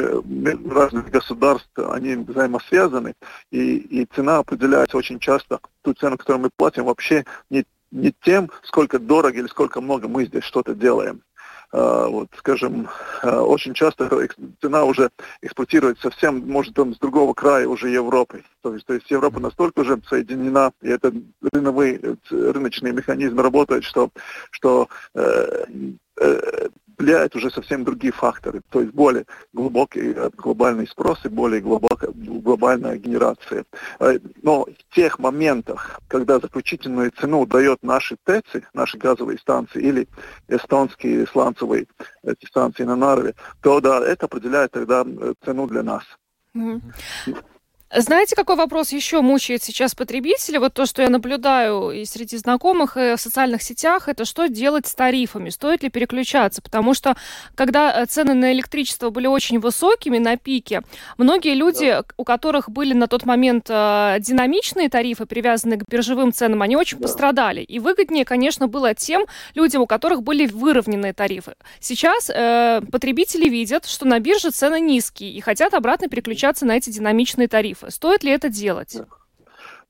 разных 0.69 1.11
государств, 1.11 1.71
они 1.77 2.17
взаимосвязаны, 2.17 3.15
и, 3.51 3.77
и 3.77 4.07
цена 4.15 4.39
определяется 4.39 4.97
очень 4.97 5.19
часто, 5.19 5.61
ту 5.83 5.95
цену, 5.95 6.17
которую 6.17 6.43
мы 6.43 6.51
платим, 6.55 6.85
вообще 6.85 7.25
не, 7.51 7.65
не 7.91 8.13
тем, 8.23 8.51
сколько 8.63 8.99
дорого 8.99 9.39
или 9.39 9.47
сколько 9.47 9.81
много 9.81 10.09
мы 10.09 10.27
здесь 10.27 10.45
что-то 10.45 10.75
делаем. 10.75 11.23
А, 11.71 12.09
вот, 12.09 12.29
скажем, 12.39 12.89
а, 13.23 13.43
очень 13.43 13.75
часто 13.75 14.09
цена 14.61 14.85
уже 14.85 15.11
эксплуатируется 15.43 16.05
совсем, 16.11 16.49
может, 16.49 16.75
там, 16.75 16.95
с 16.95 16.99
другого 16.99 17.35
края 17.35 17.69
уже 17.69 17.91
Европы. 17.91 18.43
То 18.63 18.73
есть, 18.73 18.87
то 18.87 18.95
есть 18.95 19.11
Европа 19.11 19.39
настолько 19.39 19.81
уже 19.81 20.01
соединена, 20.09 20.73
и 20.81 20.89
это 20.89 21.13
рыночные, 21.53 22.17
рыночные 22.31 22.93
механизмы 22.93 23.43
работают, 23.43 23.85
что, 23.85 24.11
что 24.51 24.89
э, 25.15 25.65
э, 26.21 26.69
влияют 26.99 27.35
уже 27.37 27.51
совсем 27.51 27.85
другие 27.85 28.13
факторы, 28.13 28.61
то 28.71 28.81
есть 28.81 28.93
более 28.93 29.25
глубокий 29.53 30.13
э, 30.15 30.31
глобальный 30.37 30.87
спрос 30.87 31.25
и 31.25 31.29
более 31.29 31.61
глубокая, 31.61 32.11
глобальная 32.13 32.97
генерация. 32.97 33.65
Э, 34.01 34.19
но 34.43 34.65
в 34.65 34.95
тех 34.95 35.19
моментах, 35.19 36.01
когда 36.09 36.41
заключительную 36.41 37.13
цену 37.13 37.47
дает 37.47 37.83
наши 37.83 38.17
ТЭЦи, 38.25 38.67
наши 38.75 38.99
газовые 38.99 39.39
станции 39.39 39.81
или 39.81 40.09
эстонские 40.49 41.27
сланцевые 41.27 41.87
эти 42.23 42.47
станции 42.47 42.85
на 42.85 42.97
Нарве, 42.97 43.35
то 43.63 43.81
да, 43.81 44.05
это 44.05 44.27
определяет 44.27 44.73
тогда 44.73 45.05
э, 45.07 45.35
цену 45.45 45.67
для 45.67 45.83
нас. 45.83 46.05
Mm-hmm. 46.55 47.37
Знаете, 47.95 48.37
какой 48.37 48.57
вопрос 48.57 48.93
еще 48.93 49.23
мучает 49.23 49.63
сейчас 49.63 49.95
потребителей? 49.95 50.59
Вот 50.59 50.75
то, 50.75 50.85
что 50.85 51.01
я 51.01 51.09
наблюдаю 51.09 51.91
и 51.91 52.05
среди 52.05 52.37
знакомых, 52.37 52.99
и 52.99 53.17
в 53.17 53.19
социальных 53.19 53.63
сетях, 53.63 54.09
это 54.11 54.27
что 54.27 54.47
делать 54.47 54.87
с 54.87 54.95
тарифами? 54.95 55.49
Стоит 55.49 55.83
ли 55.83 55.89
переключаться? 55.89 56.61
Потому 56.61 56.93
что, 56.93 57.17
когда 57.55 58.03
э, 58.03 58.05
цены 58.05 58.35
на 58.35 58.53
электричество 58.53 59.09
были 59.09 59.27
очень 59.27 59.59
высокими, 59.59 60.19
на 60.19 60.37
пике, 60.37 60.83
многие 61.17 61.55
люди, 61.55 61.87
да. 61.87 62.05
у 62.19 62.25
которых 62.25 62.69
были 62.69 62.93
на 62.93 63.07
тот 63.07 63.25
момент 63.25 63.69
э, 63.71 64.17
динамичные 64.21 64.91
тарифы, 64.91 65.25
привязанные 65.25 65.79
к 65.79 65.89
биржевым 65.89 66.35
ценам, 66.35 66.61
они 66.61 66.77
очень 66.77 66.99
да. 66.99 67.05
пострадали. 67.05 67.63
И 67.63 67.79
выгоднее, 67.79 68.27
конечно, 68.27 68.69
было 68.69 68.93
тем 68.93 69.25
людям, 69.55 69.81
у 69.81 69.87
которых 69.87 70.23
были 70.23 70.45
выровненные 70.45 71.15
тарифы. 71.15 71.55
Сейчас 71.81 72.29
э, 72.29 72.83
потребители 72.93 73.49
видят, 73.49 73.87
что 73.87 74.05
на 74.05 74.21
бирже 74.21 74.51
цены 74.51 74.79
низкие 74.79 75.31
и 75.31 75.41
хотят 75.41 75.73
обратно 75.73 76.09
переключаться 76.09 76.67
на 76.67 76.77
эти 76.77 76.91
динамичные 76.91 77.49
тарифы. 77.49 77.78
Стоит 77.89 78.25
ли 78.25 78.31
это 78.33 78.49
делать? 78.49 78.97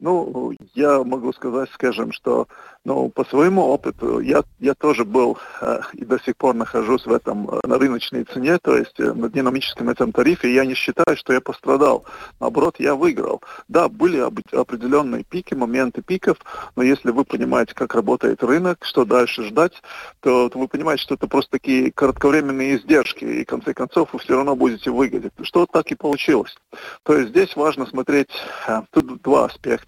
Ну, 0.01 0.55
я 0.75 1.03
могу 1.03 1.33
сказать, 1.33 1.69
скажем, 1.75 2.13
что 2.13 2.47
ну, 2.85 3.09
по 3.11 3.25
своему 3.25 3.63
опыту 3.63 4.21
я, 4.21 4.43
я 4.61 4.75
тоже 4.75 5.05
был 5.05 5.39
э, 5.61 5.81
и 5.95 6.05
до 6.05 6.21
сих 6.21 6.37
пор 6.37 6.55
нахожусь 6.55 7.05
в 7.05 7.13
этом 7.13 7.51
э, 7.51 7.67
на 7.67 7.79
рыночной 7.79 8.23
цене, 8.23 8.59
то 8.59 8.77
есть 8.77 8.99
э, 9.01 9.13
на 9.13 9.29
динамическом 9.29 9.89
этом 9.89 10.13
тарифе, 10.13 10.55
я 10.55 10.65
не 10.65 10.75
считаю, 10.75 11.17
что 11.17 11.33
я 11.33 11.41
пострадал. 11.41 12.05
Наоборот, 12.39 12.77
я 12.79 12.95
выиграл. 12.95 13.43
Да, 13.67 13.89
были 13.89 14.19
об, 14.19 14.39
определенные 14.53 15.25
пики, 15.25 15.55
моменты 15.55 16.01
пиков, 16.01 16.39
но 16.77 16.85
если 16.85 17.11
вы 17.11 17.25
понимаете, 17.25 17.75
как 17.75 17.95
работает 17.95 18.45
рынок, 18.45 18.85
что 18.85 19.05
дальше 19.05 19.43
ждать, 19.43 19.83
то, 20.21 20.49
то 20.49 20.59
вы 20.59 20.69
понимаете, 20.69 21.03
что 21.03 21.15
это 21.15 21.27
просто 21.27 21.51
такие 21.51 21.91
кратковременные 21.91 22.77
издержки, 22.77 23.25
и 23.25 23.45
в 23.45 23.49
конце 23.49 23.75
концов 23.75 24.13
вы 24.13 24.21
все 24.21 24.37
равно 24.37 24.55
будете 24.55 24.93
выгодить. 24.93 25.33
Что 25.43 25.67
так 25.67 25.91
и 25.91 25.97
получилось. 25.97 26.57
То 27.03 27.17
есть 27.17 27.31
здесь 27.31 27.57
важно 27.57 27.87
смотреть, 27.87 28.31
э, 28.69 28.83
тут 28.93 29.21
два 29.23 29.47
аспекта. 29.47 29.88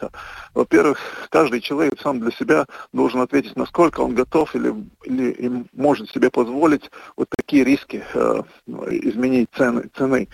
Во-первых, 0.54 0.98
каждый 1.30 1.60
человек 1.60 2.00
сам 2.00 2.20
для 2.20 2.30
себя 2.32 2.66
должен 2.92 3.20
ответить, 3.20 3.56
насколько 3.56 4.00
он 4.00 4.14
готов 4.14 4.54
или, 4.54 4.74
или 5.04 5.30
им 5.32 5.66
может 5.72 6.10
себе 6.10 6.30
позволить 6.30 6.90
вот 7.16 7.28
такие 7.36 7.64
риски 7.64 8.04
э, 8.14 8.42
изменить 8.66 9.48
цены, 9.56 9.90
цены. 9.96 10.28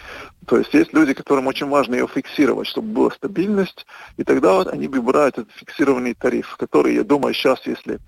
То 0.47 0.59
есть 0.59 0.73
есть 0.75 0.93
люди, 0.93 1.13
которым 1.13 1.49
очень 1.49 1.69
важно 1.69 1.95
ее 1.95 2.07
фиксировать, 2.07 2.69
чтобы 2.69 2.89
была 2.89 3.11
стабильность, 3.11 3.85
и 4.17 4.25
тогда 4.25 4.55
вот 4.55 4.69
они 4.69 4.87
выбирают 4.87 5.39
этот 5.39 5.53
фиксированный 5.53 6.15
тариф, 6.15 6.57
который, 6.57 6.95
я 6.95 7.03
думаю, 7.03 7.35
сейчас, 7.35 7.67
если, 7.67 7.99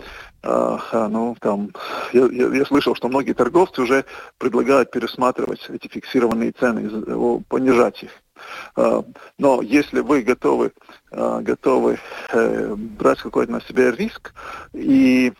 э, 0.43 0.79
ну, 0.93 1.37
там, 1.41 1.71
я, 2.13 2.27
я, 2.27 2.49
я 2.49 2.65
слышал, 2.65 2.95
что 2.95 3.09
многие 3.09 3.33
торговцы 3.33 3.83
уже 3.83 4.05
предлагают 4.39 4.91
пересматривать 4.91 5.69
эти 5.69 5.89
фиксированные 5.89 6.53
цены, 6.53 7.43
понижать 7.49 8.03
их. 8.05 8.11
А, 8.77 9.05
но 9.39 9.63
если 9.63 10.01
вы 10.01 10.23
готовы, 10.23 10.73
а, 11.11 11.41
готовы 11.41 11.99
э, 12.33 12.75
брать 12.75 13.21
какой-то 13.21 13.53
на 13.53 13.61
себя 13.63 13.91
риск 13.91 14.33
и 14.73 15.33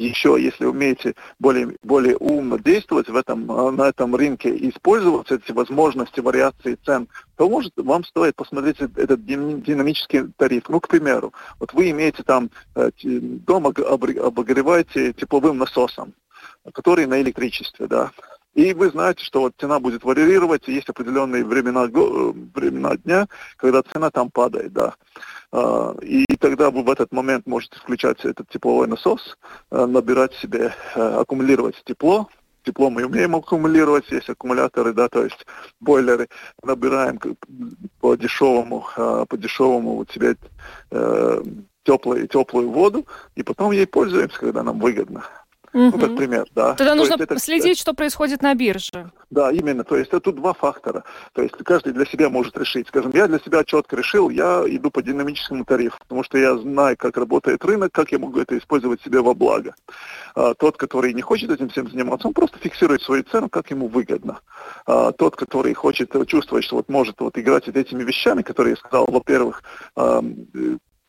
еще, 0.00 0.36
если 0.40 0.64
умеете 0.64 1.14
более, 1.38 1.76
более 1.82 2.16
умно 2.16 2.56
действовать 2.58 3.08
в 3.08 3.16
этом, 3.16 3.46
на 3.46 3.88
этом 3.88 4.16
рынке 4.16 4.48
и 4.48 4.70
использовать 4.70 5.30
эти 5.30 5.52
возможности 5.52 6.20
вариации 6.20 6.78
цен, 6.86 7.08
то 7.36 7.48
может 7.48 7.72
вам 7.76 8.04
стоит 8.04 8.34
посмотреть 8.34 8.80
этот 8.80 9.24
динамический 9.26 10.32
тариф. 10.36 10.68
Ну, 10.68 10.80
к 10.80 10.88
примеру, 10.88 11.34
вот 11.58 11.72
вы 11.74 11.90
имеете 11.90 12.22
там 12.22 12.50
э, 12.74 12.90
дом 13.02 13.66
обогреваете 13.66 15.12
тепловым 15.12 15.58
насосом, 15.58 16.14
который 16.72 17.06
на 17.06 17.20
электричестве, 17.20 17.86
да. 17.86 18.10
И 18.60 18.74
вы 18.74 18.90
знаете, 18.90 19.24
что 19.24 19.40
вот 19.40 19.54
цена 19.58 19.80
будет 19.80 20.04
варьировать, 20.04 20.68
есть 20.68 20.90
определенные 20.90 21.46
времена, 21.46 21.84
э, 21.84 22.32
времена 22.54 22.94
дня, 22.98 23.26
когда 23.56 23.82
цена 23.82 24.10
там 24.10 24.30
падает, 24.30 24.74
да. 24.74 24.96
А, 25.50 25.96
и 26.02 26.26
тогда 26.38 26.70
вы 26.70 26.82
в 26.82 26.90
этот 26.90 27.10
момент 27.10 27.46
можете 27.46 27.76
включать 27.78 28.22
этот 28.22 28.50
тепловой 28.50 28.86
насос, 28.86 29.38
э, 29.70 29.86
набирать 29.86 30.34
себе, 30.34 30.74
э, 30.94 31.00
аккумулировать 31.00 31.82
тепло, 31.86 32.28
тепло 32.62 32.90
мы 32.90 33.06
умеем 33.06 33.34
аккумулировать, 33.34 34.10
есть 34.10 34.28
аккумуляторы, 34.28 34.92
да, 34.92 35.08
то 35.08 35.24
есть 35.24 35.46
бойлеры, 35.80 36.28
набираем 36.62 37.18
по 38.00 38.14
дешевому, 38.14 38.86
по 38.94 39.36
дешевому 39.38 39.96
вот 39.96 40.10
себе 40.10 40.36
теплую, 41.84 42.28
теплую 42.28 42.70
воду, 42.70 43.06
и 43.36 43.42
потом 43.42 43.72
ей 43.72 43.86
пользуемся, 43.86 44.38
когда 44.38 44.62
нам 44.62 44.78
выгодно. 44.80 45.24
Угу. 45.72 45.82
Ну, 45.82 45.98
как 45.98 46.16
пример, 46.16 46.46
да. 46.54 46.74
Тогда 46.74 46.92
То 46.92 46.98
нужно 46.98 47.14
это, 47.14 47.38
следить, 47.38 47.78
что 47.78 47.94
происходит 47.94 48.42
на 48.42 48.54
бирже. 48.54 49.12
Да, 49.30 49.52
именно. 49.52 49.84
То 49.84 49.96
есть 49.96 50.08
это 50.08 50.20
тут 50.20 50.36
два 50.36 50.52
фактора. 50.52 51.04
То 51.32 51.42
есть 51.42 51.54
каждый 51.64 51.92
для 51.92 52.04
себя 52.06 52.28
может 52.28 52.58
решить. 52.58 52.88
Скажем, 52.88 53.12
я 53.14 53.28
для 53.28 53.38
себя 53.38 53.62
четко 53.62 53.94
решил, 53.96 54.30
я 54.30 54.64
иду 54.66 54.90
по 54.90 55.00
динамическому 55.00 55.64
тарифу, 55.64 55.96
потому 56.00 56.24
что 56.24 56.38
я 56.38 56.58
знаю, 56.58 56.96
как 56.98 57.16
работает 57.16 57.64
рынок, 57.64 57.92
как 57.92 58.10
я 58.10 58.18
могу 58.18 58.40
это 58.40 58.58
использовать 58.58 59.00
себе 59.02 59.20
во 59.20 59.32
благо. 59.34 59.74
А, 60.34 60.54
тот, 60.54 60.76
который 60.76 61.14
не 61.14 61.22
хочет 61.22 61.50
этим 61.50 61.68
всем 61.68 61.88
заниматься, 61.88 62.26
он 62.26 62.34
просто 62.34 62.58
фиксирует 62.58 63.02
свою 63.02 63.22
цену, 63.22 63.48
как 63.48 63.70
ему 63.70 63.86
выгодно. 63.86 64.40
А, 64.86 65.12
тот, 65.12 65.36
который 65.36 65.72
хочет 65.74 66.12
чувствовать, 66.26 66.64
что 66.64 66.76
вот 66.76 66.88
может 66.88 67.20
вот 67.20 67.38
играть 67.38 67.68
этими 67.68 68.02
вещами, 68.02 68.42
которые 68.42 68.72
я 68.72 68.76
сказал, 68.76 69.06
во-первых, 69.06 69.62
а, 69.94 70.20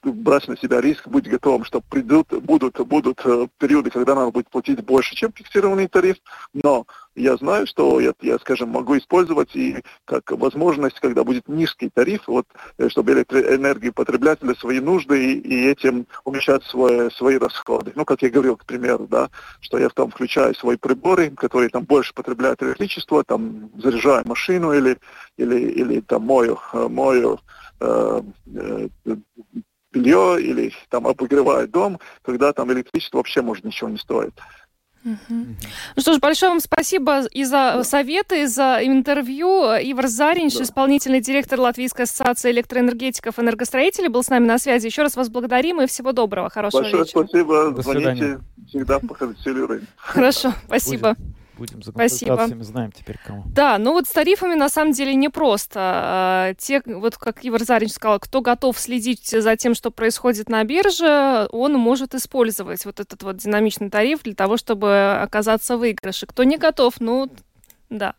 брать 0.04 0.48
на 0.48 0.58
себя 0.58 0.82
риск, 0.82 1.08
быть 1.08 1.30
готовым, 1.30 1.64
что 1.64 1.82
придут, 1.82 2.30
будут, 2.30 2.80
будут 2.88 3.22
э, 3.26 3.48
периоды, 3.58 3.90
когда 3.90 4.16
надо 4.16 4.32
будет 4.32 4.50
платить 4.50 4.84
больше, 4.84 5.16
чем 5.16 5.32
фиксированный 5.32 5.88
тариф, 5.88 6.18
но 6.54 6.86
я 7.16 7.36
знаю, 7.38 7.68
что 7.68 8.00
я, 8.00 8.14
я 8.22 8.40
скажем, 8.40 8.70
могу 8.70 8.98
использовать 8.98 9.56
и 9.56 9.84
как 10.06 10.32
возможность, 10.32 11.00
когда 11.00 11.24
будет 11.24 11.48
низкий 11.48 11.90
тариф, 11.90 12.24
вот, 12.28 12.48
э, 12.78 12.90
чтобы 12.90 13.12
электроэнергию 13.14 13.94
потреблять 13.94 14.40
для 14.40 14.56
свои 14.56 14.80
нужды 14.80 15.34
и, 15.34 15.40
и 15.40 15.68
этим 15.68 16.08
уменьшать 16.24 16.64
свои, 16.64 17.10
свои 17.12 17.38
расходы. 17.38 17.92
Ну, 17.96 18.06
как 18.06 18.22
я 18.22 18.30
говорил, 18.30 18.58
к 18.58 18.66
примеру, 18.66 19.08
да, 19.10 19.30
что 19.60 19.78
я 19.78 19.90
там 19.90 20.10
включаю 20.12 20.56
свои 20.56 20.78
приборы, 20.78 21.30
которые 21.32 21.70
там 21.70 21.84
больше 21.84 22.14
потребляют 22.14 22.64
электричество, 22.64 23.24
там 23.24 23.70
заряжаю 23.78 24.28
машину 24.28 24.74
или, 24.74 24.98
или, 25.38 25.60
или 25.60 26.00
там 26.02 26.24
мою, 26.24 26.60
мою 26.74 27.40
э, 27.80 28.22
белье 29.92 30.42
или 30.42 30.74
там 30.90 31.08
обогревает 31.08 31.72
дом, 31.72 32.00
когда 32.24 32.54
там 32.54 32.72
электричество 32.72 33.18
вообще 33.18 33.42
может 33.42 33.64
ничего 33.64 33.90
не 33.90 33.98
стоит. 33.98 34.34
Угу. 35.04 35.18
Ну 35.96 36.02
что 36.02 36.14
ж, 36.14 36.20
большое 36.20 36.52
вам 36.52 36.60
спасибо 36.60 37.26
и 37.26 37.44
за 37.44 37.74
да. 37.78 37.84
советы, 37.84 38.44
и 38.44 38.46
за 38.46 38.80
интервью. 38.84 39.50
Ивар 39.50 40.08
Заринч, 40.08 40.58
да. 40.58 40.64
исполнительный 40.64 41.22
директор 41.22 41.60
Латвийской 41.60 42.04
ассоциации 42.04 42.52
электроэнергетиков 42.52 43.40
и 43.40 43.42
энергостроителей, 43.42 44.10
был 44.10 44.24
с 44.24 44.30
нами 44.30 44.46
на 44.46 44.60
связи. 44.60 44.86
Еще 44.86 45.02
раз 45.02 45.16
вас 45.16 45.30
благодарим 45.30 45.82
и 45.82 45.88
всего 45.88 46.12
доброго. 46.12 46.50
Хорошего 46.50 46.84
Большое 46.84 47.04
вечера. 47.04 47.24
спасибо. 47.24 47.72
До 47.72 47.82
Звоните. 47.82 48.12
Свидания. 48.12 48.40
Всегда 48.68 49.00
по 49.00 49.16
Хорошо, 49.98 50.54
спасибо. 50.68 51.16
Будем 51.18 51.41
будем 51.58 51.84
за 51.84 51.92
консультациями, 51.92 52.64
знаем 52.64 52.92
теперь 52.92 53.20
кому. 53.26 53.44
Да, 53.48 53.78
ну 53.78 53.92
вот 53.92 54.08
с 54.08 54.12
тарифами 54.12 54.56
на 54.56 54.70
самом 54.70 54.94
деле 54.94 55.14
непросто. 55.14 55.80
А, 55.80 56.54
те, 56.56 56.82
вот 56.86 57.18
как 57.18 57.46
Ивар 57.46 57.64
Зарич 57.64 57.92
сказал, 57.92 58.20
кто 58.20 58.42
готов 58.42 58.80
следить 58.80 59.28
за 59.28 59.56
тем, 59.56 59.76
что 59.76 59.92
происходит 59.92 60.50
на 60.50 60.64
бирже, 60.64 61.48
он 61.52 61.74
может 61.74 62.16
использовать 62.16 62.86
вот 62.86 63.00
этот 63.00 63.22
вот 63.24 63.38
динамичный 63.38 63.90
тариф 63.90 64.24
для 64.24 64.36
того, 64.36 64.58
чтобы 64.58 65.20
оказаться 65.22 65.78
в 65.78 65.82
выигрыше. 65.82 66.28
Кто 66.28 66.44
не 66.44 66.58
готов, 66.58 66.96
ну, 67.00 67.30
да, 67.90 68.16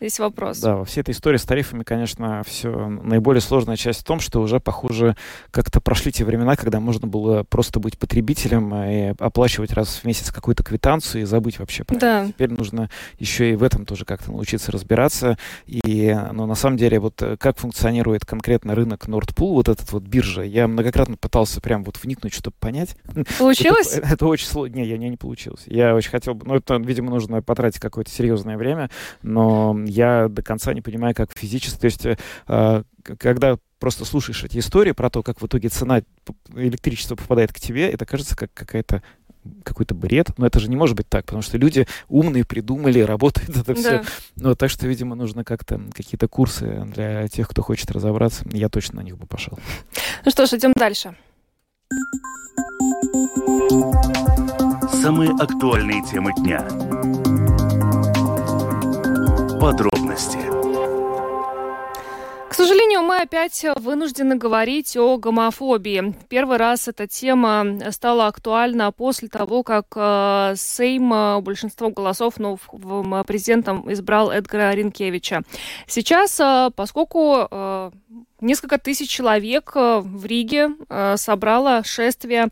Здесь 0.00 0.18
вопрос. 0.18 0.58
Да, 0.58 0.76
во 0.76 0.84
всей 0.84 1.00
этой 1.00 1.12
истории 1.12 1.36
с 1.36 1.44
тарифами, 1.44 1.82
конечно, 1.82 2.42
все 2.46 2.88
наиболее 2.88 3.40
сложная 3.40 3.76
часть 3.76 4.00
в 4.00 4.04
том, 4.04 4.20
что 4.20 4.40
уже, 4.40 4.60
похоже, 4.60 5.16
как-то 5.50 5.80
прошли 5.80 6.12
те 6.12 6.24
времена, 6.24 6.56
когда 6.56 6.80
можно 6.80 7.06
было 7.06 7.44
просто 7.44 7.80
быть 7.80 7.98
потребителем 7.98 8.74
и 8.74 9.14
оплачивать 9.18 9.72
раз 9.72 9.96
в 9.96 10.04
месяц 10.04 10.30
какую-то 10.30 10.62
квитанцию 10.62 11.22
и 11.22 11.24
забыть 11.24 11.58
вообще 11.58 11.84
про 11.84 11.96
да. 11.96 12.22
это. 12.22 12.32
Теперь 12.32 12.50
нужно 12.50 12.90
еще 13.18 13.52
и 13.52 13.56
в 13.56 13.62
этом 13.62 13.86
тоже 13.86 14.04
как-то 14.04 14.32
научиться 14.32 14.72
разбираться. 14.72 15.38
И, 15.66 16.16
ну, 16.32 16.46
на 16.46 16.54
самом 16.54 16.76
деле, 16.76 16.98
вот 16.98 17.20
э, 17.22 17.36
как 17.36 17.58
функционирует 17.58 18.24
конкретно 18.24 18.74
рынок 18.74 19.06
Nordpool, 19.06 19.52
вот 19.52 19.68
этот 19.68 19.90
вот 19.92 20.02
биржа, 20.02 20.42
я 20.42 20.66
многократно 20.68 21.16
пытался 21.16 21.60
прям 21.60 21.84
вот 21.84 22.02
вникнуть, 22.02 22.34
чтобы 22.34 22.56
понять. 22.58 22.96
Получилось? 23.38 23.96
это, 23.96 24.08
это 24.14 24.26
очень 24.26 24.46
сложно. 24.46 24.74
Не, 24.74 24.86
я 24.86 24.98
не, 24.98 25.08
не 25.08 25.16
получилось. 25.16 25.62
Я 25.66 25.94
очень 25.94 26.10
хотел 26.10 26.34
бы, 26.34 26.46
ну, 26.46 26.56
это, 26.56 26.76
видимо, 26.76 27.10
нужно 27.10 27.42
потратить 27.42 27.80
какое-то 27.80 28.10
серьезное 28.10 28.56
время, 28.56 28.90
но 29.22 29.51
я 29.86 30.28
до 30.28 30.42
конца 30.42 30.74
не 30.74 30.80
понимаю, 30.80 31.14
как 31.14 31.36
физически, 31.36 31.78
то 31.78 31.84
есть 31.86 32.06
э, 32.06 32.82
когда 33.18 33.58
просто 33.78 34.04
слушаешь 34.04 34.44
эти 34.44 34.58
истории 34.58 34.92
про 34.92 35.10
то, 35.10 35.22
как 35.22 35.42
в 35.42 35.46
итоге 35.46 35.68
цена 35.68 36.02
электричества 36.54 37.16
попадает 37.16 37.52
к 37.52 37.58
тебе, 37.58 37.90
это 37.90 38.06
кажется 38.06 38.36
как 38.36 38.52
какая-то 38.54 39.02
какой-то 39.64 39.94
бред, 39.94 40.28
но 40.38 40.46
это 40.46 40.60
же 40.60 40.70
не 40.70 40.76
может 40.76 40.96
быть 40.96 41.08
так, 41.08 41.24
потому 41.24 41.42
что 41.42 41.58
люди 41.58 41.86
умные 42.08 42.44
придумали, 42.44 43.00
работает 43.00 43.48
это 43.56 43.74
все. 43.74 43.98
Да. 43.98 44.02
Ну, 44.36 44.54
так 44.54 44.70
что, 44.70 44.86
видимо, 44.86 45.16
нужно 45.16 45.44
как-то 45.44 45.80
какие-то 45.94 46.28
курсы 46.28 46.84
для 46.94 47.26
тех, 47.28 47.48
кто 47.48 47.62
хочет 47.62 47.90
разобраться. 47.90 48.44
Я 48.52 48.68
точно 48.68 49.00
на 49.00 49.04
них 49.04 49.18
бы 49.18 49.26
пошел. 49.26 49.58
Ну 50.24 50.30
что 50.30 50.46
ж, 50.46 50.52
идем 50.52 50.72
дальше. 50.74 51.16
Самые 55.02 55.30
актуальные 55.32 56.04
темы 56.04 56.32
дня 56.38 57.31
подробности. 59.62 60.38
К 62.48 62.54
сожалению, 62.54 63.02
мы 63.02 63.18
опять 63.18 63.64
вынуждены 63.76 64.34
говорить 64.34 64.96
о 64.96 65.18
гомофобии. 65.18 66.16
Первый 66.28 66.56
раз 66.56 66.88
эта 66.88 67.06
тема 67.06 67.78
стала 67.92 68.26
актуальна 68.26 68.90
после 68.90 69.28
того, 69.28 69.62
как 69.62 69.86
э, 69.94 70.54
Сейм 70.56 71.14
э, 71.14 71.40
большинством 71.40 71.92
голосов 71.92 72.34
ну, 72.38 72.58
президентом 73.24 73.90
избрал 73.92 74.32
Эдгара 74.32 74.72
Ринкевича. 74.72 75.42
Сейчас, 75.86 76.40
э, 76.40 76.70
поскольку 76.74 77.92
несколько 78.42 78.78
тысяч 78.78 79.08
человек 79.08 79.72
в 79.74 80.26
Риге 80.26 80.70
собрало 81.16 81.82
шествие 81.84 82.50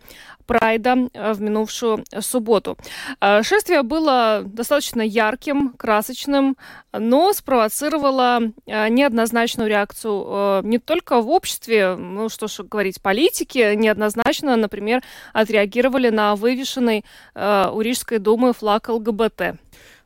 Прайда 0.51 1.09
э, 1.14 1.32
в 1.32 1.41
минувшую 1.41 2.05
субботу. 2.18 2.76
Э, 3.20 3.45
шествие 3.45 3.84
было 3.84 4.43
достаточно 4.45 5.01
ярким, 5.01 5.74
красочным, 5.74 6.57
но 6.93 7.32
спровоцировало 7.32 8.41
э, 8.66 8.88
неоднозначную 8.88 9.70
реакцию 9.70 10.62
не 10.64 10.78
только 10.78 11.20
в 11.20 11.30
обществе, 11.30 11.95
ну 11.95 12.28
что 12.28 12.49
ж 12.49 12.64
говорить, 12.64 13.01
политики 13.01 13.76
неоднозначно, 13.76 14.57
например, 14.57 15.05
отреагировали 15.32 16.11
на 16.11 16.34
вывешенный 16.34 17.05
у 17.34 17.80
Рижской 17.80 18.18
думы 18.18 18.53
флаг 18.53 18.88
ЛГБТ. 18.88 19.55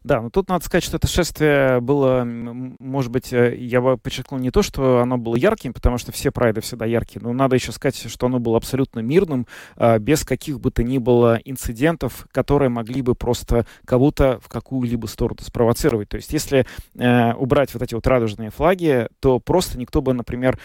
Да, 0.04 0.20
но 0.20 0.28
тут 0.28 0.50
надо 0.50 0.62
сказать, 0.62 0.84
что 0.84 0.98
это 0.98 1.08
шествие 1.08 1.80
было, 1.80 2.24
может 2.26 3.10
быть, 3.10 3.32
э, 3.32 3.56
я 3.56 3.80
бы 3.80 3.96
подчеркнул 3.96 4.38
не 4.38 4.50
то, 4.50 4.60
что 4.60 5.00
оно 5.00 5.16
было 5.16 5.34
ярким, 5.34 5.72
потому 5.72 5.96
что 5.96 6.12
все 6.12 6.30
прайды 6.30 6.60
всегда 6.60 6.84
яркие, 6.84 7.22
но 7.22 7.32
надо 7.32 7.56
еще 7.56 7.72
сказать, 7.72 7.96
что 7.96 8.26
оно 8.26 8.38
было 8.38 8.58
абсолютно 8.58 9.00
мирным, 9.00 9.46
а, 9.76 9.98
без 9.98 10.22
каких 10.22 10.60
бы 10.60 10.70
то 10.70 10.82
ни 10.82 10.98
было 10.98 11.40
инцидентов, 11.42 12.26
которые 12.32 12.68
могли 12.68 13.00
бы 13.00 13.14
просто 13.14 13.66
кого-то 13.86 14.40
в 14.42 14.48
какую-либо 14.50 15.06
сторону 15.06 15.38
спровоцировать. 15.40 16.10
То 16.10 16.18
есть 16.18 16.34
если 16.34 16.66
э, 16.98 17.32
убрать 17.32 17.72
вот 17.72 17.82
эти 17.82 17.94
вот 17.94 18.06
радужные 18.06 18.50
флаги, 18.50 19.08
то 19.20 19.40
просто 19.40 19.78
никто 19.78 20.02
бы, 20.02 20.12
например, 20.12 20.58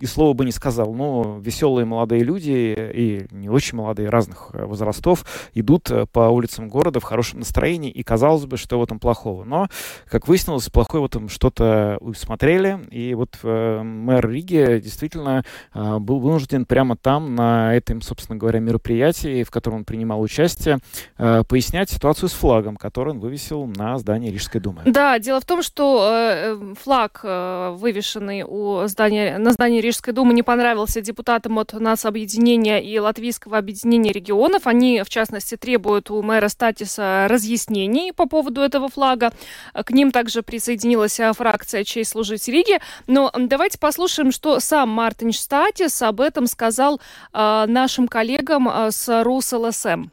и 0.00 0.06
слова 0.06 0.32
бы 0.32 0.44
не 0.44 0.52
сказал. 0.52 0.94
Но 0.94 1.38
веселые 1.40 1.84
молодые 1.84 2.22
люди 2.22 2.76
и 2.94 3.26
не 3.30 3.48
очень 3.48 3.78
молодые, 3.78 4.08
разных 4.08 4.50
э, 4.52 4.64
возрастов 4.64 5.24
идут 5.54 5.90
э, 5.90 6.06
по 6.06 6.28
улицам 6.28 6.68
города 6.68 7.00
в 7.00 7.04
хорошем 7.04 7.40
настроении, 7.40 7.90
и 7.90 8.02
казалось 8.02 8.46
бы, 8.46 8.56
что 8.56 8.78
в 8.78 8.82
этом 8.82 8.98
плохого. 8.98 9.44
Но, 9.44 9.68
как 10.08 10.28
выяснилось, 10.28 10.68
плохое 10.68 11.02
в 11.02 11.06
этом 11.06 11.28
что-то 11.28 11.98
усмотрели, 12.00 12.80
и 12.90 13.14
вот 13.14 13.38
э, 13.42 13.82
мэр 13.82 14.28
Риги 14.28 14.80
действительно 14.82 15.44
э, 15.74 15.98
был 15.98 16.20
вынужден 16.20 16.64
прямо 16.64 16.96
там, 16.96 17.34
на 17.34 17.74
этом, 17.74 18.00
собственно 18.02 18.38
говоря, 18.38 18.60
мероприятии, 18.60 19.44
в 19.44 19.50
котором 19.50 19.78
он 19.78 19.84
принимал 19.84 20.20
участие, 20.20 20.78
э, 21.18 21.42
пояснять 21.48 21.90
ситуацию 21.90 22.28
с 22.28 22.32
флагом, 22.32 22.76
который 22.76 23.10
он 23.10 23.20
вывесил 23.20 23.66
на 23.66 23.98
здании 23.98 24.30
Рижской 24.30 24.60
думы. 24.60 24.82
Да, 24.84 25.18
дело 25.18 25.40
в 25.40 25.44
том, 25.44 25.62
что 25.62 26.10
э, 26.12 26.74
флаг, 26.80 27.20
э, 27.22 27.74
вывешенный 27.76 28.44
у 28.46 28.86
здания, 28.86 29.38
на 29.38 29.52
здании 29.52 29.80
Рижской 29.90 30.12
думы 30.12 30.34
не 30.34 30.44
понравился 30.44 31.00
депутатам 31.00 31.58
от 31.58 31.72
нас 31.72 32.04
объединения 32.04 32.80
и 32.80 32.96
Латвийского 33.00 33.58
объединения 33.58 34.12
регионов. 34.12 34.68
Они, 34.68 35.02
в 35.02 35.08
частности, 35.08 35.56
требуют 35.56 36.12
у 36.12 36.22
мэра 36.22 36.46
Статиса 36.46 37.26
разъяснений 37.28 38.12
по 38.12 38.26
поводу 38.26 38.60
этого 38.60 38.88
флага. 38.88 39.32
К 39.74 39.90
ним 39.90 40.12
также 40.12 40.42
присоединилась 40.42 41.18
а, 41.18 41.32
фракция 41.32 41.82
«Честь 41.82 42.12
служить 42.12 42.46
Риге». 42.46 42.78
Но 43.08 43.32
давайте 43.36 43.80
послушаем, 43.80 44.30
что 44.30 44.60
сам 44.60 44.90
Мартин 44.90 45.32
Статис 45.32 46.00
об 46.02 46.20
этом 46.20 46.46
сказал 46.46 47.00
э, 47.32 47.64
нашим 47.66 48.06
коллегам 48.06 48.68
э, 48.68 48.92
с 48.92 49.24
РусЛСМ. 49.24 50.04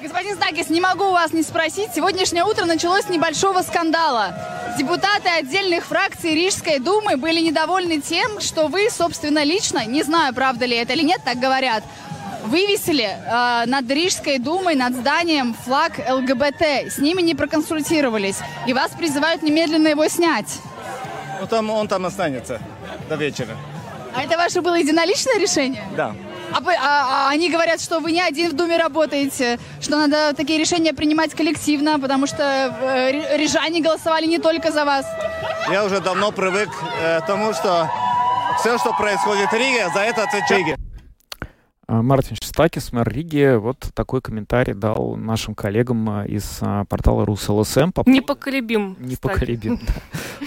Господин 0.00 0.36
Стагис, 0.36 0.70
не 0.70 0.80
могу 0.80 1.10
вас 1.10 1.32
не 1.32 1.42
спросить. 1.42 1.90
Сегодняшнее 1.92 2.44
утро 2.44 2.64
началось 2.64 3.06
с 3.06 3.08
небольшого 3.08 3.62
скандала. 3.62 4.59
Депутаты 4.78 5.28
отдельных 5.28 5.84
фракций 5.84 6.34
Рижской 6.34 6.78
думы 6.78 7.16
были 7.16 7.40
недовольны 7.40 8.00
тем, 8.00 8.40
что 8.40 8.68
вы, 8.68 8.88
собственно, 8.90 9.44
лично, 9.44 9.84
не 9.84 10.02
знаю, 10.02 10.34
правда 10.34 10.66
ли 10.66 10.76
это 10.76 10.94
или 10.94 11.02
нет, 11.02 11.20
так 11.24 11.38
говорят, 11.38 11.84
вывесили 12.44 13.04
э, 13.04 13.66
над 13.66 13.90
Рижской 13.90 14.38
думой, 14.38 14.74
над 14.74 14.94
зданием 14.94 15.54
флаг 15.54 15.98
ЛГБТ. 15.98 16.62
С 16.90 16.98
ними 16.98 17.22
не 17.22 17.34
проконсультировались. 17.34 18.38
И 18.66 18.72
вас 18.72 18.92
призывают 18.92 19.42
немедленно 19.42 19.88
его 19.88 20.08
снять. 20.08 20.58
Ну, 21.40 21.46
там, 21.46 21.70
он 21.70 21.88
там 21.88 22.06
останется 22.06 22.60
до 23.08 23.16
вечера. 23.16 23.56
А 24.14 24.22
это 24.22 24.36
ваше 24.36 24.60
было 24.60 24.74
единоличное 24.74 25.38
решение? 25.38 25.84
Да. 25.96 26.14
А, 26.52 26.58
а, 26.58 27.26
а 27.26 27.30
они 27.30 27.50
говорят, 27.50 27.80
что 27.80 28.00
вы 28.00 28.12
не 28.12 28.20
один 28.20 28.50
в 28.50 28.54
Думе 28.54 28.76
работаете, 28.76 29.58
что 29.80 29.96
надо 29.96 30.34
такие 30.34 30.58
решения 30.58 30.92
принимать 30.92 31.34
коллективно, 31.34 31.98
потому 31.98 32.26
что 32.26 32.42
э, 32.80 33.36
рижане 33.36 33.80
голосовали 33.80 34.26
не 34.26 34.38
только 34.38 34.72
за 34.72 34.84
вас. 34.84 35.06
Я 35.70 35.84
уже 35.84 36.00
давно 36.00 36.32
привык 36.32 36.70
э, 37.00 37.20
к 37.20 37.26
тому, 37.26 37.52
что 37.52 37.90
все, 38.58 38.78
что 38.78 38.92
происходит 38.92 39.50
в 39.50 39.54
Риге, 39.54 39.88
за 39.94 40.00
это 40.00 40.24
отвечает 40.24 40.78
Мартин 41.90 42.36
Шестакис, 42.36 42.92
мэр 42.92 43.08
Риги, 43.08 43.56
вот 43.56 43.78
такой 43.94 44.20
комментарий 44.20 44.74
дал 44.74 45.16
нашим 45.16 45.56
коллегам 45.56 46.08
а, 46.08 46.24
из 46.24 46.58
а, 46.60 46.84
портала 46.84 47.26
РусЛСМ. 47.26 47.90
По... 47.90 48.08
Непоколебим. 48.08 48.96
Непоколебим, 49.00 49.80
да. 49.84 49.94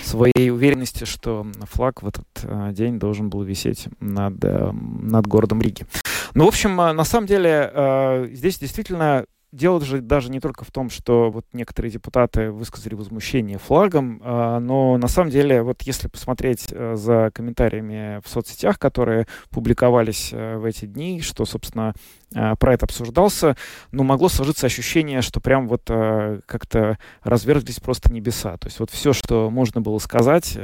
Своей 0.02 0.50
уверенности, 0.50 1.04
что 1.04 1.46
флаг 1.64 2.02
в 2.02 2.08
этот 2.08 2.74
день 2.74 3.00
должен 3.00 3.30
был 3.30 3.44
висеть 3.44 3.88
над, 4.00 4.42
над 4.42 5.28
городом 5.28 5.62
Риги. 5.62 5.86
Ну, 6.34 6.46
в 6.46 6.48
общем, 6.48 6.76
на 6.76 7.04
самом 7.04 7.28
деле, 7.28 8.30
здесь 8.32 8.58
действительно 8.58 9.26
дело 9.54 9.80
же 9.82 10.02
даже 10.02 10.30
не 10.32 10.40
только 10.40 10.66
в 10.66 10.72
том, 10.72 10.90
что 10.90 11.30
вот 11.30 11.46
некоторые 11.54 11.92
депутаты 11.92 12.52
высказали 12.52 12.96
возмущение 12.96 13.60
флагом, 13.60 14.20
а, 14.24 14.60
но 14.60 14.98
на 14.98 15.08
самом 15.08 15.30
деле, 15.30 15.62
вот 15.62 15.84
если 15.84 16.08
посмотреть 16.08 16.68
э, 16.72 16.96
за 16.96 17.30
комментариями 17.34 18.20
в 18.26 18.30
соцсетях, 18.30 18.80
которые 18.80 19.28
публиковались 19.52 20.32
э, 20.34 20.58
в 20.58 20.66
эти 20.66 20.86
дни, 20.86 21.22
что, 21.22 21.46
собственно, 21.46 21.94
э, 22.34 22.56
про 22.60 22.74
это 22.74 22.86
обсуждался, 22.86 23.56
ну, 23.92 24.04
могло 24.04 24.28
сложиться 24.28 24.66
ощущение, 24.66 25.22
что 25.22 25.40
прям 25.40 25.68
вот 25.68 25.84
как-то 25.84 26.98
разверзлись 27.22 27.80
просто 27.80 28.12
небеса. 28.12 28.58
То 28.58 28.68
есть 28.68 28.80
вот 28.80 28.90
все, 28.90 29.14
что 29.14 29.50
можно 29.50 29.82
было 29.82 30.00
сказать 30.00 30.58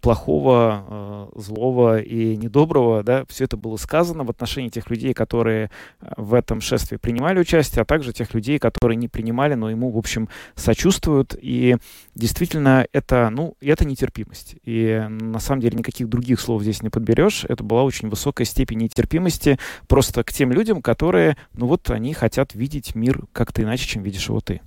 плохого, 0.00 1.30
злого 1.36 2.00
и 2.00 2.36
недоброго, 2.36 3.02
да, 3.02 3.24
все 3.28 3.44
это 3.44 3.56
было 3.56 3.76
сказано 3.76 4.24
в 4.24 4.30
отношении 4.30 4.70
тех 4.70 4.90
людей, 4.90 5.12
которые 5.12 5.70
в 6.16 6.34
этом 6.34 6.60
шествии 6.60 6.96
принимали 6.96 7.38
участие, 7.38 7.83
а 7.84 7.86
также 7.86 8.12
тех 8.12 8.32
людей, 8.34 8.58
которые 8.58 8.96
не 8.96 9.08
принимали, 9.08 9.54
но 9.54 9.70
ему, 9.70 9.90
в 9.90 9.98
общем, 9.98 10.28
сочувствуют. 10.56 11.36
И 11.38 11.76
действительно, 12.14 12.86
это, 12.92 13.28
ну, 13.30 13.56
это 13.60 13.84
нетерпимость. 13.84 14.56
И 14.64 15.04
на 15.08 15.38
самом 15.38 15.60
деле 15.60 15.76
никаких 15.76 16.08
других 16.08 16.40
слов 16.40 16.62
здесь 16.62 16.82
не 16.82 16.88
подберешь. 16.88 17.44
Это 17.44 17.62
была 17.62 17.82
очень 17.82 18.08
высокая 18.08 18.46
степень 18.46 18.78
нетерпимости 18.78 19.58
просто 19.86 20.24
к 20.24 20.32
тем 20.32 20.50
людям, 20.50 20.80
которые, 20.80 21.36
ну 21.52 21.66
вот, 21.66 21.90
они 21.90 22.14
хотят 22.14 22.54
видеть 22.54 22.94
мир 22.94 23.20
как-то 23.32 23.62
иначе, 23.62 23.86
чем 23.86 24.02
видишь 24.02 24.28
его 24.28 24.40
ты. 24.40 24.62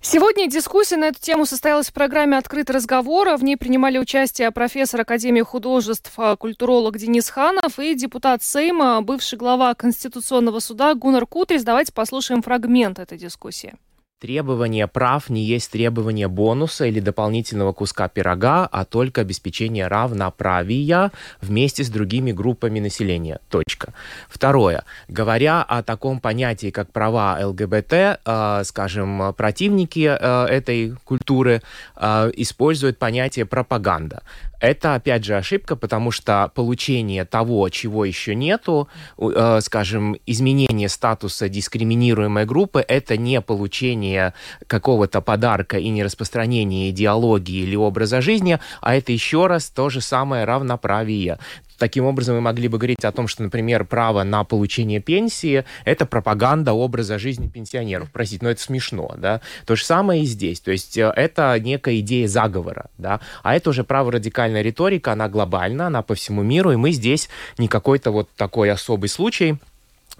Сегодня 0.00 0.48
дискуссия 0.48 0.96
на 0.96 1.06
эту 1.06 1.20
тему 1.20 1.46
состоялась 1.46 1.88
в 1.88 1.92
программе 1.92 2.36
«Открытый 2.36 2.76
разговор». 2.76 3.36
В 3.36 3.42
ней 3.42 3.56
принимали 3.56 3.98
участие 3.98 4.50
профессор 4.52 5.00
Академии 5.00 5.42
художеств, 5.42 6.12
а, 6.16 6.36
культуролог 6.36 6.96
Денис 6.96 7.28
Ханов 7.28 7.78
и 7.78 7.94
депутат 7.94 8.42
Сейма, 8.42 9.02
бывший 9.02 9.38
глава 9.38 9.74
Конституционного 9.74 10.60
суда 10.60 10.94
Гуннар 10.94 11.26
Кутрис. 11.26 11.64
Давайте 11.64 11.92
послушаем 11.92 12.42
фрагмент 12.42 12.51
этой 12.98 13.18
дискуссии. 13.18 13.74
Требование 14.22 14.86
прав 14.86 15.30
не 15.30 15.42
есть 15.42 15.72
требование 15.72 16.28
бонуса 16.28 16.84
или 16.84 17.00
дополнительного 17.00 17.72
куска 17.72 18.08
пирога, 18.08 18.68
а 18.70 18.84
только 18.84 19.22
обеспечение 19.22 19.88
равноправия 19.88 21.10
вместе 21.40 21.82
с 21.82 21.88
другими 21.88 22.30
группами 22.30 22.78
населения. 22.78 23.40
Точка. 23.50 23.94
Второе. 24.28 24.84
Говоря 25.08 25.60
о 25.62 25.82
таком 25.82 26.20
понятии, 26.20 26.70
как 26.70 26.92
права 26.92 27.36
ЛГБТ, 27.42 27.92
э, 27.92 28.62
скажем, 28.64 29.34
противники 29.36 30.08
э, 30.08 30.44
этой 30.46 30.94
культуры 31.02 31.60
э, 31.96 32.30
используют 32.36 32.98
понятие 32.98 33.44
пропаганда. 33.44 34.22
Это, 34.62 34.94
опять 34.94 35.24
же, 35.24 35.36
ошибка, 35.36 35.74
потому 35.74 36.12
что 36.12 36.52
получение 36.54 37.24
того, 37.24 37.68
чего 37.68 38.04
еще 38.04 38.36
нету, 38.36 38.88
э, 39.18 39.58
скажем, 39.60 40.16
изменение 40.24 40.88
статуса 40.88 41.48
дискриминируемой 41.48 42.46
группы, 42.46 42.84
это 42.86 43.16
не 43.16 43.40
получение 43.40 44.34
какого-то 44.68 45.20
подарка 45.20 45.78
и 45.78 45.88
не 45.88 46.04
распространение 46.04 46.90
идеологии 46.90 47.64
или 47.64 47.74
образа 47.74 48.20
жизни, 48.20 48.60
а 48.80 48.94
это 48.94 49.10
еще 49.10 49.48
раз 49.48 49.68
то 49.68 49.88
же 49.88 50.00
самое 50.00 50.44
равноправие. 50.44 51.40
Таким 51.82 52.04
образом, 52.04 52.36
мы 52.36 52.42
могли 52.42 52.68
бы 52.68 52.78
говорить 52.78 53.04
о 53.04 53.10
том, 53.10 53.26
что, 53.26 53.42
например, 53.42 53.84
право 53.84 54.22
на 54.22 54.44
получение 54.44 55.00
пенсии– 55.00 55.64
это 55.84 56.06
пропаганда 56.06 56.74
образа 56.74 57.18
жизни 57.18 57.48
пенсионеров. 57.48 58.08
Простите, 58.12 58.44
но 58.44 58.52
это 58.52 58.62
смешно, 58.62 59.12
да? 59.18 59.40
То 59.66 59.74
же 59.74 59.84
самое 59.84 60.22
и 60.22 60.24
здесь. 60.24 60.60
То 60.60 60.70
есть 60.70 60.96
э, 60.96 61.12
это 61.16 61.58
некая 61.58 61.98
идея 61.98 62.28
заговора, 62.28 62.86
да? 62.98 63.18
А 63.42 63.56
это 63.56 63.70
уже 63.70 63.82
право 63.82 64.12
радикальная 64.12 64.62
риторика, 64.62 65.10
она 65.10 65.28
глобальна, 65.28 65.88
она 65.88 66.02
по 66.02 66.14
всему 66.14 66.44
миру, 66.44 66.70
и 66.70 66.76
мы 66.76 66.92
здесь 66.92 67.28
не 67.58 67.66
какой-то 67.66 68.12
вот 68.12 68.28
такой 68.36 68.70
особый 68.70 69.08
случай, 69.08 69.56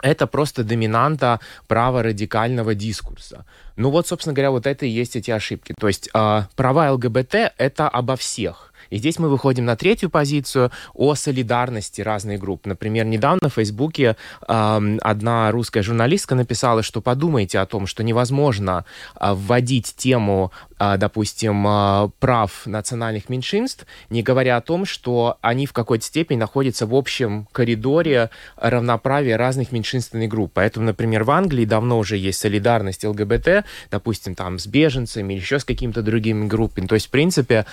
это 0.00 0.26
просто 0.26 0.64
доминанта 0.64 1.38
права 1.68 2.02
радикального 2.02 2.74
дискурса. 2.74 3.46
Ну 3.76 3.90
вот, 3.90 4.08
собственно 4.08 4.34
говоря, 4.34 4.50
вот 4.50 4.66
это 4.66 4.84
и 4.84 4.88
есть 4.88 5.14
эти 5.14 5.30
ошибки. 5.30 5.74
То 5.78 5.86
есть 5.86 6.10
э, 6.12 6.42
права 6.56 6.90
ЛГБТ— 6.90 7.34
это 7.56 7.88
обо 7.88 8.16
всех. 8.16 8.71
И 8.92 8.98
здесь 8.98 9.18
мы 9.18 9.30
выходим 9.30 9.64
на 9.64 9.74
третью 9.74 10.10
позицию 10.10 10.70
о 10.92 11.14
солидарности 11.14 12.02
разных 12.02 12.38
групп. 12.38 12.66
Например, 12.66 13.06
недавно 13.06 13.48
в 13.48 13.54
Фейсбуке 13.54 14.16
э, 14.46 14.98
одна 15.00 15.50
русская 15.50 15.82
журналистка 15.82 16.34
написала, 16.34 16.82
что 16.82 17.00
подумайте 17.00 17.58
о 17.58 17.64
том, 17.64 17.86
что 17.86 18.02
невозможно 18.02 18.84
э, 19.18 19.32
вводить 19.32 19.94
тему, 19.96 20.52
допустим, 20.96 21.64
э, 21.66 22.10
прав 22.18 22.66
национальных 22.66 23.28
меньшинств, 23.28 23.86
не 24.10 24.22
говоря 24.22 24.56
о 24.56 24.60
том, 24.60 24.84
что 24.84 25.38
они 25.40 25.66
в 25.66 25.72
какой-то 25.72 26.04
степени 26.04 26.38
находятся 26.38 26.86
в 26.86 26.94
общем 26.94 27.46
коридоре 27.52 28.30
равноправия 28.56 29.36
разных 29.36 29.70
меньшинственных 29.70 30.28
групп. 30.28 30.52
Поэтому, 30.54 30.86
например, 30.86 31.22
в 31.22 31.30
Англии 31.30 31.64
давно 31.64 31.98
уже 31.98 32.16
есть 32.16 32.40
солидарность 32.40 33.04
ЛГБТ, 33.04 33.64
допустим, 33.90 34.34
там 34.34 34.58
с 34.58 34.66
беженцами 34.66 35.34
или 35.34 35.40
еще 35.40 35.60
с 35.60 35.64
какими-то 35.64 36.02
другими 36.02 36.46
группами. 36.48 36.86
То 36.86 36.94
есть, 36.94 37.06
в 37.06 37.10
принципе, 37.10 37.64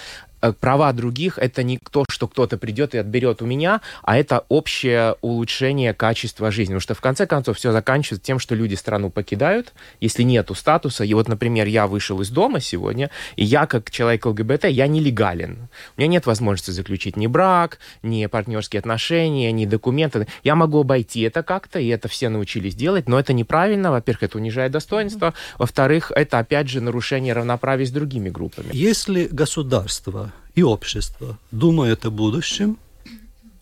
Э, 0.41 0.53
права 0.53 0.91
других 0.93 1.37
это 1.37 1.63
не 1.63 1.77
то, 1.77 2.05
что 2.09 2.27
кто-то 2.27 2.57
придет 2.57 2.95
и 2.95 2.97
отберет 2.97 3.41
у 3.41 3.45
меня, 3.45 3.81
а 4.03 4.17
это 4.17 4.45
общее 4.49 5.15
улучшение 5.21 5.93
качества 5.93 6.51
жизни. 6.51 6.73
Потому 6.73 6.81
что 6.81 6.93
в 6.93 7.01
конце 7.01 7.27
концов 7.27 7.57
все 7.57 7.71
заканчивается 7.71 8.25
тем, 8.25 8.39
что 8.39 8.55
люди 8.55 8.75
страну 8.75 9.09
покидают, 9.09 9.73
если 9.99 10.23
нету 10.23 10.55
статуса. 10.55 11.03
И 11.03 11.13
вот, 11.13 11.27
например, 11.27 11.67
я 11.67 11.87
вышел 11.87 12.21
из 12.21 12.29
дома 12.29 12.59
сегодня, 12.59 12.98
и 13.35 13.43
я 13.43 13.65
как 13.65 13.89
человек 13.91 14.25
ЛГБТ, 14.25 14.65
я 14.65 14.87
нелегален. 14.87 15.69
У 15.95 16.01
меня 16.01 16.09
нет 16.09 16.25
возможности 16.25 16.71
заключить 16.71 17.15
ни 17.15 17.27
брак, 17.27 17.79
ни 18.03 18.25
партнерские 18.25 18.79
отношения, 18.79 19.51
ни 19.51 19.65
документы. 19.65 20.27
Я 20.43 20.55
могу 20.55 20.81
обойти 20.81 21.21
это 21.21 21.43
как-то, 21.43 21.79
и 21.79 21.87
это 21.87 22.07
все 22.07 22.29
научились 22.29 22.75
делать, 22.75 23.07
но 23.07 23.19
это 23.19 23.33
неправильно. 23.33 23.91
Во-первых, 23.91 24.23
это 24.23 24.37
унижает 24.37 24.71
достоинство. 24.71 25.33
Во-вторых, 25.57 26.11
это 26.15 26.39
опять 26.39 26.67
же 26.67 26.81
нарушение 26.81 27.33
равноправия 27.33 27.85
с 27.85 27.91
другими 27.91 28.29
группами. 28.29 28.69
Если 28.73 29.27
государство 29.27 30.33
и 30.55 30.63
общество 30.63 31.37
думает 31.51 32.05
о 32.05 32.11
будущем, 32.11 32.77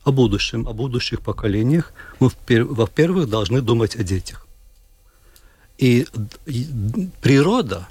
о 0.04 0.12
будущем, 0.12 0.68
о 0.68 0.74
будущих 0.74 1.22
поколениях, 1.22 1.94
мы, 2.20 2.32
во-первых, 2.48 3.30
должны 3.30 3.62
думать 3.62 3.96
о 3.96 4.04
детях. 4.04 4.48
И 5.78 6.08
природа, 7.22 7.88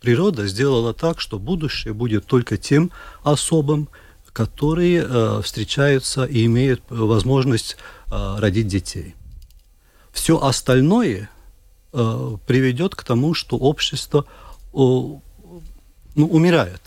природа 0.00 0.46
сделала 0.46 0.94
так, 0.94 1.20
что 1.20 1.38
будущее 1.38 1.94
будет 1.94 2.26
только 2.26 2.56
тем 2.56 2.90
особым, 3.22 3.88
которые 4.32 5.04
э, 5.04 5.42
встречаются 5.42 6.24
и 6.24 6.44
имеют 6.46 6.82
возможность 6.88 7.76
э, 8.10 8.36
родить 8.38 8.68
детей. 8.68 9.16
Все 10.12 10.40
остальное 10.40 11.28
э, 11.92 12.36
приведет 12.46 12.94
к 12.94 13.02
тому, 13.02 13.34
что 13.34 13.56
общество 13.56 14.24
э, 14.24 14.68
ну, 14.72 15.20
умирает. 16.14 16.80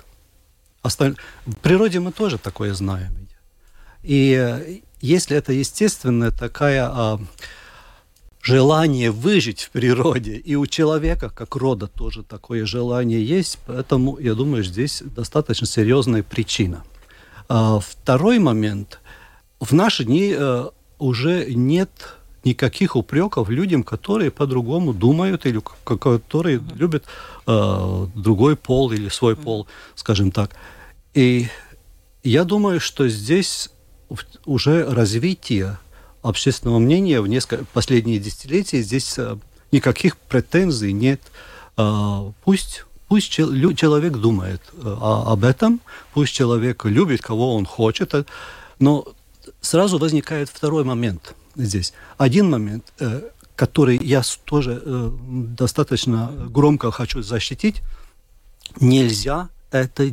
В 0.84 1.55
природе 1.62 1.99
мы 1.99 2.12
тоже 2.12 2.38
такое 2.38 2.74
знаем. 2.74 3.28
И 4.03 4.34
э, 4.34 4.80
если 5.01 5.36
это 5.36 5.51
естественная 5.51 6.32
такая 6.32 6.86
а, 6.86 7.20
желание 8.42 9.12
выжить 9.12 9.62
в 9.62 9.70
природе, 9.70 10.36
и 10.36 10.56
у 10.56 10.66
человека, 10.66 11.30
как 11.30 11.56
рода, 11.56 11.88
тоже 11.88 12.24
такое 12.24 12.66
желание 12.66 13.24
есть, 13.24 13.60
поэтому, 13.66 14.18
я 14.20 14.34
думаю, 14.34 14.64
здесь 14.64 15.04
достаточно 15.06 15.68
серьезная 15.68 16.24
причина. 16.24 16.84
А, 17.48 17.80
второй 17.80 18.39
момент. 18.39 19.00
В 19.60 19.74
наши 19.74 20.06
дни 20.06 20.34
а, 20.36 20.72
уже 20.98 21.54
нет 21.54 21.89
никаких 22.44 22.96
упреков 22.96 23.50
людям, 23.50 23.84
которые 23.84 24.32
по-другому 24.32 24.94
думают 24.94 25.46
или 25.46 25.62
которые 25.84 26.62
любят 26.76 27.04
э, 27.46 28.08
другой 28.16 28.56
пол 28.56 28.92
или 28.92 29.10
свой 29.10 29.36
пол, 29.36 29.68
скажем 29.94 30.32
так. 30.32 30.56
И 31.14 31.50
я 32.24 32.44
думаю, 32.44 32.80
что 32.80 33.08
здесь 33.08 33.70
уже 34.46 34.86
развитие 34.89 35.78
общественного 36.22 36.80
мнения 36.80 37.22
в 37.22 37.28
несколько 37.28 37.65
последние 37.65 38.19
десятилетия 38.19 38.82
здесь 38.82 39.17
э, 39.17 39.38
никаких 39.72 40.17
претензий 40.17 40.93
нет. 40.93 41.22
Э, 41.78 42.32
пусть 42.43 42.86
пусть 43.07 43.30
человек 43.30 44.13
думает 44.13 44.61
э, 44.74 44.97
об 45.01 45.43
этом, 45.43 45.82
пусть 46.13 46.34
человек 46.34 46.86
любит, 46.86 47.22
кого 47.22 47.55
он 47.55 47.65
хочет, 47.65 48.13
но 48.80 49.05
сразу 49.61 49.97
возникает 49.97 50.49
второй 50.49 50.84
момент– 50.84 51.36
здесь. 51.55 51.93
Один 52.17 52.49
момент, 52.49 52.93
который 53.57 53.97
я 54.01 54.22
тоже 54.45 54.82
достаточно 55.28 56.32
громко 56.49 56.89
хочу 56.91 57.22
защитить, 57.22 57.82
нельзя 58.80 59.49
это 59.72 60.09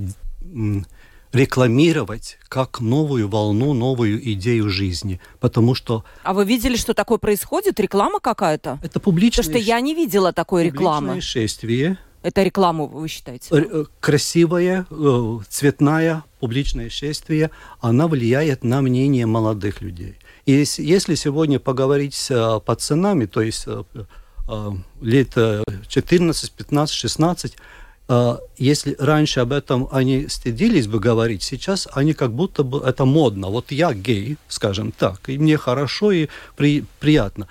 рекламировать 1.32 2.38
как 2.48 2.80
новую 2.80 3.28
волну, 3.28 3.74
новую 3.74 4.32
идею 4.32 4.70
жизни, 4.70 5.20
потому 5.40 5.74
что... 5.74 6.04
А 6.22 6.32
вы 6.32 6.44
видели, 6.44 6.76
что 6.76 6.94
такое 6.94 7.18
происходит? 7.18 7.78
Реклама 7.80 8.20
какая-то? 8.20 8.78
Это 8.82 9.00
публичное... 9.00 9.44
Потому 9.44 9.60
что 9.60 9.66
я 9.66 9.80
не 9.80 9.94
видела 9.94 10.32
такой 10.32 10.64
рекламы. 10.64 11.08
Публичное 11.08 11.20
шествие. 11.20 11.98
Это 12.22 12.42
рекламу, 12.42 12.86
вы 12.86 13.08
считаете? 13.08 13.46
Э, 13.50 13.84
красивое, 14.00 14.86
цветная 15.48 16.24
публичное 16.40 16.90
шествие, 16.90 17.50
она 17.80 18.08
влияет 18.08 18.64
на 18.64 18.80
мнение 18.80 19.26
молодых 19.26 19.80
людей. 19.80 20.16
И 20.46 20.64
если 20.78 21.14
сегодня 21.14 21.60
поговорить 21.60 22.26
э, 22.30 22.60
пацанами, 22.64 23.26
то 23.26 23.40
есть 23.42 23.64
э, 23.66 23.84
э, 24.48 24.70
лет 25.02 25.36
14, 25.88 26.52
15, 26.52 26.94
16, 26.94 27.56
если 28.56 28.96
раньше 28.98 29.40
об 29.40 29.52
этом 29.52 29.88
они 29.92 30.28
стыдились 30.28 30.86
бы 30.86 30.98
говорить, 30.98 31.42
сейчас 31.42 31.86
они 31.92 32.14
как 32.14 32.32
будто 32.32 32.62
бы 32.62 32.82
это 32.84 33.04
модно. 33.04 33.48
Вот 33.48 33.70
я 33.70 33.92
гей, 33.92 34.38
скажем 34.48 34.92
так, 34.92 35.28
и 35.28 35.38
мне 35.38 35.58
хорошо 35.58 36.12
и 36.12 36.28
при, 36.56 36.84
приятно 37.00 37.48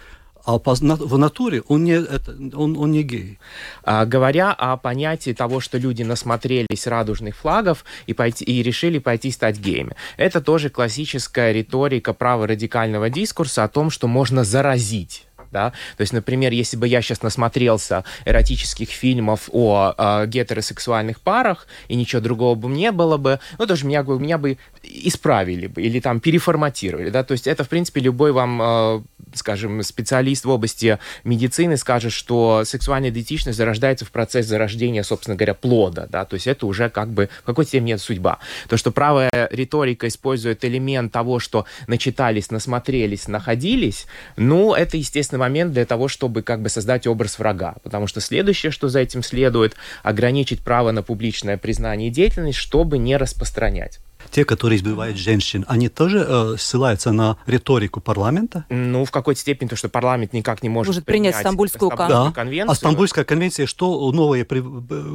а 0.47 0.60
по, 0.60 0.76
на, 0.80 0.95
в 0.95 1.18
натуре 1.18 1.62
он 1.68 1.84
не, 1.84 1.91
это, 1.91 2.34
он, 2.53 2.78
он 2.78 2.91
не 2.91 3.03
гей. 3.03 3.38
А, 3.84 4.05
говоря 4.05 4.53
о 4.53 4.78
понятии 4.78 5.34
того, 5.34 5.60
что 5.60 5.78
люди 5.78 6.03
насмотрелись 6.03 6.88
радужных 6.88 7.36
флагов 7.36 7.84
и, 8.05 8.14
пойти, 8.14 8.45
и 8.45 8.64
решили 8.64 8.99
пойти 8.99 9.30
стать 9.32 9.60
геями, 9.60 9.97
это 10.16 10.39
тоже 10.39 10.70
классическая 10.70 11.51
риторика 11.51 12.14
праворадикального 12.14 13.10
дискурса 13.10 13.66
о 13.66 13.68
том, 13.68 13.89
что 13.89 14.08
можно 14.08 14.45
заразить 14.45 15.28
да, 15.52 15.72
то 15.98 16.02
есть, 16.02 16.14
например, 16.14 16.52
если 16.52 16.78
бы 16.78 16.88
я 16.88 17.02
сейчас 17.02 17.22
насмотрелся 17.22 18.04
эротических 18.26 18.89
фильмов 18.89 19.50
о 19.52 19.93
э, 19.98 20.28
гетеросексуальных 20.28 21.22
парах 21.22 21.68
и 21.88 21.95
ничего 21.95 22.22
другого 22.22 22.56
бы 22.56 22.68
не 22.70 22.91
было 22.91 23.18
бы, 23.18 23.39
ну 23.58 23.66
тоже 23.66 23.86
меня 23.86 24.04
бы 24.04 24.20
меня 24.20 24.38
бы 24.38 24.58
исправили 24.84 25.68
бы 25.68 25.82
или 25.82 26.00
там 26.00 26.20
переформатировали, 26.20 27.10
да, 27.10 27.24
то 27.24 27.34
есть 27.34 27.48
это 27.48 27.64
в 27.64 27.70
принципе 27.70 28.02
любой 28.02 28.32
вам 28.32 28.62
э, 28.62 29.02
скажем, 29.34 29.84
специалист 29.84 30.45
в 30.45 30.50
области 30.50 31.00
медицины 31.24 31.78
скажет, 31.78 32.12
что 32.12 32.64
сексуальная 32.66 33.10
идентичность 33.10 33.58
зарождается 33.58 34.06
в 34.06 34.12
процесс 34.12 34.45
зарождения, 34.45 35.04
собственно 35.04 35.36
говоря, 35.36 35.54
плода, 35.54 36.08
да, 36.10 36.26
то 36.26 36.36
есть 36.36 36.48
это 36.48 36.66
уже 36.66 36.89
как 36.89 37.10
бы 37.10 37.30
в 37.43 37.45
какой-то 37.45 37.70
степени 37.70 37.95
судьба. 37.95 38.39
То, 38.70 38.78
что 38.78 38.91
правая 38.91 39.30
риторика 39.52 40.08
использует 40.08 40.64
элемент 40.66 41.12
того, 41.12 41.39
что 41.39 41.66
начитались, 41.88 42.52
насмотрелись, 42.52 43.28
находились, 43.28 44.08
ну, 44.36 44.74
это 44.74 45.00
естественный 45.38 45.50
момент 45.50 45.74
для 45.74 45.86
того, 45.86 46.08
чтобы 46.08 46.42
как 46.42 46.62
бы 46.62 46.70
создать 46.70 47.08
образ 47.08 47.40
врага, 47.40 47.76
потому 47.84 48.08
что 48.08 48.22
следующее, 48.22 48.72
что 48.72 48.90
за 48.90 49.00
этим 49.00 49.24
следует, 49.24 49.76
ограничить 50.04 50.62
право 50.64 50.92
на 50.92 51.04
публичное 51.04 51.58
признание 51.58 52.10
и 52.10 52.12
деятельность, 52.12 52.58
чтобы 52.58 52.98
не 52.98 53.18
распространять 53.18 54.00
те, 54.32 54.45
которые 54.45 54.78
избивают 54.78 55.18
женщин, 55.18 55.65
они 55.68 55.89
тоже 55.89 56.26
э, 56.28 56.55
ссылаются 56.57 57.11
на 57.11 57.38
риторику 57.45 58.01
парламента? 58.01 58.65
Ну, 58.70 59.05
в 59.05 59.11
какой-то 59.11 59.39
степени, 59.39 59.70
то, 59.70 59.76
что 59.76 59.89
парламент 59.89 60.34
никак 60.34 60.63
не 60.63 60.70
может, 60.70 60.89
может 60.95 61.05
принять 61.05 61.36
Стамбульскую, 61.36 61.91
да. 61.95 62.32
конвенцию. 62.32 62.72
А 62.72 62.76
Стамбульская 62.76 63.26
конвенция, 63.26 63.65
что 63.65 64.11
новое, 64.11 64.45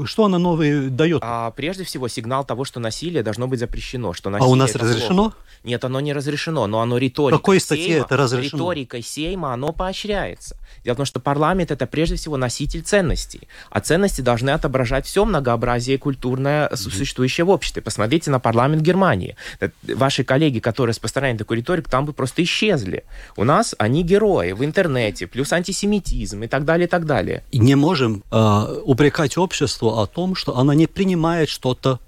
что 0.05 0.25
она 0.25 0.39
новое 0.39 0.89
дает? 0.89 1.23
А, 1.25 1.51
прежде 1.53 1.85
всего, 1.85 2.09
сигнал 2.09 2.45
того, 2.45 2.65
что 2.65 2.81
насилие 2.81 3.23
должно 3.23 3.47
быть 3.49 3.61
запрещено. 3.61 4.13
Что 4.13 4.31
насилие 4.31 4.49
а 4.49 4.53
у 4.53 4.55
нас 4.55 4.75
разрешено? 4.75 5.23
Плохо. 5.31 5.37
Нет, 5.65 5.85
оно 5.85 6.01
не 6.01 6.13
разрешено, 6.13 6.67
но 6.67 6.81
оно 6.81 6.99
риторикой 6.99 7.39
Какой 7.39 7.61
статье 7.61 7.87
Сейма, 7.87 8.05
это 8.05 8.17
разрешено? 8.17 8.59
Риторикой 8.59 9.03
Сейма 9.03 9.53
оно 9.53 9.73
поощряется. 9.73 10.57
Дело 10.85 10.95
в 10.95 10.97
том, 10.97 11.07
что 11.07 11.21
парламент 11.21 11.71
это 11.71 11.87
прежде 11.87 12.17
всего 12.17 12.37
носитель 12.37 12.83
ценностей, 12.83 13.47
а 13.71 13.81
ценности 13.81 14.21
должны 14.21 14.51
отображать 14.51 15.07
все 15.07 15.25
многообразие 15.25 15.99
культурное, 15.99 16.69
существующее 16.75 17.45
в 17.45 17.51
обществе. 17.51 17.81
Посмотрите 17.81 18.31
на 18.31 18.41
парламент 18.41 18.83
Германии. 18.93 19.37
Ваши 19.83 20.25
коллеги, 20.25 20.59
которые 20.59 20.93
распространяют 20.93 21.39
такую 21.39 21.59
риторику, 21.59 21.91
там 21.91 22.05
бы 22.05 22.13
просто 22.13 22.43
исчезли. 22.43 23.05
У 23.37 23.45
нас 23.45 23.75
они 23.79 24.03
герои 24.03 24.53
в 24.53 24.65
интернете, 24.65 25.27
плюс 25.27 25.53
антисемитизм 25.53 26.43
и 26.43 26.49
так 26.49 26.65
далее, 26.65 26.87
и 26.87 26.91
так 26.91 27.07
далее. 27.07 27.43
И 27.51 27.59
не 27.59 27.75
можем 27.75 28.23
э, 28.31 28.83
упрекать 28.85 29.39
общество 29.39 30.03
о 30.03 30.07
том, 30.07 30.35
что 30.35 30.57
оно 30.59 30.73
не 30.75 30.87
принимает 30.87 31.49
что-то 31.49 31.99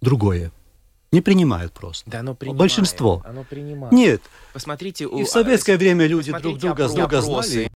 другое. 0.00 0.50
Не 1.12 1.20
принимают 1.20 1.72
просто. 1.72 2.10
Да, 2.10 2.20
оно 2.20 2.34
принимает. 2.34 2.58
Большинство. 2.58 3.22
Оно 3.24 3.44
принимает. 3.44 3.92
Нет. 3.92 4.20
Посмотрите. 4.52 5.04
И 5.04 5.22
в 5.22 5.28
советское 5.28 5.76
время 5.76 6.06
люди 6.06 6.32
друг 6.32 6.58
друга, 6.58 6.88
друга 6.88 7.20
знали. 7.20 7.70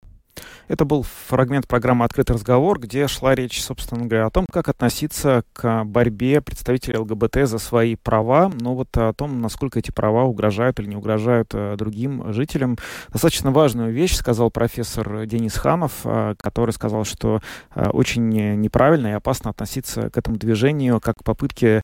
Это 0.68 0.84
был 0.84 1.02
фрагмент 1.02 1.66
программы 1.66 2.04
«Открытый 2.04 2.34
разговор», 2.34 2.78
где 2.78 3.08
шла 3.08 3.34
речь, 3.34 3.62
собственно 3.62 4.04
говоря, 4.04 4.26
о 4.26 4.30
том, 4.30 4.44
как 4.52 4.68
относиться 4.68 5.42
к 5.54 5.84
борьбе 5.84 6.42
представителей 6.42 6.98
ЛГБТ 6.98 7.48
за 7.48 7.58
свои 7.58 7.96
права, 7.96 8.52
но 8.60 8.74
вот 8.74 8.94
о 8.98 9.14
том, 9.14 9.40
насколько 9.40 9.78
эти 9.78 9.90
права 9.90 10.24
угрожают 10.24 10.78
или 10.78 10.88
не 10.88 10.96
угрожают 10.96 11.52
э, 11.54 11.74
другим 11.78 12.34
жителям. 12.34 12.76
Достаточно 13.10 13.50
важную 13.50 13.94
вещь 13.94 14.14
сказал 14.14 14.50
профессор 14.50 15.24
Денис 15.24 15.54
Ханов, 15.54 15.92
э, 16.04 16.34
который 16.38 16.72
сказал, 16.72 17.06
что 17.06 17.40
э, 17.74 17.88
очень 17.88 18.28
неправильно 18.28 19.06
и 19.06 19.12
опасно 19.12 19.50
относиться 19.50 20.10
к 20.10 20.18
этому 20.18 20.36
движению 20.36 21.00
как 21.00 21.18
к 21.20 21.24
попытке 21.24 21.80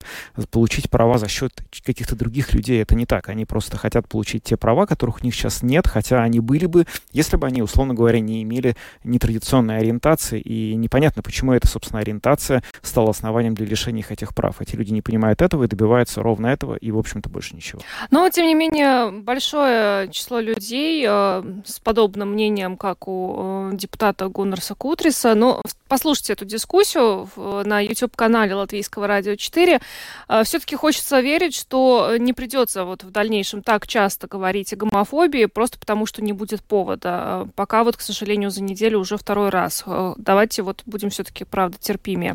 получить 0.50 0.90
права 0.90 1.16
за 1.16 1.28
счет 1.28 1.52
каких-то 1.84 2.16
других 2.16 2.52
людей. 2.52 2.82
Это 2.82 2.94
не 2.94 3.06
так. 3.06 3.30
Они 3.30 3.46
просто 3.46 3.78
хотят 3.78 4.06
получить 4.08 4.44
те 4.44 4.58
права, 4.58 4.84
которых 4.84 5.22
у 5.22 5.24
них 5.24 5.34
сейчас 5.34 5.62
нет, 5.62 5.86
хотя 5.86 6.22
они 6.22 6.40
были 6.40 6.66
бы, 6.66 6.86
если 7.12 7.38
бы 7.38 7.46
они, 7.46 7.62
условно 7.62 7.94
говоря, 7.94 8.20
не 8.20 8.42
имели 8.42 8.73
нетрадиционной 9.04 9.78
ориентации, 9.78 10.40
и 10.40 10.74
непонятно, 10.74 11.22
почему 11.22 11.52
эта, 11.52 11.66
собственно, 11.66 12.00
ориентация 12.00 12.62
стала 12.82 13.10
основанием 13.10 13.54
для 13.54 13.66
лишения 13.66 14.00
их 14.00 14.12
этих 14.12 14.34
прав. 14.34 14.60
Эти 14.60 14.76
люди 14.76 14.92
не 14.92 15.02
понимают 15.02 15.42
этого 15.42 15.64
и 15.64 15.66
добиваются 15.66 16.22
ровно 16.22 16.48
этого, 16.48 16.74
и, 16.76 16.90
в 16.90 16.98
общем-то, 16.98 17.28
больше 17.28 17.56
ничего. 17.56 17.80
Но, 18.10 18.28
тем 18.28 18.46
не 18.46 18.54
менее, 18.54 19.10
большое 19.10 20.08
число 20.10 20.40
людей 20.40 21.04
э, 21.06 21.42
с 21.64 21.80
подобным 21.80 22.32
мнением, 22.32 22.76
как 22.76 23.08
у 23.08 23.70
э, 23.72 23.76
депутата 23.76 24.28
Гуннерса 24.28 24.74
Кутриса, 24.74 25.34
но 25.34 25.62
послушайте 25.88 26.32
эту 26.32 26.44
дискуссию 26.44 27.28
на 27.36 27.80
YouTube-канале 27.80 28.54
Латвийского 28.54 29.06
радио 29.06 29.36
4. 29.36 29.80
Э, 30.28 30.42
все-таки 30.44 30.76
хочется 30.76 31.20
верить, 31.20 31.54
что 31.54 32.16
не 32.18 32.32
придется 32.32 32.84
вот 32.84 33.04
в 33.04 33.10
дальнейшем 33.10 33.62
так 33.62 33.86
часто 33.86 34.26
говорить 34.26 34.72
о 34.72 34.76
гомофобии, 34.76 35.46
просто 35.46 35.78
потому 35.78 36.06
что 36.06 36.22
не 36.22 36.32
будет 36.32 36.62
повода. 36.62 37.48
Пока 37.54 37.84
вот, 37.84 37.96
к 37.96 38.00
сожалению, 38.00 38.50
за 38.50 38.62
неделю 38.64 38.98
уже 38.98 39.16
второй 39.16 39.50
раз. 39.50 39.84
Э, 39.86 40.14
давайте 40.16 40.62
вот 40.62 40.82
будем 40.86 41.10
все-таки, 41.10 41.44
правда, 41.44 41.78
терпимее. 41.78 42.34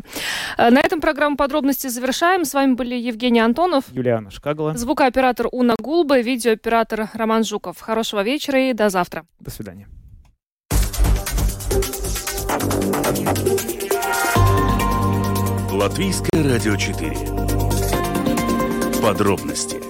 Э, 0.58 0.70
на 0.70 0.80
этом 0.80 1.00
программу 1.00 1.36
подробности 1.36 1.88
завершаем. 1.88 2.44
С 2.44 2.54
вами 2.54 2.74
были 2.74 2.94
Евгений 2.94 3.40
Антонов, 3.40 3.84
Юлиана 3.92 4.30
Шкагала, 4.30 4.76
звукооператор 4.76 5.48
Уна 5.52 5.74
Гулба, 5.78 6.20
видеооператор 6.20 7.10
Роман 7.14 7.44
Жуков. 7.44 7.80
Хорошего 7.80 8.22
вечера 8.22 8.70
и 8.70 8.72
до 8.72 8.88
завтра. 8.88 9.24
До 9.40 9.50
свидания. 9.50 9.88
Латвийское 15.72 16.42
радио 16.42 16.76
4. 16.76 17.16
Подробности 19.02 19.80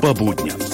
по 0.00 0.12
будням. 0.12 0.73